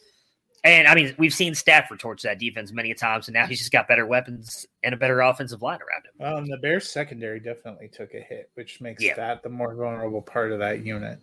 [0.65, 3.71] And I mean, we've seen Stafford torch that defense many times, and now he's just
[3.71, 6.13] got better weapons and a better offensive line around him.
[6.19, 9.15] Well, the Bears secondary definitely took a hit, which makes yeah.
[9.15, 11.21] that the more vulnerable part of that unit.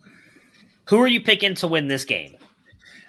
[0.88, 2.36] Who are you picking to win this game?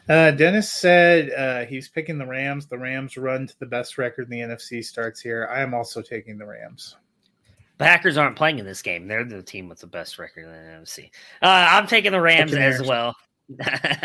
[0.09, 2.65] Uh, Dennis said uh, he's picking the Rams.
[2.65, 5.49] The Rams run to the best record in the NFC starts here.
[5.51, 6.95] I am also taking the Rams.
[7.77, 9.07] The Packers aren't playing in this game.
[9.07, 11.11] They're the team with the best record in the NFC.
[11.41, 13.15] Uh, I'm taking the Rams as well.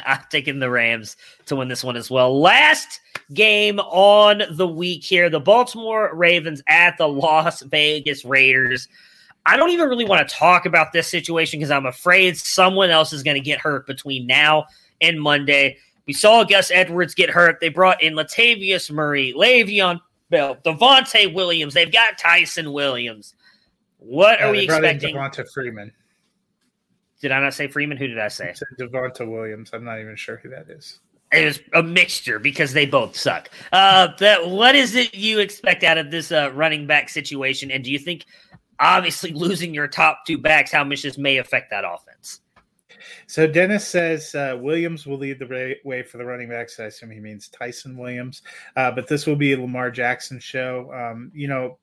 [0.06, 1.16] I'm taking the Rams
[1.46, 2.40] to win this one as well.
[2.40, 3.00] Last
[3.34, 8.88] game on the week here the Baltimore Ravens at the Las Vegas Raiders.
[9.44, 13.12] I don't even really want to talk about this situation because I'm afraid someone else
[13.12, 14.66] is going to get hurt between now
[15.00, 15.78] and Monday.
[16.06, 17.58] We saw Gus Edwards get hurt.
[17.60, 20.00] They brought in Latavius Murray, Le'Veon
[20.30, 21.74] Bell, Devontae Williams.
[21.74, 23.34] They've got Ty'Son Williams.
[23.98, 25.16] What are Uh, we they brought in expecting?
[25.16, 25.92] Devonta Freeman.
[27.22, 27.96] Did I not say Freeman?
[27.96, 28.52] Who did I say?
[28.78, 29.70] Devonta Williams.
[29.72, 30.98] I'm not even sure who that is.
[31.32, 33.48] It was a mixture because they both suck.
[33.72, 37.70] Uh, that what is it you expect out of this uh, running back situation?
[37.70, 38.26] And do you think,
[38.80, 42.40] obviously, losing your top two backs, how much this may affect that offense?
[43.26, 46.78] So Dennis says uh, Williams will lead the way for the running backs.
[46.78, 48.42] I assume he means Ty'Son Williams.
[48.76, 50.92] Uh, but this will be a Lamar Jackson show.
[50.92, 51.78] Um, you know,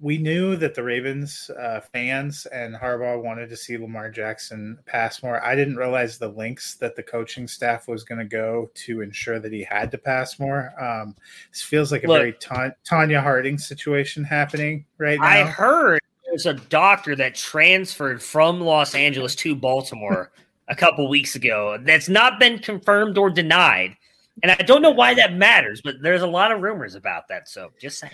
[0.00, 5.22] we knew that the Ravens uh, fans and Harbaugh wanted to see Lamar Jackson pass
[5.22, 5.44] more.
[5.44, 9.40] I didn't realize the links that the coaching staff was going to go to ensure
[9.40, 10.72] that he had to pass more.
[10.80, 11.16] Um,
[11.50, 12.18] this feels like a Look.
[12.18, 15.26] very Ta- Tonya Harding situation happening right now.
[15.26, 20.30] I heard there's a doctor that transferred from Los Angeles to Baltimore
[20.68, 21.76] a couple weeks ago.
[21.82, 23.96] That's not been confirmed or denied.
[24.42, 27.48] And I don't know why that matters, but there's a lot of rumors about that.
[27.48, 28.12] So just saying.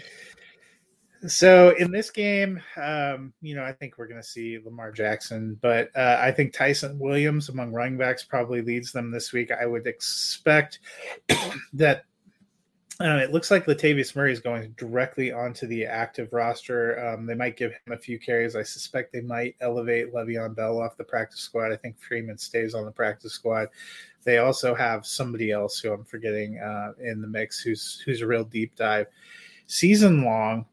[1.26, 5.58] So in this game, um, you know, I think we're going to see Lamar Jackson,
[5.62, 9.50] but uh, I think Ty'Son Williams among running backs probably leads them this week.
[9.50, 10.80] I would expect
[11.72, 12.04] that.
[13.00, 17.04] Uh, it looks like Latavius Murray is going directly onto the active roster.
[17.04, 18.54] Um, they might give him a few carries.
[18.54, 21.72] I suspect they might elevate Le'Veon Bell off the practice squad.
[21.72, 23.66] I think Freeman stays on the practice squad.
[24.22, 28.28] They also have somebody else who I'm forgetting uh, in the mix, who's who's a
[28.28, 29.08] real deep dive.
[29.66, 30.64] Season long,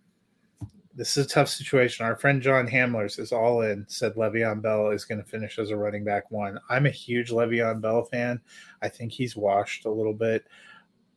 [0.94, 2.06] this is a tough situation.
[2.06, 5.70] Our friend John Hamlers is all in, said Le'Veon Bell is going to finish as
[5.70, 6.60] a running back one.
[6.70, 8.42] I'm a huge Le'Veon Bell fan.
[8.82, 10.46] I think he's washed a little bit.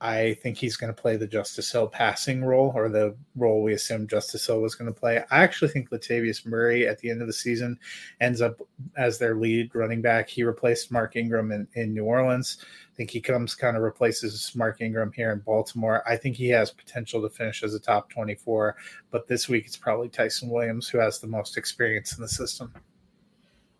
[0.00, 3.72] I think he's going to play the Justice Hill passing role or the role we
[3.72, 5.24] assumed Justice Hill was going to play.
[5.30, 7.78] I actually think Latavius Murray at the end of the season
[8.20, 8.60] ends up
[8.96, 10.28] as their lead running back.
[10.28, 12.58] He replaced Mark Ingram in, in New Orleans.
[12.60, 16.02] I think he comes kind of replaces Mark Ingram here in Baltimore.
[16.06, 18.76] I think he has potential to finish as a top 24,
[19.10, 22.74] but this week it's probably Ty'Son Williams who has the most experience in the system.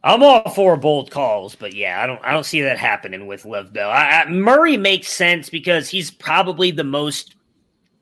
[0.05, 3.47] I'm all for bold calls, but yeah, I don't I don't see that happening with
[3.47, 3.91] Lev Bell.
[3.91, 7.35] I, I, Murray makes sense because he's probably the most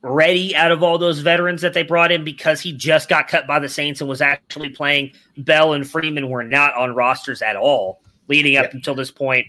[0.01, 3.47] ready out of all those veterans that they brought in because he just got cut
[3.47, 5.13] by the Saints and was actually playing.
[5.37, 9.47] Bell and Freeman were not on rosters at all leading up until this point.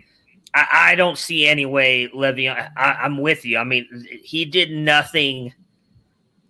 [0.54, 2.70] I, I don't see any way Le'Veon.
[2.76, 3.58] I, I'm with you.
[3.58, 5.52] I mean, he did nothing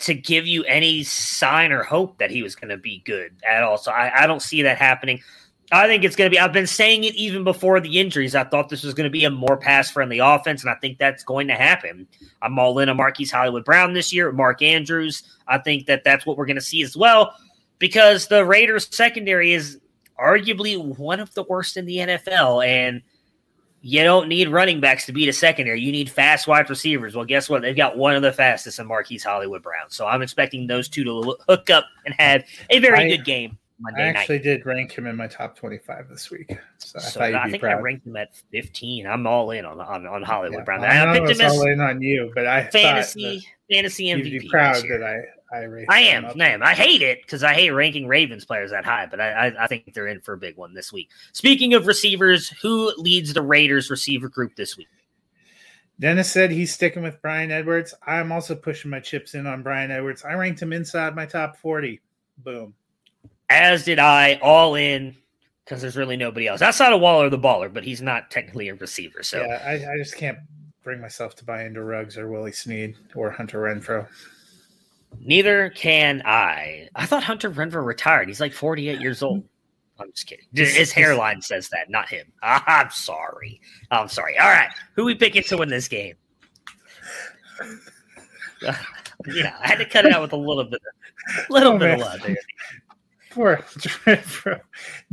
[0.00, 3.62] to give you any sign or hope that he was going to be good at
[3.62, 3.78] all.
[3.78, 5.22] So I, I don't see that happening.
[5.72, 6.38] I think it's going to be.
[6.38, 8.34] I've been saying it even before the injuries.
[8.34, 10.98] I thought this was going to be a more pass friendly offense, and I think
[10.98, 12.06] that's going to happen.
[12.42, 15.22] I'm all in on Marquise Hollywood Brown this year, Mark Andrews.
[15.48, 17.34] I think that that's what we're going to see as well
[17.78, 19.80] because the Raiders secondary is
[20.18, 23.02] arguably one of the worst in the NFL, and
[23.80, 25.80] you don't need running backs to beat a secondary.
[25.80, 27.16] You need fast wide receivers.
[27.16, 27.62] Well, guess what?
[27.62, 29.88] They've got one of the fastest in Marquise Hollywood Brown.
[29.90, 33.58] So I'm expecting those two to hook up and have a very I- good game
[33.80, 34.16] Monday I night.
[34.20, 36.56] actually did rank him in my top 25 this week.
[36.78, 39.06] So I So I think I ranked him at 15.
[39.06, 40.84] I'm all in on on, on Hollywood Yeah, Brown.
[40.84, 44.30] I, I, picked him as all in on you, but I fantasy fantasy MVP.
[44.30, 46.26] you'd be proud that I I I am.
[46.40, 46.62] I am.
[46.62, 49.66] I hate it because I hate ranking Ravens players that high, but I, I I
[49.66, 51.10] think they're in for a big one this week.
[51.32, 54.88] Speaking of receivers, who leads the Raiders receiver group this week?
[56.00, 57.94] Dennis said he's sticking with Bryan Edwards.
[58.04, 60.24] I'm also pushing my chips in on Bryan Edwards.
[60.24, 62.00] I ranked him inside my top 40.
[62.38, 62.74] Boom.
[63.50, 65.16] As did I, all in
[65.64, 68.74] because there's really nobody else outside of Waller the baller, but he's not technically a
[68.74, 69.22] receiver.
[69.22, 70.38] So yeah, I, I just can't
[70.82, 74.06] bring myself to buy into Ruggs or Willie Snead or Hunter Renfrow.
[75.20, 76.88] Neither can I.
[76.94, 78.28] I thought Hunter Renfrow retired.
[78.28, 79.44] He's like 48 years old.
[79.98, 80.46] I'm just kidding.
[80.52, 82.26] His hairline says that, not him.
[82.42, 83.60] I'm sorry.
[83.90, 84.36] I'm sorry.
[84.38, 84.68] All right.
[84.96, 86.16] Who we picking to win this game?
[88.62, 88.76] yeah,
[89.62, 90.80] I had to cut it out with a little bit
[91.38, 91.94] of little Oh, bit man.
[91.94, 92.36] of love there.
[93.34, 94.60] Poor Renfrow.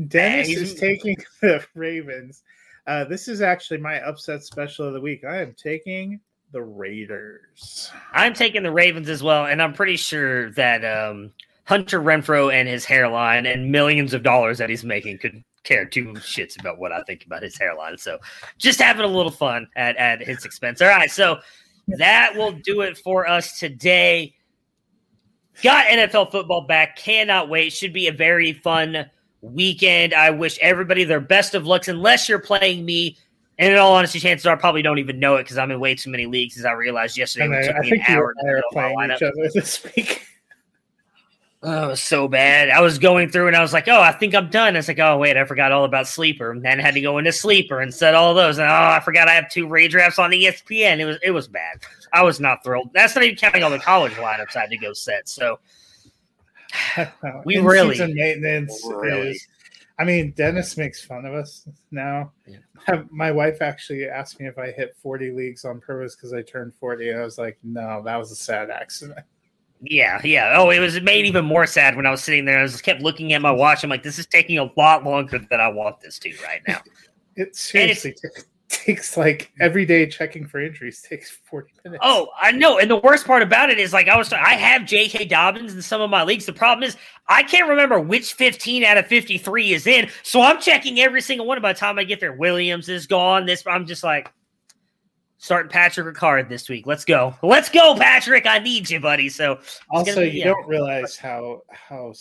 [0.08, 2.44] Dennis Hey, is taking the Ravens.
[2.86, 5.24] Uh, this is actually my upset special of the week.
[5.24, 6.20] I am taking
[6.52, 7.92] the Raiders.
[8.14, 11.32] I'm taking the Ravens as well, and I'm pretty sure that um,
[11.66, 16.14] Hunter Renfrow and his hairline and millions of dollars that he's making could care two
[16.16, 17.98] shits about what I think about his hairline.
[17.98, 18.20] So
[18.58, 20.82] just having a little fun at, at his expense.
[20.82, 21.10] All right.
[21.10, 21.40] So
[21.88, 24.36] that will do it for us today.
[25.62, 26.96] Got NFL football back.
[26.96, 27.72] Cannot wait.
[27.74, 29.10] Should be a very fun
[29.42, 30.14] weekend.
[30.14, 33.18] I wish everybody their best of lucks, unless you're playing me.
[33.60, 35.80] And in all honesty, chances are I probably don't even know it because I'm in
[35.80, 36.58] way too many leagues.
[36.58, 38.64] As I realized yesterday, I, took I me think an hour and I are to
[38.72, 39.16] my playing lineup.
[39.18, 40.26] each other this week.
[41.64, 42.70] Oh, it was so bad.
[42.70, 44.76] I was going through and I was like, oh, I think I'm done.
[44.76, 46.50] It's like, oh, wait, I forgot all about Sleeper.
[46.50, 48.58] And then I had to go into Sleeper and set all those.
[48.58, 50.98] And oh, I forgot I have two redrafts on E ESPN.
[51.00, 51.82] It was it was bad.
[52.14, 52.90] I was not thrilled.
[52.94, 55.30] That's not even counting all the college lineups I had to go set.
[55.30, 55.60] So
[57.46, 59.48] We In really- maintenance oh, really- is.
[60.00, 62.32] I mean, Dennis makes fun of us now.
[62.48, 62.58] Yeah.
[62.88, 66.42] My, my wife actually asked me if I hit 40 leagues on purpose because I
[66.42, 69.20] turned 40, and I was like, "No, that was a sad accident."
[69.82, 70.56] Yeah, yeah.
[70.58, 72.62] Oh, it was it made even more sad when I was sitting there.
[72.62, 73.84] I just kept looking at my watch.
[73.84, 76.82] I'm like, this is taking a lot longer than I want this to right now.
[77.38, 78.14] It seriously
[78.68, 82.02] takes like every day checking for injuries takes 40 minutes.
[82.04, 82.78] Oh, I know.
[82.78, 85.26] And the worst part about it is like I was I have J.K.
[85.26, 86.46] Dobbins in some of my leagues.
[86.46, 86.98] The problem is
[87.28, 90.10] I can't remember which 15 out of 53 is in.
[90.24, 91.62] So I'm checking every single one.
[91.62, 93.46] By the time I get there, Williams is gone.
[93.46, 94.32] This I'm just like
[95.42, 96.88] starting Patrick Ricard this week.
[96.88, 97.36] Let's go.
[97.42, 98.46] Let's go, Patrick.
[98.46, 99.28] I need you, buddy.
[99.28, 99.60] So
[99.90, 100.46] also, be- you yeah.
[100.46, 102.14] don't realize how how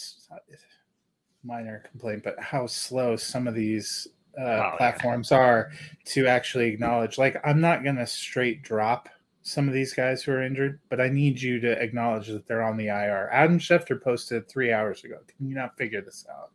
[1.44, 4.76] minor complaint, but how slow some of these uh, yeah.
[4.76, 5.70] platforms are
[6.06, 7.18] to actually acknowledge.
[7.18, 9.08] Like, I'm not gonna straight drop
[9.42, 12.62] some of these guys who are injured, but I need you to acknowledge that they're
[12.62, 13.28] on the IR.
[13.32, 15.16] Adam Schefter posted three hours ago.
[15.36, 16.50] Can you not figure this out?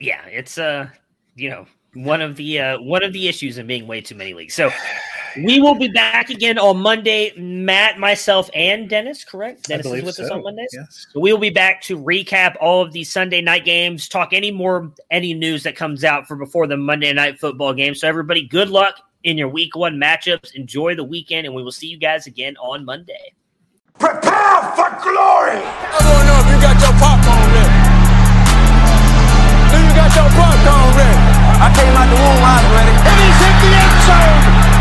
[0.00, 0.88] yeah, it's uh,
[1.36, 4.34] you know, one of the uh one of the issues in being way too many
[4.34, 4.54] leagues.
[4.54, 4.70] So
[5.36, 7.32] we will be back again on Monday.
[7.36, 9.68] Matt, myself, and Dennis, correct?
[9.68, 10.70] Dennis is believe with us on Mondays.
[10.72, 11.06] Yes.
[11.12, 14.92] So we'll be back to recap all of these Sunday night games, talk any more
[15.10, 17.94] any news that comes out for before the Monday night football game.
[17.94, 20.54] So everybody, good luck in your week one matchups.
[20.54, 23.34] Enjoy the weekend, and we will see you guys again on Monday.
[23.98, 25.60] Prepare for glory!
[25.60, 27.92] I wanna know if you got your popcorn ready.
[29.70, 31.32] Do you got your popcorn ready?
[31.62, 32.94] I came out the womb, I was ready.
[33.06, 34.41] And he's hit the end zone